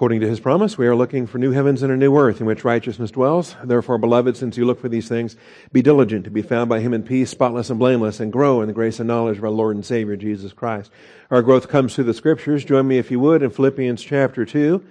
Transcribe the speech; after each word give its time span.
According 0.00 0.22
to 0.22 0.28
his 0.28 0.40
promise, 0.40 0.78
we 0.78 0.86
are 0.86 0.96
looking 0.96 1.26
for 1.26 1.36
new 1.36 1.50
heavens 1.50 1.82
and 1.82 1.92
a 1.92 1.96
new 1.96 2.16
earth 2.16 2.40
in 2.40 2.46
which 2.46 2.64
righteousness 2.64 3.10
dwells. 3.10 3.54
Therefore, 3.62 3.98
beloved, 3.98 4.34
since 4.34 4.56
you 4.56 4.64
look 4.64 4.80
for 4.80 4.88
these 4.88 5.10
things, 5.10 5.36
be 5.72 5.82
diligent 5.82 6.24
to 6.24 6.30
be 6.30 6.40
found 6.40 6.70
by 6.70 6.80
him 6.80 6.94
in 6.94 7.02
peace, 7.02 7.28
spotless 7.28 7.68
and 7.68 7.78
blameless, 7.78 8.18
and 8.18 8.32
grow 8.32 8.62
in 8.62 8.68
the 8.68 8.72
grace 8.72 8.98
and 8.98 9.06
knowledge 9.06 9.36
of 9.36 9.44
our 9.44 9.50
Lord 9.50 9.76
and 9.76 9.84
Savior, 9.84 10.16
Jesus 10.16 10.54
Christ. 10.54 10.90
Our 11.30 11.42
growth 11.42 11.68
comes 11.68 11.94
through 11.94 12.04
the 12.04 12.14
scriptures. 12.14 12.64
Join 12.64 12.88
me, 12.88 12.96
if 12.96 13.10
you 13.10 13.20
would, 13.20 13.42
in 13.42 13.50
Philippians 13.50 14.02
chapter 14.02 14.46
2. 14.46 14.82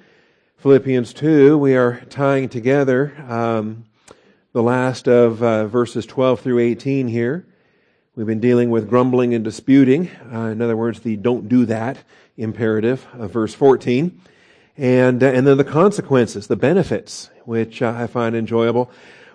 Philippians 0.58 1.12
2, 1.14 1.58
we 1.58 1.76
are 1.76 2.02
tying 2.12 2.48
together 2.48 3.12
um, 3.28 3.86
the 4.54 4.62
last 4.62 5.08
of 5.08 5.42
uh, 5.42 5.66
verses 5.66 6.06
12 6.06 6.42
through 6.42 6.60
18 6.60 7.08
here. 7.08 7.48
We've 8.14 8.28
been 8.28 8.40
dealing 8.40 8.70
with 8.70 8.88
grumbling 8.88 9.34
and 9.34 9.44
disputing. 9.44 10.12
Uh, 10.32 10.50
in 10.50 10.62
other 10.62 10.78
words, 10.78 11.00
the 11.00 11.16
don't 11.16 11.50
do 11.50 11.66
that 11.66 11.98
imperative 12.38 13.08
of 13.14 13.32
verse 13.32 13.56
14 13.56 14.22
and, 14.80 15.22
uh, 15.22 15.28
and 15.28 15.46
then 15.46 15.58
the 15.58 15.66
consequences, 15.66 16.48
the 16.48 16.56
benefits, 16.56 17.30
which 17.44 17.82
I 17.82 18.08
find 18.08 18.34
enjoyable. 18.34 18.90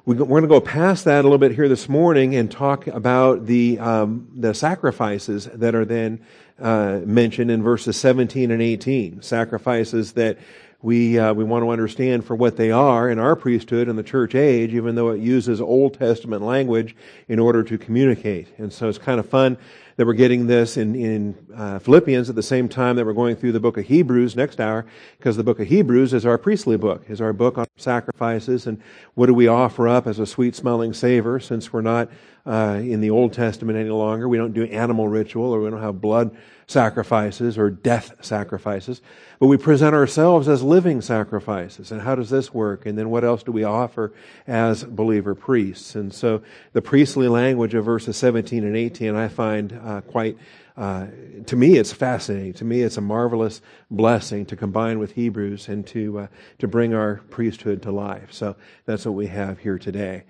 We, 0.06 0.16
are 0.16 0.24
going 0.24 0.42
to 0.42 0.48
go 0.48 0.60
past 0.60 1.04
that 1.04 1.20
a 1.20 1.22
little 1.22 1.36
bit 1.36 1.52
here 1.52 1.68
this 1.68 1.86
morning 1.86 2.34
and 2.34 2.50
talk 2.50 2.86
about 2.86 3.44
the, 3.44 3.78
um, 3.78 4.28
the 4.34 4.54
sacrifices 4.54 5.44
that 5.44 5.74
are 5.74 5.84
then 5.84 6.20
uh, 6.58 7.00
mentioned 7.04 7.50
in 7.50 7.62
verses 7.62 7.98
17 7.98 8.50
and 8.50 8.62
18. 8.62 9.20
Sacrifices 9.20 10.12
that 10.12 10.38
we, 10.80 11.18
uh, 11.18 11.34
we 11.34 11.44
want 11.44 11.62
to 11.62 11.70
understand 11.70 12.24
for 12.24 12.34
what 12.34 12.56
they 12.56 12.70
are 12.70 13.10
in 13.10 13.18
our 13.18 13.36
priesthood 13.36 13.88
in 13.88 13.96
the 13.96 14.02
church 14.02 14.34
age, 14.34 14.72
even 14.72 14.94
though 14.94 15.10
it 15.10 15.20
uses 15.20 15.60
Old 15.60 15.98
Testament 15.98 16.42
language 16.42 16.96
in 17.28 17.38
order 17.38 17.62
to 17.64 17.76
communicate. 17.76 18.48
And 18.56 18.72
so 18.72 18.88
it's 18.88 18.98
kind 18.98 19.20
of 19.20 19.28
fun 19.28 19.58
that 19.96 20.06
we're 20.06 20.12
getting 20.12 20.46
this 20.46 20.76
in, 20.76 20.94
in 20.94 21.36
uh, 21.54 21.78
Philippians 21.78 22.28
at 22.28 22.36
the 22.36 22.42
same 22.42 22.68
time 22.68 22.96
that 22.96 23.06
we're 23.06 23.12
going 23.12 23.36
through 23.36 23.52
the 23.52 23.60
book 23.60 23.76
of 23.76 23.86
Hebrews 23.86 24.34
next 24.34 24.60
hour, 24.60 24.84
because 25.18 25.36
the 25.36 25.44
book 25.44 25.60
of 25.60 25.68
Hebrews 25.68 26.12
is 26.12 26.26
our 26.26 26.38
priestly 26.38 26.76
book, 26.76 27.04
is 27.08 27.20
our 27.20 27.32
book 27.32 27.58
on 27.58 27.66
sacrifices 27.76 28.66
and 28.66 28.80
what 29.14 29.26
do 29.26 29.34
we 29.34 29.46
offer 29.46 29.88
up 29.88 30.06
as 30.06 30.18
a 30.18 30.26
sweet 30.26 30.54
smelling 30.54 30.92
savor 30.92 31.38
since 31.38 31.72
we're 31.72 31.80
not 31.80 32.10
uh, 32.46 32.78
in 32.80 33.00
the 33.00 33.10
Old 33.10 33.32
Testament 33.32 33.78
any 33.78 33.90
longer. 33.90 34.28
We 34.28 34.36
don't 34.36 34.52
do 34.52 34.64
animal 34.64 35.08
ritual 35.08 35.54
or 35.54 35.60
we 35.60 35.70
don't 35.70 35.80
have 35.80 36.00
blood 36.00 36.36
sacrifices 36.66 37.58
or 37.58 37.70
death 37.70 38.24
sacrifices, 38.24 39.00
but 39.38 39.46
we 39.46 39.56
present 39.56 39.94
ourselves 39.94 40.48
as 40.48 40.62
living 40.62 41.00
sacrifices. 41.00 41.92
And 41.92 42.02
how 42.02 42.14
does 42.14 42.30
this 42.30 42.52
work? 42.52 42.86
And 42.86 42.96
then 42.96 43.10
what 43.10 43.24
else 43.24 43.42
do 43.42 43.52
we 43.52 43.64
offer 43.64 44.12
as 44.46 44.84
believer 44.84 45.34
priests? 45.34 45.94
And 45.94 46.12
so 46.12 46.42
the 46.72 46.82
priestly 46.82 47.28
language 47.28 47.74
of 47.74 47.84
verses 47.84 48.16
17 48.16 48.64
and 48.64 48.76
18 48.76 49.14
I 49.14 49.28
find 49.28 49.80
uh, 49.84 50.00
quite 50.02 50.38
uh, 50.76 51.06
to 51.46 51.54
me, 51.54 51.76
it's 51.76 51.92
fascinating. 51.92 52.52
To 52.54 52.64
me, 52.64 52.82
it's 52.82 52.96
a 52.96 53.00
marvelous 53.00 53.60
blessing 53.92 54.44
to 54.46 54.56
combine 54.56 54.98
with 54.98 55.12
Hebrews 55.12 55.68
and 55.68 55.86
to 55.88 56.18
uh, 56.18 56.26
to 56.58 56.66
bring 56.66 56.94
our 56.94 57.20
priesthood 57.30 57.82
to 57.82 57.92
life. 57.92 58.32
So 58.32 58.56
that's 58.84 59.06
what 59.06 59.14
we 59.14 59.28
have 59.28 59.60
here 59.60 59.78
today. 59.78 60.24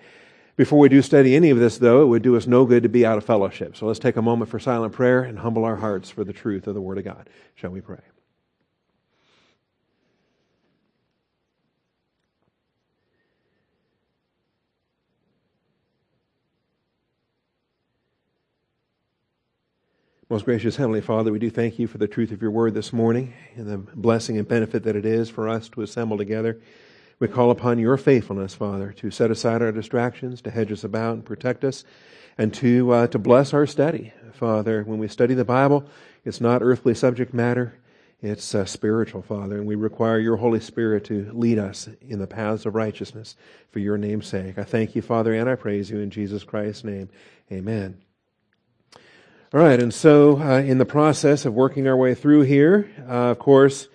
Before 0.56 0.78
we 0.78 0.88
do 0.88 1.02
study 1.02 1.34
any 1.34 1.50
of 1.50 1.58
this, 1.58 1.78
though, 1.78 2.02
it 2.02 2.06
would 2.06 2.22
do 2.22 2.36
us 2.36 2.47
no 2.47 2.64
good 2.64 2.84
to 2.84 2.88
be 2.88 3.05
out 3.05 3.19
of 3.19 3.24
fellowship. 3.24 3.77
So 3.77 3.86
let's 3.86 3.98
take 3.98 4.16
a 4.16 4.22
moment 4.22 4.50
for 4.50 4.61
silent 4.61 4.92
prayer 4.92 5.22
and 5.22 5.41
humble 5.41 5.64
our 5.64 5.77
hearts 5.77 6.11
for 6.11 6.22
the 6.22 6.33
truth 6.33 6.69
of 6.69 6.74
the 6.74 6.80
Word 6.80 6.98
of 6.98 7.05
God. 7.05 7.28
Shall 7.56 7.70
we 7.70 7.80
pray? 7.80 7.98
Most 20.30 20.46
gracious 20.46 20.77
Heavenly 20.77 21.00
Father, 21.00 21.30
we 21.30 21.39
do 21.39 21.50
thank 21.50 21.78
you 21.78 21.86
for 21.86 21.98
the 21.98 22.08
truth 22.08 22.33
of 22.33 22.41
your 22.41 22.50
word 22.50 22.74
this 22.74 22.92
morning 22.92 23.34
and 23.56 23.66
the 23.66 23.78
blessing 23.78 24.39
and 24.39 24.48
benefit 24.48 24.83
that 24.84 24.96
it 24.96 25.05
is 25.05 25.28
for 25.28 25.48
us 25.48 25.68
to 25.68 25.83
assemble 25.83 26.16
together. 26.16 26.61
We 27.18 27.28
call 27.28 27.50
upon 27.50 27.78
your 27.78 27.96
faithfulness, 27.96 28.54
Father, 28.54 28.92
to 28.92 29.10
set 29.10 29.30
aside 29.30 29.62
our 29.62 29.72
distractions, 29.72 30.42
to 30.42 30.50
hedge 30.50 30.72
us 30.72 30.84
about 30.84 31.14
and 31.14 31.24
protect 31.24 31.64
us, 31.64 31.84
and 32.36 32.52
to, 32.54 32.92
uh, 32.92 33.06
to 33.08 33.18
bless 33.18 33.55
our 33.55 33.66
study. 33.66 34.12
Father, 34.33 34.83
when 34.83 34.98
we 34.98 35.06
study 35.06 35.34
the 35.34 35.44
Bible, 35.44 35.84
it's 36.24 36.40
not 36.40 36.62
earthly 36.62 36.94
subject 36.94 37.33
matter, 37.33 37.78
it's 38.20 38.55
uh, 38.55 38.64
spiritual, 38.64 39.22
Father, 39.22 39.58
and 39.58 39.66
we 39.66 39.74
require 39.74 40.18
your 40.18 40.36
Holy 40.36 40.58
Spirit 40.58 41.05
to 41.05 41.30
lead 41.33 41.58
us 41.58 41.89
in 42.00 42.18
the 42.18 42.27
paths 42.27 42.64
of 42.64 42.74
righteousness 42.74 43.36
for 43.70 43.78
your 43.80 43.98
name's 43.98 44.27
sake. 44.27 44.58
I 44.58 44.64
thank 44.64 44.96
you, 44.96 45.02
Father, 45.02 45.34
and 45.34 45.48
I 45.48 45.55
praise 45.56 45.90
you 45.90 45.98
in 45.98 46.10
Jesus 46.10 46.42
Christ's 46.42 46.84
name. 46.84 47.10
Amen. 47.52 47.98
All 49.52 49.60
right, 49.60 49.80
and 49.80 49.94
so 49.94 50.40
uh, 50.40 50.60
in 50.60 50.78
the 50.78 50.86
process 50.86 51.44
of 51.44 51.55
working 51.55 51.86
our 51.86 51.96
way 51.96 52.14
through 52.14 52.42
here, 52.42 52.90
uh, 53.06 53.30
of 53.30 53.39
course, 53.39 53.89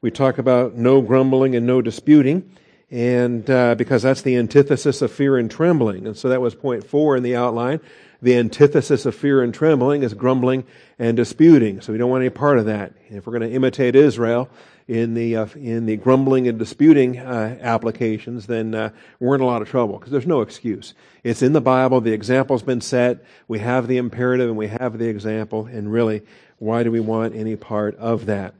we 0.00 0.10
talk 0.10 0.38
about 0.38 0.74
no 0.74 1.02
grumbling 1.02 1.54
and 1.54 1.66
no 1.66 1.80
disputing 1.80 2.50
and 2.94 3.50
uh, 3.50 3.74
because 3.74 4.02
that's 4.02 4.22
the 4.22 4.36
antithesis 4.36 5.02
of 5.02 5.10
fear 5.10 5.36
and 5.36 5.50
trembling. 5.50 6.06
And 6.06 6.16
so 6.16 6.28
that 6.28 6.40
was 6.40 6.54
point 6.54 6.84
four 6.86 7.16
in 7.16 7.24
the 7.24 7.34
outline. 7.34 7.80
The 8.22 8.36
antithesis 8.36 9.04
of 9.04 9.16
fear 9.16 9.42
and 9.42 9.52
trembling 9.52 10.04
is 10.04 10.14
grumbling 10.14 10.64
and 10.96 11.16
disputing. 11.16 11.80
So 11.80 11.90
we 11.92 11.98
don't 11.98 12.08
want 12.08 12.22
any 12.22 12.30
part 12.30 12.56
of 12.56 12.66
that. 12.66 12.92
If 13.08 13.26
we're 13.26 13.36
going 13.36 13.50
to 13.50 13.54
imitate 13.54 13.96
Israel 13.96 14.48
in 14.86 15.14
the 15.14 15.34
uh, 15.34 15.46
in 15.56 15.86
the 15.86 15.96
grumbling 15.96 16.46
and 16.46 16.56
disputing 16.56 17.18
uh, 17.18 17.58
applications, 17.60 18.46
then 18.46 18.76
uh, 18.76 18.90
we're 19.18 19.34
in 19.34 19.40
a 19.40 19.46
lot 19.46 19.60
of 19.60 19.68
trouble 19.68 19.98
because 19.98 20.12
there's 20.12 20.24
no 20.24 20.40
excuse. 20.42 20.94
It's 21.24 21.42
in 21.42 21.52
the 21.52 21.60
Bible. 21.60 22.00
The 22.00 22.12
example's 22.12 22.62
been 22.62 22.80
set. 22.80 23.24
We 23.48 23.58
have 23.58 23.88
the 23.88 23.96
imperative 23.96 24.48
and 24.48 24.56
we 24.56 24.68
have 24.68 24.98
the 24.98 25.08
example. 25.08 25.66
And 25.66 25.92
really, 25.92 26.22
why 26.60 26.84
do 26.84 26.92
we 26.92 27.00
want 27.00 27.34
any 27.34 27.56
part 27.56 27.96
of 27.96 28.26
that? 28.26 28.54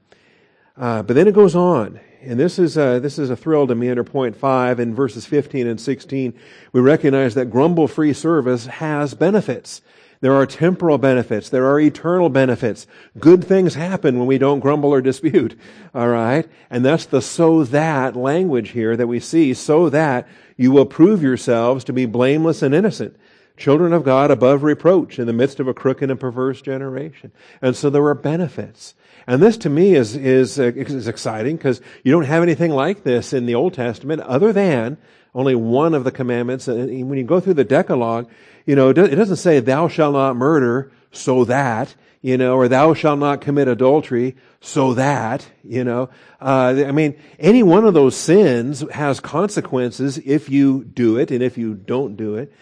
Uh, 0.76 1.04
but 1.04 1.14
then 1.14 1.28
it 1.28 1.34
goes 1.34 1.54
on 1.54 2.00
and 2.26 2.38
this 2.38 2.58
is 2.58 2.76
a, 2.76 2.98
this 3.00 3.18
is 3.18 3.30
a 3.30 3.36
thrill 3.36 3.66
to 3.66 3.74
me 3.74 3.88
under 3.88 4.04
point 4.04 4.36
five 4.36 4.80
in 4.80 4.94
verses 4.94 5.26
15 5.26 5.66
and 5.66 5.80
16. 5.80 6.34
We 6.72 6.80
recognize 6.80 7.34
that 7.34 7.50
grumble 7.50 7.88
free 7.88 8.12
service 8.12 8.66
has 8.66 9.14
benefits. 9.14 9.82
There 10.20 10.32
are 10.32 10.46
temporal 10.46 10.96
benefits. 10.96 11.50
There 11.50 11.66
are 11.66 11.78
eternal 11.78 12.30
benefits. 12.30 12.86
Good 13.18 13.44
things 13.44 13.74
happen 13.74 14.18
when 14.18 14.26
we 14.26 14.38
don't 14.38 14.60
grumble 14.60 14.90
or 14.90 15.02
dispute. 15.02 15.58
All 15.94 16.08
right. 16.08 16.48
And 16.70 16.82
that's 16.82 17.04
the 17.04 17.20
so 17.20 17.64
that 17.64 18.16
language 18.16 18.70
here 18.70 18.96
that 18.96 19.06
we 19.06 19.20
see. 19.20 19.52
So 19.52 19.90
that 19.90 20.26
you 20.56 20.72
will 20.72 20.86
prove 20.86 21.22
yourselves 21.22 21.84
to 21.84 21.92
be 21.92 22.06
blameless 22.06 22.62
and 22.62 22.74
innocent. 22.74 23.16
Children 23.56 23.92
of 23.92 24.02
God 24.02 24.30
above 24.30 24.62
reproach 24.62 25.18
in 25.18 25.26
the 25.26 25.32
midst 25.34 25.60
of 25.60 25.68
a 25.68 25.74
crooked 25.74 26.10
and 26.10 26.18
perverse 26.18 26.62
generation. 26.62 27.30
And 27.60 27.76
so 27.76 27.90
there 27.90 28.04
are 28.06 28.14
benefits. 28.14 28.94
And 29.26 29.42
this 29.42 29.56
to 29.58 29.70
me 29.70 29.94
is, 29.94 30.16
is, 30.16 30.58
uh, 30.58 30.72
is 30.74 31.08
exciting 31.08 31.56
because 31.56 31.80
you 32.02 32.12
don't 32.12 32.24
have 32.24 32.42
anything 32.42 32.70
like 32.70 33.04
this 33.04 33.32
in 33.32 33.46
the 33.46 33.54
Old 33.54 33.74
Testament 33.74 34.20
other 34.22 34.52
than 34.52 34.98
only 35.34 35.54
one 35.54 35.94
of 35.94 36.04
the 36.04 36.12
commandments. 36.12 36.68
And 36.68 37.08
when 37.08 37.18
you 37.18 37.24
go 37.24 37.40
through 37.40 37.54
the 37.54 37.64
Decalogue, 37.64 38.30
you 38.66 38.76
know, 38.76 38.90
it 38.90 38.94
doesn't 38.94 39.36
say 39.36 39.60
thou 39.60 39.88
shalt 39.88 40.14
not 40.14 40.36
murder 40.36 40.92
so 41.10 41.44
that, 41.44 41.94
you 42.22 42.38
know, 42.38 42.54
or 42.54 42.68
thou 42.68 42.94
shalt 42.94 43.18
not 43.18 43.40
commit 43.40 43.68
adultery 43.68 44.36
so 44.60 44.94
that, 44.94 45.46
you 45.62 45.84
know. 45.84 46.08
Uh, 46.40 46.84
I 46.86 46.92
mean, 46.92 47.18
any 47.38 47.62
one 47.62 47.84
of 47.84 47.94
those 47.94 48.16
sins 48.16 48.84
has 48.92 49.20
consequences 49.20 50.18
if 50.18 50.48
you 50.48 50.84
do 50.84 51.18
it 51.18 51.30
and 51.30 51.42
if 51.42 51.58
you 51.58 51.74
don't 51.74 52.16
do 52.16 52.36
it. 52.36 52.52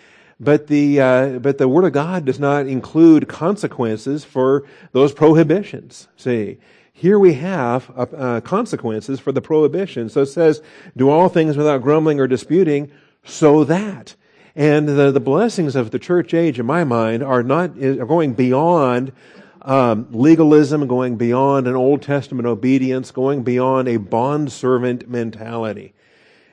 But 0.42 0.66
the, 0.66 1.00
uh, 1.00 1.38
but 1.38 1.58
the 1.58 1.68
Word 1.68 1.84
of 1.84 1.92
God 1.92 2.24
does 2.24 2.40
not 2.40 2.66
include 2.66 3.28
consequences 3.28 4.24
for 4.24 4.64
those 4.90 5.12
prohibitions. 5.12 6.08
See, 6.16 6.58
here 6.92 7.16
we 7.16 7.34
have 7.34 7.88
uh, 7.96 8.06
uh, 8.16 8.40
consequences 8.40 9.20
for 9.20 9.30
the 9.30 9.40
prohibition. 9.40 10.08
So 10.08 10.22
it 10.22 10.26
says, 10.26 10.60
do 10.96 11.10
all 11.10 11.28
things 11.28 11.56
without 11.56 11.82
grumbling 11.82 12.18
or 12.18 12.26
disputing, 12.26 12.90
so 13.24 13.62
that. 13.62 14.16
And 14.56 14.88
the, 14.88 15.12
the 15.12 15.20
blessings 15.20 15.76
of 15.76 15.92
the 15.92 16.00
church 16.00 16.34
age, 16.34 16.58
in 16.58 16.66
my 16.66 16.82
mind, 16.82 17.22
are 17.22 17.44
not, 17.44 17.78
are 17.78 18.04
going 18.04 18.34
beyond 18.34 19.12
um, 19.62 20.08
legalism, 20.10 20.88
going 20.88 21.18
beyond 21.18 21.68
an 21.68 21.76
Old 21.76 22.02
Testament 22.02 22.48
obedience, 22.48 23.12
going 23.12 23.44
beyond 23.44 23.86
a 23.86 23.96
bond 23.98 24.50
servant 24.50 25.08
mentality. 25.08 25.94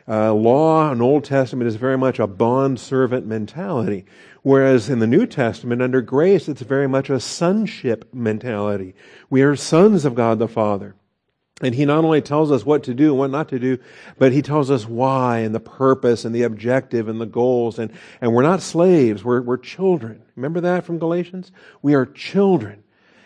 Uh, 0.10 0.34
law 0.34 0.92
in 0.92 1.02
Old 1.02 1.24
Testament 1.24 1.68
is 1.68 1.76
very 1.76 1.98
much 1.98 2.18
a 2.18 2.26
bond 2.26 2.80
servant 2.80 3.28
mentality, 3.28 4.06
whereas 4.42 4.90
in 4.90 4.98
the 4.98 5.06
New 5.06 5.28
Testament, 5.28 5.84
under 5.84 6.02
grace, 6.02 6.50
it's 6.50 6.64
very 6.64 6.88
much 6.88 7.12
a 7.12 7.20
sonship 7.20 8.12
mentality. 8.12 8.96
We 9.30 9.44
are 9.44 9.56
sons 9.56 10.06
of 10.06 10.16
God 10.16 10.40
the 10.40 10.48
Father. 10.48 10.96
And 11.62 11.76
he 11.76 11.86
not 11.86 12.06
only 12.06 12.22
tells 12.22 12.52
us 12.52 12.66
what 12.66 12.84
to 12.84 12.94
do 12.94 13.10
and 13.10 13.20
what 13.20 13.32
not 13.32 13.50
to 13.50 13.60
do, 13.60 13.78
but 14.18 14.32
he 14.32 14.42
tells 14.42 14.72
us 14.72 14.88
why 14.88 15.40
and 15.40 15.54
the 15.54 15.60
purpose 15.60 16.26
and 16.26 16.34
the 16.34 16.44
objective 16.44 17.08
and 17.08 17.20
the 17.20 17.26
goals. 17.26 17.78
And, 17.78 17.92
and 18.22 18.34
we're 18.34 18.44
not 18.44 18.62
slaves, 18.62 19.24
we're, 19.24 19.42
we're 19.42 19.58
children. 19.58 20.24
Remember 20.36 20.62
that 20.62 20.86
from 20.86 21.00
Galatians? 21.00 21.52
We 21.82 21.94
are 21.94 22.06
children. 22.06 22.84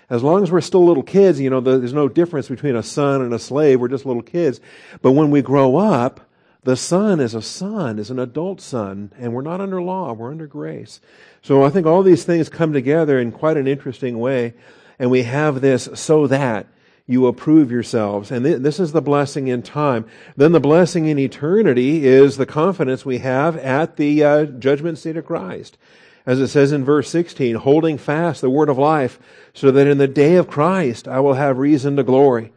As 0.09 0.21
long 0.21 0.43
as 0.43 0.51
we're 0.51 0.61
still 0.61 0.85
little 0.85 1.03
kids, 1.03 1.39
you 1.39 1.49
know, 1.49 1.61
there's 1.61 1.93
no 1.93 2.09
difference 2.09 2.49
between 2.49 2.75
a 2.75 2.83
son 2.83 3.21
and 3.21 3.33
a 3.33 3.39
slave. 3.39 3.79
We're 3.79 3.87
just 3.87 4.05
little 4.05 4.21
kids. 4.21 4.59
But 5.01 5.11
when 5.11 5.31
we 5.31 5.41
grow 5.41 5.77
up, 5.77 6.29
the 6.63 6.77
son 6.77 7.19
is 7.19 7.35
a 7.35 7.41
son, 7.41 7.99
is 7.99 8.09
an 8.09 8.19
adult 8.19 8.61
son, 8.61 9.11
and 9.17 9.33
we're 9.33 9.41
not 9.41 9.61
under 9.61 9.81
law, 9.81 10.13
we're 10.13 10.31
under 10.31 10.47
grace. 10.47 11.01
So 11.41 11.63
I 11.63 11.69
think 11.69 11.85
all 11.85 12.03
these 12.03 12.23
things 12.23 12.49
come 12.49 12.71
together 12.71 13.19
in 13.19 13.31
quite 13.31 13.57
an 13.57 13.67
interesting 13.67 14.19
way, 14.19 14.53
and 14.97 15.11
we 15.11 15.23
have 15.23 15.61
this 15.61 15.89
so 15.93 16.27
that 16.27 16.67
you 17.05 17.27
approve 17.27 17.69
yourselves. 17.69 18.31
And 18.31 18.45
th- 18.45 18.61
this 18.61 18.79
is 18.79 18.93
the 18.93 19.01
blessing 19.01 19.47
in 19.47 19.61
time. 19.61 20.05
Then 20.37 20.53
the 20.53 20.61
blessing 20.61 21.07
in 21.07 21.19
eternity 21.19 22.05
is 22.05 22.37
the 22.37 22.45
confidence 22.45 23.05
we 23.05 23.17
have 23.17 23.57
at 23.57 23.97
the 23.97 24.23
uh, 24.23 24.45
judgment 24.45 24.97
seat 24.97 25.17
of 25.17 25.25
Christ. 25.25 25.77
As 26.25 26.39
it 26.39 26.47
says 26.47 26.71
in 26.71 26.85
verse 26.85 27.09
16, 27.09 27.55
holding 27.55 27.97
fast 27.97 28.39
the 28.39 28.49
word 28.49 28.69
of 28.69 28.77
life, 28.77 29.19
so 29.53 29.71
that 29.71 29.87
in 29.87 29.97
the 29.97 30.07
day 30.07 30.35
of 30.35 30.47
Christ 30.47 31.07
I 31.07 31.19
will 31.19 31.33
have 31.33 31.57
reason 31.57 31.97
to 31.97 32.03
glory. 32.03 32.53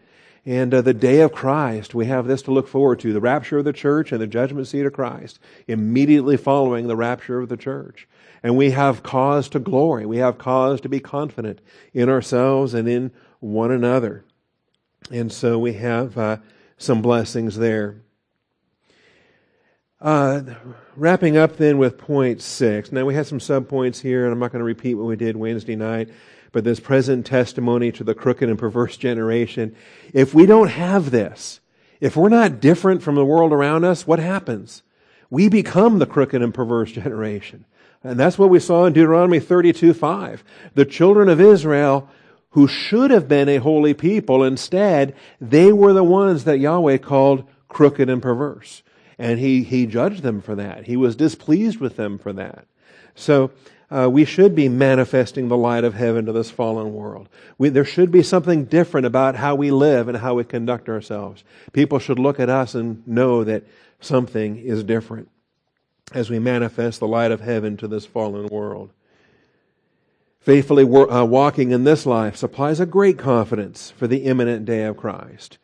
And 0.47 0.73
uh, 0.73 0.81
the 0.81 0.95
day 0.95 1.21
of 1.21 1.33
Christ, 1.33 1.93
we 1.93 2.07
have 2.07 2.29
this 2.29 2.41
to 2.43 2.53
look 2.53 2.69
forward 2.69 3.01
to 3.01 3.13
the 3.13 3.21
rapture 3.21 3.59
of 3.59 3.65
the 3.65 3.73
church 3.73 4.13
and 4.13 4.21
the 4.21 4.29
judgment 4.29 4.69
seat 4.69 4.87
of 4.87 4.93
Christ, 4.93 5.41
immediately 5.67 6.37
following 6.37 6.87
the 6.87 6.95
rapture 6.95 7.41
of 7.41 7.49
the 7.49 7.57
church. 7.57 8.07
And 8.45 8.57
we 8.57 8.71
have 8.71 9.03
cause 9.03 9.49
to 9.51 9.59
glory. 9.59 10.07
We 10.07 10.19
have 10.19 10.39
cause 10.39 10.81
to 10.83 10.89
be 10.89 11.01
confident 11.01 11.61
in 11.93 12.09
ourselves 12.09 12.75
and 12.75 12.89
in 12.89 13.11
one 13.41 13.73
another. 13.73 14.25
And 15.11 15.33
so 15.33 15.59
we 15.59 15.73
have 15.75 16.17
uh, 16.17 16.37
some 16.79 17.03
blessings 17.03 17.57
there. 17.57 18.03
Uh, 20.01 20.43
wrapping 20.95 21.37
up 21.37 21.57
then 21.57 21.79
with 21.79 21.99
point 21.99 22.41
six. 22.41 22.93
Now 22.93 23.05
we 23.05 23.15
had 23.15 23.27
some 23.27 23.41
subpoints 23.41 24.01
here, 24.01 24.25
and 24.25 24.33
I'm 24.33 24.39
not 24.39 24.53
going 24.53 24.61
to 24.61 24.65
repeat 24.65 24.95
what 24.95 25.07
we 25.07 25.17
did 25.17 25.37
Wednesday 25.37 25.75
night, 25.75 26.11
but 26.57 26.65
this 26.65 26.81
present 26.81 27.27
testimony 27.27 27.93
to 27.93 28.03
the 28.03 28.15
crooked 28.15 28.49
and 28.49 28.59
perverse 28.59 28.97
generation. 28.97 29.77
If 30.15 30.33
we 30.33 30.47
don't 30.47 30.69
have 30.69 31.11
this, 31.11 31.61
if 32.01 32.17
we're 32.17 32.31
not 32.31 32.61
different 32.61 33.03
from 33.03 33.15
the 33.15 33.27
world 33.27 33.53
around 33.53 33.85
us, 33.85 34.07
what 34.07 34.19
happens? 34.19 34.83
We 35.29 35.51
become 35.51 35.99
the 35.99 36.07
crooked 36.07 36.41
and 36.41 36.55
perverse 36.55 36.93
generation. 36.93 37.67
And 38.03 38.19
that's 38.19 38.39
what 38.39 38.49
we 38.49 38.59
saw 38.59 38.87
in 38.87 38.95
Deuteronomy 38.95 39.39
32 39.39 39.93
5. 39.93 40.43
The 40.73 40.87
children 40.87 41.29
of 41.29 41.43
Israel 41.43 42.09
who 42.53 42.67
should 42.67 43.11
have 43.11 43.29
been 43.29 43.51
a 43.51 43.59
holy 43.59 43.93
people. 43.93 44.43
Instead, 44.43 45.15
they 45.39 45.71
were 45.75 45.93
the 45.93 46.03
ones 46.03 46.45
that 46.45 46.59
Yahweh 46.59 46.97
called 46.97 47.45
crooked 47.69 48.09
and 48.09 48.23
perverse. 48.23 48.83
And 49.19 49.39
he, 49.39 49.63
he 49.63 49.85
judged 49.85 50.23
them 50.23 50.41
for 50.41 50.55
that. 50.55 50.87
He 50.87 50.97
was 50.97 51.17
displeased 51.17 51.81
with 51.81 51.97
them 51.97 52.17
for 52.17 52.33
that. 52.33 52.65
So, 53.15 53.51
uh, 53.91 54.09
we 54.11 54.25
should 54.25 54.55
be 54.55 54.69
manifesting 54.69 55.49
the 55.49 55.57
light 55.57 55.85
of 55.85 55.95
heaven 55.95 56.27
to 56.27 56.33
this 56.33 56.51
fallen 56.51 56.93
world. 56.93 57.29
We, 57.59 57.69
there 57.69 57.85
should 57.85 58.11
be 58.11 58.23
something 58.23 58.65
different 58.65 59.07
about 59.07 59.37
how 59.37 59.55
we 59.55 59.71
live 59.71 60.09
and 60.09 60.19
how 60.19 60.35
we 60.35 60.45
conduct 60.45 60.89
ourselves. 60.89 61.45
People 61.73 61.99
should 61.99 62.19
look 62.19 62.41
at 62.41 62.51
us 62.51 62.75
and 62.75 63.07
know 63.07 63.45
that 63.45 63.65
something 64.01 64.59
is 64.59 64.85
different 64.85 65.29
as 66.13 66.31
we 66.31 66.39
manifest 66.39 67.01
the 67.01 67.09
light 67.09 67.31
of 67.31 67.41
heaven 67.41 67.77
to 67.77 67.89
this 67.89 68.07
fallen 68.07 68.47
world 68.49 68.91
faithfully 70.47 70.85
uh, 70.85 71.25
walking 71.25 71.73
in 71.73 71.83
this 71.83 72.07
life 72.07 72.37
supplies 72.37 72.79
a 72.79 72.87
great 72.87 73.19
confidence 73.19 73.91
for 73.91 74.07
the 74.07 74.19
imminent 74.19 74.65
day 74.65 74.85
of 74.85 74.97
Christ. 74.97 75.59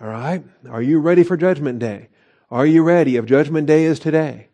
All 0.00 0.08
right? 0.08 0.42
Are 0.68 0.82
you 0.82 0.98
ready 0.98 1.22
for 1.22 1.36
Judgment 1.36 1.78
Day? 1.78 2.08
Are 2.50 2.66
you 2.66 2.82
ready? 2.82 3.14
If 3.14 3.26
Judgment 3.26 3.68
Day 3.68 3.84
is 3.84 4.00
today, 4.00 4.48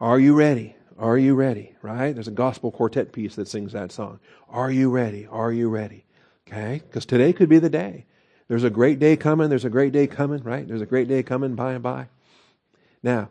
are 0.00 0.18
you 0.18 0.34
ready? 0.34 0.75
Are 0.98 1.18
you 1.18 1.34
ready? 1.34 1.74
Right? 1.82 2.12
There's 2.12 2.28
a 2.28 2.32
gospel 2.32 2.70
quartet 2.70 3.12
piece 3.12 3.36
that 3.36 3.48
sings 3.48 3.72
that 3.72 3.92
song. 3.92 4.20
Are 4.48 4.70
you 4.70 4.90
ready? 4.90 5.26
Are 5.26 5.52
you 5.52 5.68
ready? 5.68 6.04
Okay? 6.48 6.82
Because 6.86 7.06
today 7.06 7.32
could 7.32 7.48
be 7.48 7.58
the 7.58 7.70
day. 7.70 8.06
There's 8.48 8.64
a 8.64 8.70
great 8.70 8.98
day 8.98 9.16
coming. 9.16 9.48
There's 9.48 9.64
a 9.64 9.70
great 9.70 9.92
day 9.92 10.06
coming, 10.06 10.42
right? 10.42 10.66
There's 10.66 10.80
a 10.80 10.86
great 10.86 11.08
day 11.08 11.22
coming 11.22 11.54
by 11.54 11.72
and 11.72 11.82
by. 11.82 12.08
Now, 13.02 13.28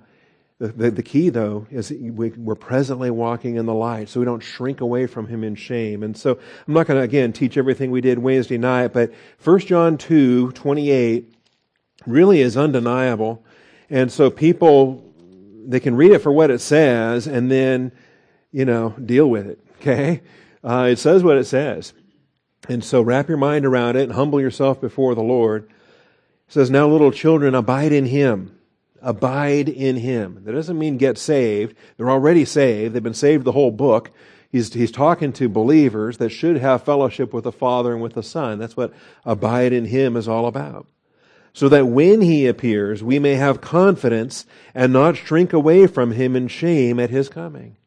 the, 0.59 0.69
the, 0.69 0.91
the, 0.91 1.03
key, 1.03 1.29
though, 1.29 1.67
is 1.69 1.91
we, 1.91 2.29
we're 2.29 2.56
presently 2.56 3.12
walking 3.12 3.56
in 3.56 3.65
the 3.65 3.73
light, 3.73 4.07
so 4.07 4.19
we 4.21 4.25
don't 4.25 4.41
shrink 4.41 4.79
away 4.79 5.06
from 5.06 5.27
Him 5.27 5.44
in 5.44 5.56
shame. 5.56 6.01
And 6.01 6.15
so 6.15 6.39
I'm 6.68 6.73
not 6.73 6.88
going 6.88 6.97
to, 6.97 7.03
again, 7.03 7.33
teach 7.33 7.57
everything 7.57 7.91
we 7.91 8.00
did 8.00 8.19
Wednesday 8.19 8.57
night, 8.57 8.94
but 8.94 9.13
1 9.44 9.59
John 9.59 9.97
2, 9.97 10.51
28 10.51 11.33
really 12.06 12.41
is 12.41 12.56
undeniable. 12.56 13.44
And 13.89 14.09
so 14.11 14.29
people, 14.29 15.05
they 15.69 15.79
can 15.79 15.95
read 15.95 16.12
it 16.12 16.19
for 16.19 16.31
what 16.31 16.51
it 16.51 16.59
says 16.59 17.27
and 17.27 17.51
then, 17.51 17.91
you 18.51 18.65
know, 18.65 18.89
deal 19.03 19.29
with 19.29 19.47
it, 19.47 19.59
okay? 19.81 20.21
Uh, 20.63 20.88
it 20.91 20.97
says 20.97 21.23
what 21.23 21.38
it 21.38 21.45
says. 21.45 21.94
And 22.67 22.83
so 22.83 23.01
wrap 23.01 23.27
your 23.27 23.38
mind 23.38 23.65
around 23.65 23.95
it 23.95 24.03
and 24.03 24.13
humble 24.13 24.41
yourself 24.41 24.81
before 24.81 25.13
the 25.13 25.21
Lord. 25.21 25.69
It 26.47 26.53
says, 26.53 26.71
Now, 26.71 26.88
little 26.88 27.12
children, 27.12 27.53
abide 27.53 27.91
in 27.91 28.06
Him 28.06 28.56
abide 29.06 29.69
in 29.69 29.95
him. 29.97 30.41
That 30.44 30.53
doesn't 30.53 30.79
mean 30.79 30.97
get 30.97 31.17
saved. 31.17 31.75
They're 31.95 32.09
already 32.09 32.44
saved. 32.44 32.94
They've 32.94 33.03
been 33.03 33.13
saved 33.13 33.45
the 33.45 33.51
whole 33.51 33.71
book. 33.71 34.11
He's, 34.51 34.73
he's 34.73 34.91
talking 34.91 35.31
to 35.33 35.47
believers 35.47 36.18
that 36.18 36.29
should 36.29 36.57
have 36.57 36.83
fellowship 36.83 37.31
with 37.31 37.44
the 37.44 37.51
Father 37.51 37.94
and 37.94 38.01
with 38.01 38.13
the 38.13 38.23
Son. 38.23 38.57
That's 38.57 38.75
what 38.75 38.94
abide 39.23 39.73
in 39.73 39.85
him 39.85 40.18
is 40.18 40.27
all 40.27 40.47
about. 40.47 40.88
So 41.56 41.69
that 41.69 41.88
when 41.88 42.19
he 42.19 42.48
appears, 42.48 43.02
we 43.02 43.18
may 43.18 43.36
have 43.36 43.62
confidence 43.62 44.46
and 44.74 44.92
not 44.92 45.16
shrink 45.16 45.54
away 45.54 45.88
from 45.88 46.12
him 46.12 46.36
in 46.36 46.50
shame 46.50 47.00
at 47.00 47.12
his 47.12 47.30
coming. 47.30 47.78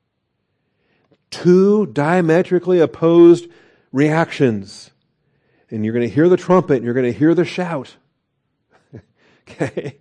Two 1.28 1.84
diametrically 1.84 2.80
opposed 2.80 3.46
reactions. 3.92 4.90
And 5.70 5.84
you're 5.84 5.92
going 5.92 6.08
to 6.08 6.14
hear 6.14 6.30
the 6.30 6.38
trumpet 6.38 6.76
and 6.76 6.84
you're 6.86 6.94
going 6.94 7.12
to 7.12 7.18
hear 7.18 7.34
the 7.34 7.44
shout. 7.44 7.94
okay? 9.46 9.98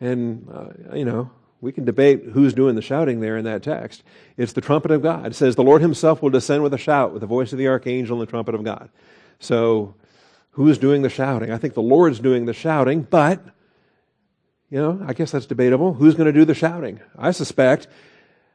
And, 0.00 0.48
uh, 0.52 0.96
you 0.96 1.04
know, 1.04 1.30
we 1.60 1.70
can 1.70 1.84
debate 1.84 2.24
who's 2.32 2.52
doing 2.52 2.74
the 2.74 2.82
shouting 2.82 3.20
there 3.20 3.36
in 3.36 3.44
that 3.44 3.62
text. 3.62 4.02
It's 4.36 4.54
the 4.54 4.60
trumpet 4.60 4.90
of 4.90 5.02
God. 5.02 5.26
It 5.26 5.34
says, 5.36 5.54
The 5.54 5.62
Lord 5.62 5.82
himself 5.82 6.20
will 6.20 6.30
descend 6.30 6.64
with 6.64 6.74
a 6.74 6.78
shout, 6.78 7.12
with 7.12 7.20
the 7.20 7.28
voice 7.28 7.52
of 7.52 7.58
the 7.58 7.68
archangel 7.68 8.18
and 8.18 8.26
the 8.26 8.30
trumpet 8.30 8.56
of 8.56 8.64
God. 8.64 8.90
So, 9.38 9.94
who's 10.54 10.78
doing 10.78 11.02
the 11.02 11.08
shouting? 11.08 11.50
I 11.50 11.58
think 11.58 11.74
the 11.74 11.82
Lord's 11.82 12.20
doing 12.20 12.46
the 12.46 12.52
shouting, 12.52 13.02
but, 13.02 13.44
you 14.70 14.78
know, 14.78 15.04
I 15.06 15.12
guess 15.12 15.32
that's 15.32 15.46
debatable. 15.46 15.94
Who's 15.94 16.14
going 16.14 16.26
to 16.26 16.32
do 16.32 16.44
the 16.44 16.54
shouting? 16.54 17.00
I 17.18 17.32
suspect 17.32 17.88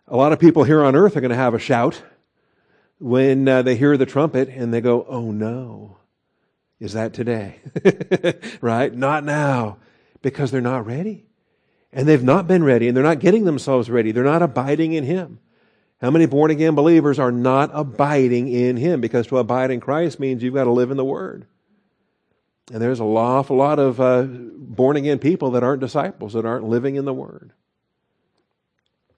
a 0.08 0.18
lot 0.18 0.34
of 0.34 0.40
people 0.40 0.64
here 0.64 0.84
on 0.84 0.96
earth 0.96 1.16
are 1.16 1.22
going 1.22 1.30
to 1.30 1.36
have 1.36 1.54
a 1.54 1.60
shout 1.60 2.02
when 3.00 3.48
uh, 3.48 3.62
they 3.62 3.76
hear 3.76 3.98
the 3.98 4.06
trumpet 4.06 4.50
and 4.50 4.74
they 4.74 4.82
go, 4.82 5.06
Oh 5.08 5.32
no, 5.32 5.98
is 6.80 6.94
that 6.94 7.14
today? 7.14 7.60
right? 8.62 8.94
Not 8.94 9.24
now, 9.24 9.78
because 10.22 10.52
they're 10.52 10.62
not 10.62 10.86
ready. 10.86 11.26
And 11.92 12.08
they've 12.08 12.24
not 12.24 12.48
been 12.48 12.64
ready 12.64 12.88
and 12.88 12.96
they're 12.96 13.04
not 13.04 13.20
getting 13.20 13.44
themselves 13.44 13.90
ready. 13.90 14.12
They're 14.12 14.24
not 14.24 14.42
abiding 14.42 14.94
in 14.94 15.04
Him. 15.04 15.40
How 16.00 16.12
many 16.12 16.28
born 16.28 16.50
again 16.50 16.76
believers 16.76 17.20
are 17.20 17.32
not 17.32 17.72
abiding 17.74 18.48
in 18.48 18.78
Him? 18.78 19.02
Because 19.02 19.28
to 19.28 19.38
abide 19.38 19.70
in 19.70 19.82
Christ 19.82 20.20
means 20.20 20.42
you've 20.42 20.54
got 20.54 20.64
to 20.64 20.72
live 20.72 20.92
in 20.92 20.98
the 20.98 21.04
Word. 21.04 21.46
And 22.72 22.82
there's 22.82 23.00
a 23.00 23.04
awful 23.04 23.58
lot 23.58 23.80
of 23.80 24.00
uh, 24.00 24.24
born 24.24 24.96
again 24.96 25.20
people 25.20 25.52
that 25.52 25.64
aren't 25.64 25.82
disciples, 25.82 26.34
that 26.34 26.46
aren't 26.46 26.66
living 26.66 26.96
in 26.96 27.06
the 27.06 27.14
Word. 27.14 27.52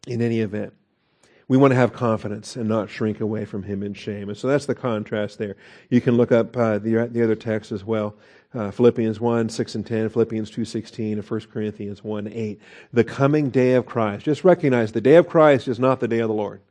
In 0.07 0.21
any 0.21 0.39
event, 0.39 0.73
we 1.47 1.57
want 1.57 1.71
to 1.71 1.75
have 1.75 1.91
confidence 1.91 2.55
and 2.55 2.69
not 2.69 2.89
shrink 2.89 3.19
away 3.19 3.43
from 3.43 3.63
Him 3.63 3.83
in 3.83 3.93
shame. 3.93 4.29
And 4.29 4.37
so 4.37 4.47
that's 4.47 4.65
the 4.65 4.73
contrast 4.73 5.37
there. 5.37 5.57
You 5.89 5.99
can 5.99 6.15
look 6.15 6.31
up 6.31 6.55
uh, 6.55 6.79
the, 6.79 7.09
the 7.11 7.23
other 7.23 7.35
text 7.35 7.71
as 7.71 7.83
well 7.83 8.15
uh, 8.53 8.71
Philippians 8.71 9.19
1, 9.19 9.49
6 9.49 9.75
and 9.75 9.85
10, 9.85 10.09
Philippians 10.09 10.49
2, 10.49 10.65
16, 10.65 11.19
and 11.19 11.29
1 11.29 11.39
Corinthians 11.51 12.03
1, 12.03 12.27
8. 12.27 12.61
The 12.91 13.03
coming 13.03 13.49
day 13.49 13.73
of 13.73 13.85
Christ. 13.85 14.25
Just 14.25 14.43
recognize 14.43 14.91
the 14.91 15.01
day 15.01 15.15
of 15.15 15.27
Christ 15.27 15.67
is 15.67 15.79
not 15.79 15.99
the 15.99 16.07
day 16.07 16.19
of 16.19 16.27
the 16.27 16.33
Lord. 16.33 16.61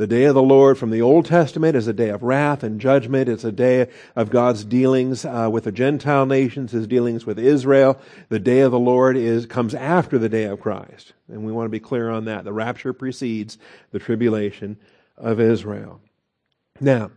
The 0.00 0.06
day 0.06 0.24
of 0.24 0.34
the 0.34 0.40
Lord 0.40 0.78
from 0.78 0.88
the 0.88 1.02
Old 1.02 1.26
Testament 1.26 1.76
is 1.76 1.86
a 1.86 1.92
day 1.92 2.08
of 2.08 2.22
wrath 2.22 2.62
and 2.62 2.80
judgment. 2.80 3.28
It's 3.28 3.44
a 3.44 3.52
day 3.52 3.88
of 4.16 4.30
God's 4.30 4.64
dealings 4.64 5.26
uh, 5.26 5.50
with 5.52 5.64
the 5.64 5.72
Gentile 5.72 6.24
nations, 6.24 6.72
His 6.72 6.86
dealings 6.86 7.26
with 7.26 7.38
Israel. 7.38 8.00
The 8.30 8.38
day 8.38 8.60
of 8.60 8.72
the 8.72 8.78
Lord 8.78 9.18
is 9.18 9.44
comes 9.44 9.74
after 9.74 10.16
the 10.16 10.30
day 10.30 10.44
of 10.44 10.58
Christ, 10.58 11.12
and 11.28 11.44
we 11.44 11.52
want 11.52 11.66
to 11.66 11.70
be 11.70 11.80
clear 11.80 12.08
on 12.08 12.24
that. 12.24 12.44
The 12.44 12.52
rapture 12.54 12.94
precedes 12.94 13.58
the 13.90 13.98
tribulation 13.98 14.78
of 15.18 15.38
Israel. 15.38 16.00
Now, 16.80 17.10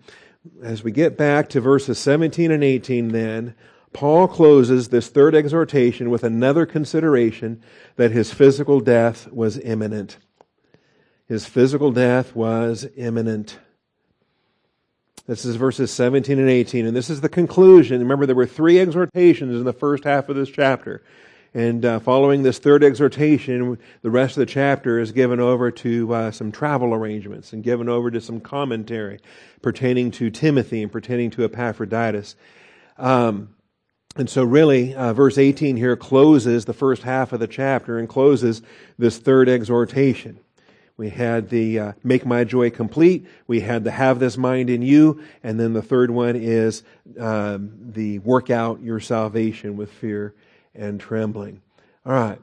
as 0.62 0.84
we 0.84 0.92
get 0.92 1.18
back 1.18 1.48
to 1.52 1.62
verses 1.62 1.98
17 2.00 2.52
and 2.52 2.66
18, 2.66 3.14
then 3.14 3.56
Paul 3.94 4.28
closes 4.28 4.90
this 4.90 5.08
third 5.08 5.36
exhortation 5.36 6.10
with 6.10 6.26
another 6.26 6.66
consideration 6.66 7.64
that 7.96 8.12
his 8.12 8.34
physical 8.34 8.82
death 8.82 9.32
was 9.32 9.58
imminent. 9.58 10.18
His 11.28 11.46
physical 11.46 11.92
death 11.92 12.36
was 12.36 12.86
imminent. 12.98 13.58
This 15.26 15.46
is 15.46 15.56
verses 15.56 15.90
17 15.92 16.38
and 16.38 16.50
18, 16.50 16.86
and 16.86 16.96
this 16.96 17.10
is 17.10 17.22
the 17.22 17.30
conclusion. 17.30 18.00
Remember, 18.00 18.26
there 18.26 18.36
were 18.36 18.46
three 18.46 18.78
exhortations 18.78 19.56
in 19.56 19.64
the 19.64 19.72
first 19.72 20.04
half 20.04 20.28
of 20.28 20.36
this 20.36 20.50
chapter. 20.50 21.02
And 21.54 21.86
uh, 21.86 22.00
following 22.00 22.44
this 22.44 22.60
third 22.60 22.84
exhortation, 22.84 23.78
the 24.02 24.10
rest 24.10 24.36
of 24.36 24.42
the 24.42 24.48
chapter 24.48 25.00
is 25.00 25.12
given 25.12 25.40
over 25.40 25.72
to 25.72 26.14
uh, 26.14 26.32
some 26.32 26.52
travel 26.52 26.94
arrangements 26.94 27.54
and 27.54 27.64
given 27.64 27.88
over 27.88 28.12
to 28.12 28.20
some 28.20 28.42
commentary 28.42 29.20
pertaining 29.62 30.12
to 30.12 30.30
Timothy 30.30 30.82
and 30.82 30.92
pertaining 30.92 31.30
to 31.32 31.46
Epaphroditus. 31.46 32.36
Um, 32.98 33.56
and 34.18 34.30
so, 34.30 34.44
really, 34.44 34.94
uh, 34.94 35.14
verse 35.14 35.38
18 35.38 35.78
here 35.78 35.96
closes 35.96 36.66
the 36.66 36.74
first 36.74 37.04
half 37.04 37.32
of 37.32 37.40
the 37.40 37.48
chapter 37.48 37.98
and 37.98 38.10
closes 38.10 38.62
this 38.98 39.20
third 39.20 39.48
exhortation. 39.48 40.40
We 40.96 41.10
had 41.10 41.50
the 41.50 41.80
uh, 41.80 41.92
make 42.04 42.26
my 42.26 42.44
joy 42.44 42.70
complete. 42.70 43.28
We 43.48 43.62
had 43.62 43.84
the 43.84 43.92
have 43.92 44.20
this 44.20 44.38
mind 44.38 44.70
in 44.70 44.82
you. 44.82 45.24
And 45.42 45.60
then 45.60 45.74
the 45.74 45.82
third 45.82 46.12
one 46.12 46.36
is 46.36 46.84
um, 47.20 47.72
the 47.92 48.20
work 48.20 48.50
out 48.50 48.82
your 48.82 49.00
salvation 49.00 49.76
with 49.76 49.92
fear 49.92 50.36
and 50.76 51.00
trembling. 51.00 51.62
All 52.06 52.14
right. 52.14 52.40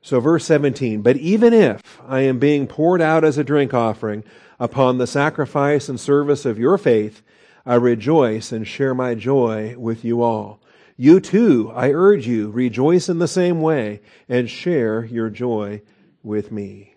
So 0.00 0.20
verse 0.20 0.44
17, 0.44 1.02
but 1.02 1.16
even 1.16 1.52
if 1.52 2.00
I 2.06 2.20
am 2.20 2.38
being 2.38 2.68
poured 2.68 3.02
out 3.02 3.24
as 3.24 3.38
a 3.38 3.44
drink 3.44 3.74
offering 3.74 4.22
upon 4.60 4.98
the 4.98 5.06
sacrifice 5.06 5.88
and 5.88 5.98
service 5.98 6.44
of 6.44 6.60
your 6.60 6.78
faith, 6.78 7.22
I 7.66 7.74
rejoice 7.74 8.52
and 8.52 8.66
share 8.66 8.94
my 8.94 9.16
joy 9.16 9.74
with 9.76 10.04
you 10.04 10.22
all. 10.22 10.60
You 10.96 11.18
too, 11.18 11.72
I 11.74 11.90
urge 11.90 12.26
you, 12.26 12.50
rejoice 12.50 13.08
in 13.08 13.18
the 13.18 13.28
same 13.28 13.60
way 13.60 14.00
and 14.28 14.48
share 14.48 15.04
your 15.04 15.28
joy 15.28 15.82
with 16.22 16.52
me. 16.52 16.95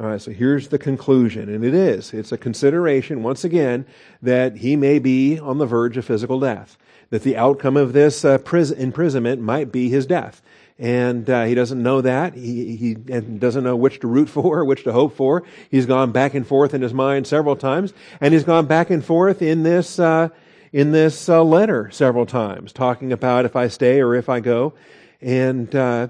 All 0.00 0.06
right, 0.06 0.22
so 0.22 0.30
here's 0.30 0.68
the 0.68 0.78
conclusion, 0.78 1.48
and 1.48 1.64
it 1.64 1.74
is. 1.74 2.14
It's 2.14 2.30
a 2.30 2.38
consideration, 2.38 3.24
once 3.24 3.42
again, 3.42 3.84
that 4.22 4.58
he 4.58 4.76
may 4.76 5.00
be 5.00 5.40
on 5.40 5.58
the 5.58 5.66
verge 5.66 5.96
of 5.96 6.04
physical 6.04 6.38
death. 6.38 6.78
That 7.10 7.24
the 7.24 7.36
outcome 7.36 7.76
of 7.76 7.94
this 7.94 8.24
uh, 8.24 8.38
imprisonment 8.76 9.42
might 9.42 9.72
be 9.72 9.88
his 9.88 10.06
death. 10.06 10.40
And 10.78 11.28
uh, 11.28 11.46
he 11.46 11.54
doesn't 11.56 11.82
know 11.82 12.00
that. 12.00 12.34
He, 12.34 12.76
he 12.76 12.94
doesn't 12.94 13.64
know 13.64 13.74
which 13.74 13.98
to 14.00 14.06
root 14.06 14.28
for, 14.28 14.64
which 14.64 14.84
to 14.84 14.92
hope 14.92 15.16
for. 15.16 15.42
He's 15.68 15.86
gone 15.86 16.12
back 16.12 16.34
and 16.34 16.46
forth 16.46 16.74
in 16.74 16.82
his 16.82 16.94
mind 16.94 17.26
several 17.26 17.56
times, 17.56 17.92
and 18.20 18.32
he's 18.32 18.44
gone 18.44 18.66
back 18.66 18.90
and 18.90 19.04
forth 19.04 19.42
in 19.42 19.64
this 19.64 19.98
uh, 19.98 20.28
in 20.72 20.92
this 20.92 21.28
uh, 21.28 21.42
letter 21.42 21.90
several 21.90 22.26
times, 22.26 22.72
talking 22.72 23.12
about 23.12 23.46
if 23.46 23.56
I 23.56 23.66
stay 23.66 24.00
or 24.00 24.14
if 24.14 24.28
I 24.28 24.38
go. 24.38 24.74
And, 25.20 25.74
uh, 25.74 26.08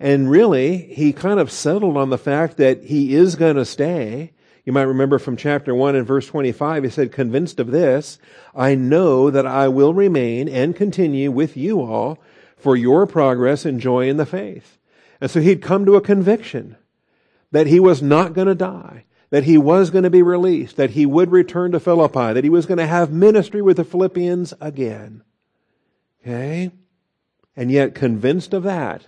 and 0.00 0.30
really, 0.30 0.78
he 0.78 1.12
kind 1.12 1.40
of 1.40 1.50
settled 1.50 1.96
on 1.96 2.10
the 2.10 2.18
fact 2.18 2.56
that 2.56 2.84
he 2.84 3.14
is 3.14 3.36
going 3.36 3.56
to 3.56 3.64
stay. 3.64 4.32
You 4.64 4.72
might 4.72 4.82
remember 4.82 5.18
from 5.18 5.36
chapter 5.36 5.74
1 5.74 5.96
and 5.96 6.06
verse 6.06 6.26
25, 6.26 6.84
he 6.84 6.90
said, 6.90 7.12
convinced 7.12 7.58
of 7.58 7.70
this, 7.70 8.18
I 8.54 8.74
know 8.74 9.30
that 9.30 9.46
I 9.46 9.68
will 9.68 9.94
remain 9.94 10.48
and 10.48 10.76
continue 10.76 11.30
with 11.30 11.56
you 11.56 11.80
all 11.80 12.18
for 12.56 12.76
your 12.76 13.06
progress 13.06 13.64
and 13.64 13.80
joy 13.80 14.08
in 14.08 14.18
the 14.18 14.26
faith. 14.26 14.78
And 15.20 15.30
so 15.30 15.40
he'd 15.40 15.62
come 15.62 15.84
to 15.86 15.96
a 15.96 16.00
conviction 16.00 16.76
that 17.50 17.66
he 17.66 17.80
was 17.80 18.02
not 18.02 18.34
going 18.34 18.48
to 18.48 18.54
die 18.54 19.04
that 19.30 19.44
he 19.44 19.58
was 19.58 19.90
going 19.90 20.04
to 20.04 20.10
be 20.10 20.22
released, 20.22 20.76
that 20.76 20.90
he 20.90 21.04
would 21.04 21.30
return 21.30 21.72
to 21.72 21.80
Philippi, 21.80 22.32
that 22.32 22.44
he 22.44 22.50
was 22.50 22.66
going 22.66 22.78
to 22.78 22.86
have 22.86 23.12
ministry 23.12 23.60
with 23.60 23.76
the 23.76 23.84
Philippians 23.84 24.54
again. 24.60 25.22
Okay? 26.22 26.70
And 27.54 27.70
yet, 27.70 27.94
convinced 27.94 28.54
of 28.54 28.62
that, 28.62 29.06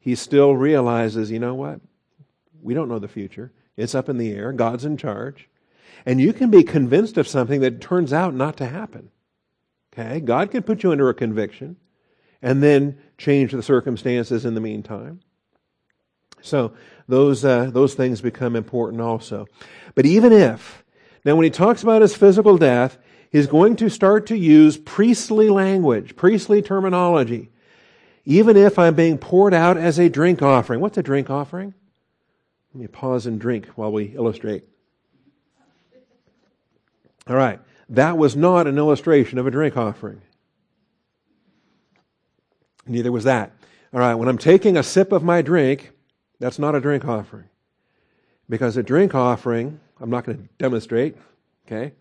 he 0.00 0.14
still 0.14 0.56
realizes, 0.56 1.30
you 1.30 1.38
know 1.38 1.54
what? 1.54 1.80
We 2.62 2.74
don't 2.74 2.88
know 2.88 2.98
the 2.98 3.08
future. 3.08 3.52
It's 3.76 3.94
up 3.94 4.08
in 4.08 4.18
the 4.18 4.32
air. 4.32 4.52
God's 4.52 4.84
in 4.84 4.96
charge. 4.96 5.48
And 6.04 6.20
you 6.20 6.32
can 6.32 6.50
be 6.50 6.64
convinced 6.64 7.18
of 7.18 7.28
something 7.28 7.60
that 7.60 7.80
turns 7.80 8.12
out 8.12 8.34
not 8.34 8.56
to 8.56 8.66
happen. 8.66 9.10
Okay? 9.92 10.20
God 10.20 10.50
can 10.50 10.62
put 10.62 10.82
you 10.82 10.92
under 10.92 11.08
a 11.08 11.14
conviction 11.14 11.76
and 12.42 12.62
then 12.62 12.98
change 13.18 13.52
the 13.52 13.62
circumstances 13.62 14.44
in 14.44 14.54
the 14.54 14.60
meantime. 14.60 15.20
So 16.40 16.72
those, 17.06 17.44
uh, 17.44 17.70
those 17.70 17.94
things 17.94 18.22
become 18.22 18.56
important 18.56 19.02
also. 19.02 19.46
But 19.94 20.06
even 20.06 20.32
if, 20.32 20.82
now 21.24 21.36
when 21.36 21.44
he 21.44 21.50
talks 21.50 21.82
about 21.82 22.00
his 22.00 22.16
physical 22.16 22.56
death, 22.56 22.96
he's 23.30 23.46
going 23.46 23.76
to 23.76 23.90
start 23.90 24.26
to 24.28 24.36
use 24.36 24.78
priestly 24.78 25.50
language, 25.50 26.16
priestly 26.16 26.62
terminology. 26.62 27.50
Even 28.24 28.56
if 28.56 28.78
I'm 28.78 28.94
being 28.94 29.18
poured 29.18 29.54
out 29.54 29.76
as 29.76 29.98
a 29.98 30.08
drink 30.08 30.42
offering. 30.42 30.80
What's 30.80 30.98
a 30.98 31.02
drink 31.02 31.30
offering? 31.30 31.74
Let 32.74 32.80
me 32.80 32.86
pause 32.86 33.26
and 33.26 33.40
drink 33.40 33.66
while 33.74 33.90
we 33.90 34.14
illustrate. 34.14 34.64
All 37.26 37.36
right. 37.36 37.60
That 37.88 38.16
was 38.16 38.36
not 38.36 38.66
an 38.66 38.78
illustration 38.78 39.38
of 39.38 39.46
a 39.46 39.50
drink 39.50 39.76
offering. 39.76 40.20
Neither 42.86 43.10
was 43.10 43.24
that. 43.24 43.52
All 43.92 44.00
right. 44.00 44.14
When 44.14 44.28
I'm 44.28 44.38
taking 44.38 44.76
a 44.76 44.82
sip 44.82 45.12
of 45.12 45.22
my 45.22 45.42
drink, 45.42 45.92
that's 46.38 46.58
not 46.58 46.74
a 46.74 46.80
drink 46.80 47.04
offering. 47.04 47.48
Because 48.48 48.76
a 48.76 48.82
drink 48.82 49.14
offering, 49.14 49.80
I'm 50.00 50.10
not 50.10 50.24
going 50.24 50.38
to 50.38 50.48
demonstrate, 50.58 51.16
okay? 51.66 51.92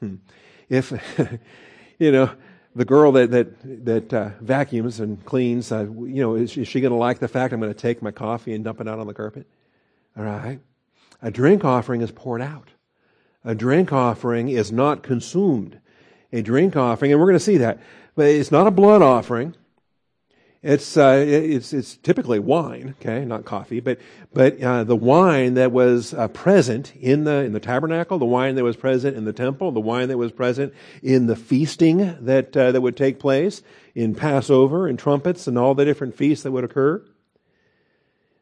Hmm. 0.00 0.16
If, 0.68 0.92
you 1.98 2.12
know, 2.12 2.30
the 2.76 2.84
girl 2.84 3.10
that, 3.12 3.30
that, 3.30 3.84
that 3.86 4.12
uh, 4.12 4.30
vacuums 4.40 5.00
and 5.00 5.24
cleans, 5.24 5.72
uh, 5.72 5.84
you 5.84 6.20
know, 6.20 6.34
is, 6.34 6.56
is 6.58 6.68
she 6.68 6.82
going 6.82 6.92
to 6.92 6.98
like 6.98 7.18
the 7.18 7.28
fact 7.28 7.54
I'm 7.54 7.60
going 7.60 7.72
to 7.72 7.78
take 7.78 8.02
my 8.02 8.10
coffee 8.10 8.52
and 8.52 8.62
dump 8.62 8.82
it 8.82 8.86
out 8.86 8.98
on 8.98 9.06
the 9.06 9.14
carpet? 9.14 9.46
All 10.16 10.24
right. 10.24 10.60
A 11.22 11.30
drink 11.30 11.64
offering 11.64 12.02
is 12.02 12.10
poured 12.10 12.42
out. 12.42 12.68
A 13.44 13.54
drink 13.54 13.94
offering 13.94 14.50
is 14.50 14.70
not 14.70 15.02
consumed. 15.02 15.80
A 16.32 16.42
drink 16.42 16.76
offering, 16.76 17.12
and 17.12 17.20
we're 17.20 17.28
going 17.28 17.38
to 17.38 17.44
see 17.44 17.56
that, 17.56 17.80
but 18.14 18.26
it's 18.26 18.52
not 18.52 18.66
a 18.66 18.70
blood 18.70 19.00
offering. 19.00 19.54
It's, 20.66 20.96
uh, 20.96 21.24
it's, 21.24 21.72
it's 21.72 21.96
typically 21.96 22.40
wine, 22.40 22.96
okay, 22.98 23.24
not 23.24 23.44
coffee, 23.44 23.78
but, 23.78 24.00
but 24.34 24.60
uh, 24.60 24.82
the 24.82 24.96
wine 24.96 25.54
that 25.54 25.70
was 25.70 26.12
uh, 26.12 26.26
present 26.26 26.92
in 26.96 27.22
the, 27.22 27.44
in 27.44 27.52
the 27.52 27.60
tabernacle, 27.60 28.18
the 28.18 28.24
wine 28.24 28.56
that 28.56 28.64
was 28.64 28.74
present 28.74 29.16
in 29.16 29.24
the 29.24 29.32
temple, 29.32 29.70
the 29.70 29.78
wine 29.78 30.08
that 30.08 30.18
was 30.18 30.32
present 30.32 30.74
in 31.04 31.28
the 31.28 31.36
feasting 31.36 32.16
that, 32.20 32.56
uh, 32.56 32.72
that 32.72 32.80
would 32.80 32.96
take 32.96 33.20
place 33.20 33.62
in 33.94 34.16
Passover 34.16 34.88
and 34.88 34.98
trumpets 34.98 35.46
and 35.46 35.56
all 35.56 35.76
the 35.76 35.84
different 35.84 36.16
feasts 36.16 36.42
that 36.42 36.50
would 36.50 36.64
occur. 36.64 36.96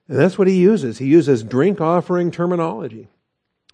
And 0.08 0.18
that's 0.18 0.38
what 0.38 0.48
he 0.48 0.58
uses. 0.58 0.96
He 0.96 1.06
uses 1.06 1.42
drink 1.42 1.78
offering 1.78 2.30
terminology, 2.30 3.08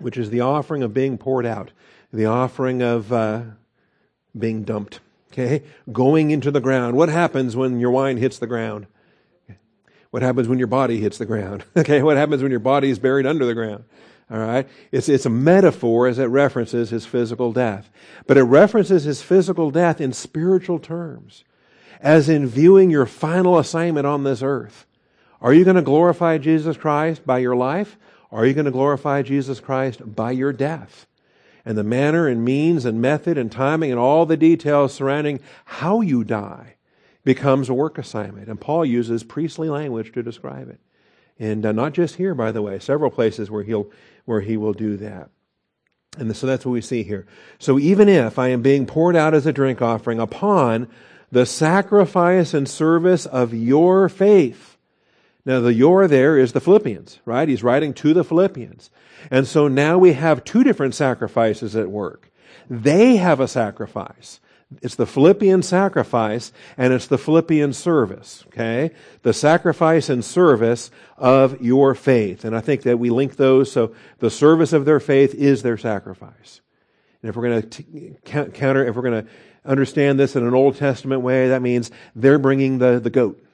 which 0.01 0.17
is 0.17 0.31
the 0.31 0.41
offering 0.41 0.83
of 0.83 0.93
being 0.93 1.19
poured 1.19 1.47
out, 1.47 1.71
the 2.13 2.27
offering 2.27 2.83
of 2.83 3.13
uh, 3.13 3.43
being 4.37 4.65
dumped. 4.65 4.99
Okay? 5.33 5.63
Going 5.93 6.31
into 6.31 6.51
the 6.51 6.61
ground. 6.61 6.97
What 6.97 7.09
happens 7.09 7.57
when 7.57 7.81
your 7.81 7.91
wine 7.91 8.17
hits 8.17 8.39
the 8.39 8.47
ground? 8.47 8.87
What 10.11 10.23
happens 10.23 10.49
when 10.49 10.59
your 10.59 10.67
body 10.67 10.99
hits 11.01 11.19
the 11.19 11.27
ground? 11.27 11.65
Okay? 11.77 12.03
What 12.03 12.17
happens 12.17 12.43
when 12.43 12.51
your 12.51 12.61
body 12.61 12.91
is 12.91 12.99
buried 12.99 13.27
under 13.27 13.47
the 13.47 13.55
ground? 13.55 13.85
All 14.31 14.39
right? 14.39 14.69
It's, 14.93 15.09
it's 15.09 15.27
a 15.27 15.31
metaphor 15.31 16.07
as 16.07 16.19
it 16.19 16.25
references 16.25 16.91
his 16.91 17.07
physical 17.07 17.53
death. 17.53 17.91
But 18.27 18.37
it 18.37 18.45
references 18.45 19.05
his 19.05 19.23
physical 19.23 19.71
death 19.71 20.01
in 20.01 20.13
spiritual 20.13 20.79
terms, 20.79 21.45
as 22.01 22.29
in 22.29 22.47
viewing 22.47 22.91
your 22.91 23.07
final 23.07 23.59
assignment 23.59 24.07
on 24.07 24.25
this 24.25 24.43
earth. 24.43 24.87
Are 25.41 25.55
you 25.55 25.65
going 25.65 25.77
to 25.77 25.83
glorify 25.83 26.39
Jesus 26.39 26.77
Christ 26.77 27.25
by 27.25 27.39
your 27.39 27.57
life? 27.57 27.97
Are 28.31 28.47
you 28.47 28.55
going 28.55 28.67
to 28.67 28.71
glorify 28.71 29.23
Jesus 29.23 29.59
Christ 29.59 30.15
by 30.15 30.33
your 30.33 30.53
death? 30.53 31.07
And 31.65 31.77
the 31.77 31.85
manner 31.85 32.27
and 32.27 32.45
means 32.45 32.85
and 32.85 33.01
method 33.01 33.39
and 33.39 33.51
timing 33.51 33.91
and 33.91 34.01
all 34.01 34.27
the 34.27 34.37
details 34.37 34.95
surrounding 34.95 35.41
how 35.65 36.01
you 36.01 36.25
die 36.25 36.77
becomes 37.25 37.69
a 37.69 37.75
work 37.75 37.99
assignment. 37.99 38.49
And 38.49 38.61
Paul 38.61 38.85
uses 38.85 39.23
priestly 39.23 39.69
language 39.69 40.13
to 40.13 40.23
describe 40.23 40.69
it. 40.69 40.81
And 41.39 41.65
uh, 41.65 41.73
not 41.73 41.93
just 41.93 42.17
here, 42.17 42.35
by 42.35 42.53
the 42.53 42.63
way, 42.63 42.79
several 42.79 43.11
places 43.11 43.51
where 43.51 43.63
he'll, 43.63 43.91
where 44.25 44.41
he 44.41 44.57
will 44.57 44.73
do 44.73 44.97
that. 44.99 45.31
And 46.19 46.35
so 46.37 46.47
that's 46.47 46.67
what 46.67 46.73
we 46.73 46.81
see 46.81 47.03
here. 47.03 47.27
So 47.59 47.79
even 47.79 48.09
if 48.09 48.39
I 48.39 48.49
am 48.49 48.63
being 48.63 48.87
poured 48.87 49.17
out 49.17 49.33
as 49.33 49.47
a 49.47 49.53
drink 49.53 49.81
offering 49.81 50.19
upon 50.19 50.89
the 51.31 51.47
sacrifice 51.47 52.55
and 52.55 52.69
service 52.69 53.27
of 53.27 53.55
your 53.55 54.09
faith. 54.09 54.70
Now 55.51 55.59
the 55.59 55.75
your 55.75 56.07
there 56.07 56.39
is 56.39 56.53
the 56.53 56.61
Philippians, 56.61 57.19
right? 57.25 57.49
He's 57.49 57.65
writing 57.65 57.93
to 57.95 58.15
the 58.15 58.23
Philippians. 58.23 58.89
And 59.33 59.49
so 59.49 59.67
now 59.67 59.99
we 59.99 60.13
have 60.13 60.45
two 60.45 60.63
different 60.63 60.95
sacrifices 60.95 61.75
at 61.75 61.91
work. 61.91 62.31
They 62.69 63.17
have 63.17 63.41
a 63.41 63.49
sacrifice. 63.49 64.39
It's 64.81 64.95
the 64.95 65.07
Philippian 65.07 65.65
sacrifice 65.65 66.53
and 66.77 66.93
it's 66.93 67.09
the 67.09 67.19
Philippian 67.19 67.73
service, 67.73 68.45
okay? 68.47 68.93
The 69.23 69.33
sacrifice 69.33 70.09
and 70.09 70.25
service 70.25 70.93
of 71.19 71.61
your 71.61 71.97
faith. 71.97 72.45
And 72.45 72.55
I 72.55 72.61
think 72.61 72.83
that 72.83 73.01
we 73.01 73.11
link 73.11 73.35
those 73.35 73.73
so 73.73 73.93
the 74.21 74.31
service 74.31 74.73
of 74.73 74.85
their 74.85 75.01
faith 75.01 75.35
is 75.35 75.63
their 75.63 75.77
sacrifice. 75.77 76.61
And 77.23 77.29
if 77.29 77.35
we're 77.35 77.49
going 77.49 77.69
to 77.69 78.51
counter, 78.53 78.87
if 78.87 78.95
we're 78.95 79.03
going 79.03 79.25
to 79.25 79.31
understand 79.65 80.21
this 80.21 80.37
in 80.37 80.47
an 80.47 80.55
Old 80.55 80.77
Testament 80.77 81.23
way, 81.23 81.49
that 81.49 81.61
means 81.61 81.91
they're 82.15 82.39
bringing 82.39 82.79
the, 82.79 83.01
the 83.01 83.11
goat. 83.11 83.45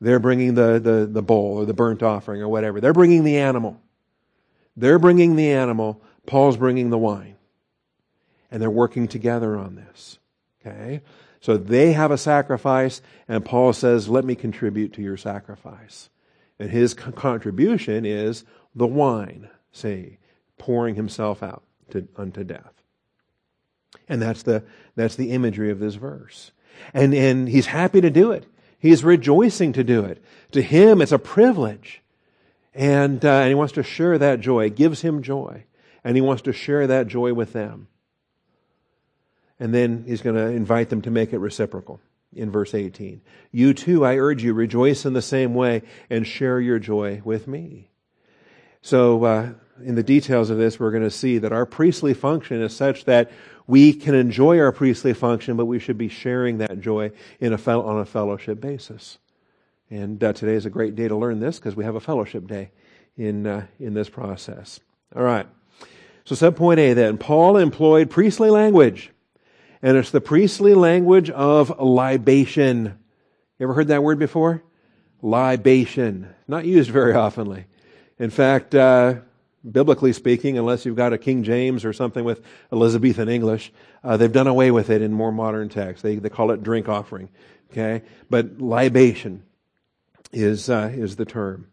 They're 0.00 0.18
bringing 0.18 0.54
the, 0.54 0.78
the, 0.78 1.08
the 1.10 1.22
bull 1.22 1.58
or 1.58 1.66
the 1.66 1.74
burnt 1.74 2.02
offering 2.02 2.40
or 2.40 2.48
whatever. 2.48 2.80
They're 2.80 2.92
bringing 2.92 3.24
the 3.24 3.38
animal. 3.38 3.80
They're 4.76 4.98
bringing 4.98 5.36
the 5.36 5.50
animal, 5.50 6.00
Paul's 6.26 6.56
bringing 6.56 6.90
the 6.90 6.98
wine. 6.98 7.36
And 8.50 8.62
they're 8.62 8.70
working 8.70 9.08
together 9.08 9.56
on 9.56 9.74
this. 9.74 10.18
Okay? 10.60 11.02
So 11.40 11.56
they 11.56 11.92
have 11.92 12.10
a 12.10 12.18
sacrifice, 12.18 13.00
and 13.28 13.44
Paul 13.44 13.72
says, 13.72 14.08
Let 14.08 14.24
me 14.24 14.34
contribute 14.34 14.92
to 14.94 15.02
your 15.02 15.16
sacrifice. 15.16 16.10
And 16.58 16.70
his 16.70 16.92
contribution 16.94 18.04
is 18.04 18.44
the 18.74 18.86
wine, 18.86 19.48
see, 19.72 20.18
pouring 20.58 20.94
himself 20.94 21.42
out 21.42 21.62
to, 21.90 22.06
unto 22.16 22.44
death. 22.44 22.82
And 24.08 24.20
that's 24.20 24.42
the, 24.42 24.64
that's 24.96 25.16
the 25.16 25.30
imagery 25.30 25.70
of 25.70 25.78
this 25.78 25.94
verse. 25.94 26.52
And, 26.92 27.14
and 27.14 27.48
he's 27.48 27.66
happy 27.66 28.00
to 28.00 28.10
do 28.10 28.32
it. 28.32 28.46
He's 28.80 29.04
rejoicing 29.04 29.72
to 29.74 29.84
do 29.84 30.04
it. 30.04 30.22
To 30.52 30.62
him, 30.62 31.00
it's 31.00 31.12
a 31.12 31.18
privilege. 31.18 32.02
And, 32.74 33.24
uh, 33.24 33.40
and 33.40 33.48
he 33.48 33.54
wants 33.54 33.74
to 33.74 33.82
share 33.82 34.16
that 34.18 34.40
joy. 34.40 34.66
It 34.66 34.74
gives 34.74 35.02
him 35.02 35.22
joy. 35.22 35.64
And 36.02 36.16
he 36.16 36.22
wants 36.22 36.42
to 36.42 36.52
share 36.52 36.86
that 36.86 37.06
joy 37.06 37.34
with 37.34 37.52
them. 37.52 37.88
And 39.60 39.74
then 39.74 40.04
he's 40.06 40.22
going 40.22 40.36
to 40.36 40.46
invite 40.46 40.88
them 40.88 41.02
to 41.02 41.10
make 41.10 41.34
it 41.34 41.38
reciprocal 41.38 42.00
in 42.34 42.50
verse 42.50 42.74
18. 42.74 43.20
You 43.52 43.74
too, 43.74 44.06
I 44.06 44.16
urge 44.16 44.42
you, 44.42 44.54
rejoice 44.54 45.04
in 45.04 45.12
the 45.12 45.20
same 45.20 45.54
way 45.54 45.82
and 46.08 46.26
share 46.26 46.58
your 46.58 46.78
joy 46.78 47.20
with 47.22 47.46
me. 47.46 47.90
So, 48.80 49.24
uh, 49.24 49.52
in 49.84 49.94
the 49.94 50.02
details 50.02 50.48
of 50.48 50.56
this, 50.56 50.80
we're 50.80 50.90
going 50.90 51.02
to 51.02 51.10
see 51.10 51.38
that 51.38 51.52
our 51.52 51.66
priestly 51.66 52.14
function 52.14 52.62
is 52.62 52.74
such 52.74 53.04
that 53.04 53.30
we 53.70 53.92
can 53.92 54.16
enjoy 54.16 54.58
our 54.58 54.72
priestly 54.72 55.14
function, 55.14 55.56
but 55.56 55.66
we 55.66 55.78
should 55.78 55.96
be 55.96 56.08
sharing 56.08 56.58
that 56.58 56.80
joy 56.80 57.12
in 57.38 57.52
a 57.52 57.58
fel- 57.58 57.86
on 57.86 58.00
a 58.00 58.04
fellowship 58.04 58.60
basis. 58.60 59.18
And 59.88 60.22
uh, 60.22 60.32
today 60.32 60.54
is 60.54 60.66
a 60.66 60.70
great 60.70 60.96
day 60.96 61.06
to 61.06 61.16
learn 61.16 61.38
this 61.38 61.60
because 61.60 61.76
we 61.76 61.84
have 61.84 61.94
a 61.94 62.00
fellowship 62.00 62.48
day 62.48 62.72
in, 63.16 63.46
uh, 63.46 63.66
in 63.78 63.94
this 63.94 64.08
process. 64.08 64.80
All 65.14 65.22
right. 65.22 65.46
So, 66.24 66.34
subpoint 66.34 66.78
A 66.78 66.94
then 66.94 67.16
Paul 67.16 67.56
employed 67.56 68.10
priestly 68.10 68.50
language, 68.50 69.10
and 69.82 69.96
it's 69.96 70.10
the 70.10 70.20
priestly 70.20 70.74
language 70.74 71.30
of 71.30 71.78
libation. 71.78 72.98
You 73.58 73.64
ever 73.64 73.74
heard 73.74 73.88
that 73.88 74.02
word 74.02 74.18
before? 74.18 74.64
Libation. 75.22 76.28
Not 76.48 76.64
used 76.64 76.90
very 76.90 77.14
oftenly. 77.14 77.64
In 78.18 78.30
fact, 78.30 78.74
uh, 78.74 79.14
biblically 79.68 80.12
speaking, 80.12 80.58
unless 80.58 80.84
you've 80.84 80.96
got 80.96 81.12
a 81.12 81.18
King 81.18 81.42
James 81.42 81.84
or 81.84 81.92
something 81.92 82.24
with 82.24 82.42
Elizabethan 82.72 83.28
English, 83.28 83.72
uh, 84.02 84.16
they've 84.16 84.32
done 84.32 84.46
away 84.46 84.70
with 84.70 84.90
it 84.90 85.02
in 85.02 85.12
more 85.12 85.32
modern 85.32 85.68
texts. 85.68 86.02
They, 86.02 86.16
they 86.16 86.28
call 86.28 86.50
it 86.50 86.62
drink 86.62 86.88
offering. 86.88 87.28
Okay? 87.70 88.02
But 88.28 88.60
libation 88.60 89.42
is, 90.32 90.70
uh, 90.70 90.90
is 90.94 91.16
the 91.16 91.24
term. 91.24 91.66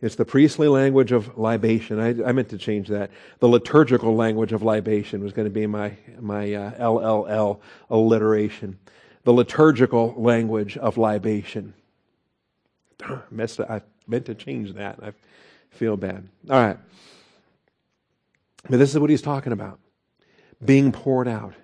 It's 0.00 0.14
the 0.14 0.24
priestly 0.24 0.68
language 0.68 1.10
of 1.10 1.36
libation. 1.36 1.98
I, 1.98 2.28
I, 2.28 2.32
meant 2.32 2.50
to 2.50 2.58
change 2.58 2.86
that. 2.88 3.10
The 3.40 3.48
liturgical 3.48 4.14
language 4.14 4.52
of 4.52 4.62
libation 4.62 5.24
was 5.24 5.32
going 5.32 5.46
to 5.46 5.50
be 5.50 5.66
my, 5.66 5.96
my 6.20 6.54
uh, 6.54 6.70
LLL 6.78 7.58
alliteration. 7.90 8.78
The 9.24 9.32
liturgical 9.32 10.14
language 10.16 10.76
of 10.76 10.98
libation. 10.98 11.74
Messed 13.30 13.58
up. 13.58 13.70
I 13.70 13.82
meant 14.06 14.26
to 14.26 14.36
change 14.36 14.74
that. 14.74 15.00
I 15.02 15.12
feel 15.70 15.96
bad. 15.96 16.28
All 16.48 16.60
right. 16.60 16.78
But 18.68 18.78
this 18.78 18.90
is 18.90 18.98
what 18.98 19.10
he's 19.10 19.22
talking 19.22 19.52
about 19.52 19.78
being 20.64 20.92
poured 20.92 21.28
out. 21.28 21.54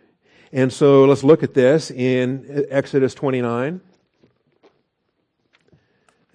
And 0.52 0.72
so 0.72 1.04
let's 1.04 1.24
look 1.24 1.42
at 1.42 1.54
this 1.54 1.90
in 1.90 2.66
Exodus 2.70 3.14
29. 3.14 3.80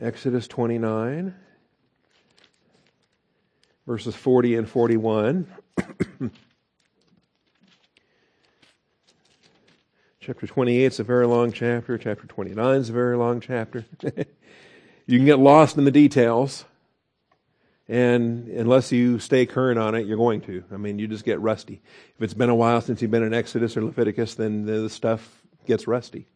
Exodus 0.01 0.47
29, 0.47 1.35
verses 3.85 4.15
40 4.15 4.55
and 4.55 4.69
41. 4.69 5.45
chapter 10.21 10.47
28 10.47 10.85
is 10.85 10.99
a 11.01 11.03
very 11.03 11.27
long 11.27 11.51
chapter. 11.51 11.97
Chapter 11.97 12.27
29 12.27 12.75
is 12.75 12.89
a 12.89 12.93
very 12.93 13.17
long 13.17 13.41
chapter. 13.41 13.83
you 15.05 15.17
can 15.17 15.25
get 15.25 15.39
lost 15.39 15.77
in 15.77 15.83
the 15.83 15.91
details. 15.91 16.63
And 17.89 18.47
unless 18.49 18.91
you 18.91 19.17
stay 19.17 19.47
current 19.47 19.79
on 19.79 19.95
it, 19.95 20.05
you're 20.05 20.15
going 20.15 20.41
to. 20.41 20.63
I 20.71 20.77
mean, 20.77 20.99
you 20.99 21.07
just 21.07 21.25
get 21.25 21.41
rusty. 21.41 21.81
If 22.15 22.21
it's 22.21 22.35
been 22.35 22.49
a 22.49 22.55
while 22.55 22.81
since 22.81 23.01
you've 23.01 23.09
been 23.09 23.23
in 23.23 23.33
Exodus 23.33 23.75
or 23.75 23.83
Leviticus, 23.83 24.35
then 24.35 24.67
the 24.67 24.91
stuff 24.91 25.41
gets 25.65 25.87
rusty. 25.87 26.27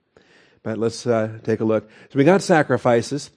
But 0.64 0.80
let's 0.80 1.06
uh, 1.06 1.38
take 1.44 1.60
a 1.60 1.64
look. 1.64 1.88
So 2.10 2.18
we 2.18 2.24
got 2.24 2.42
sacrifices. 2.42 3.30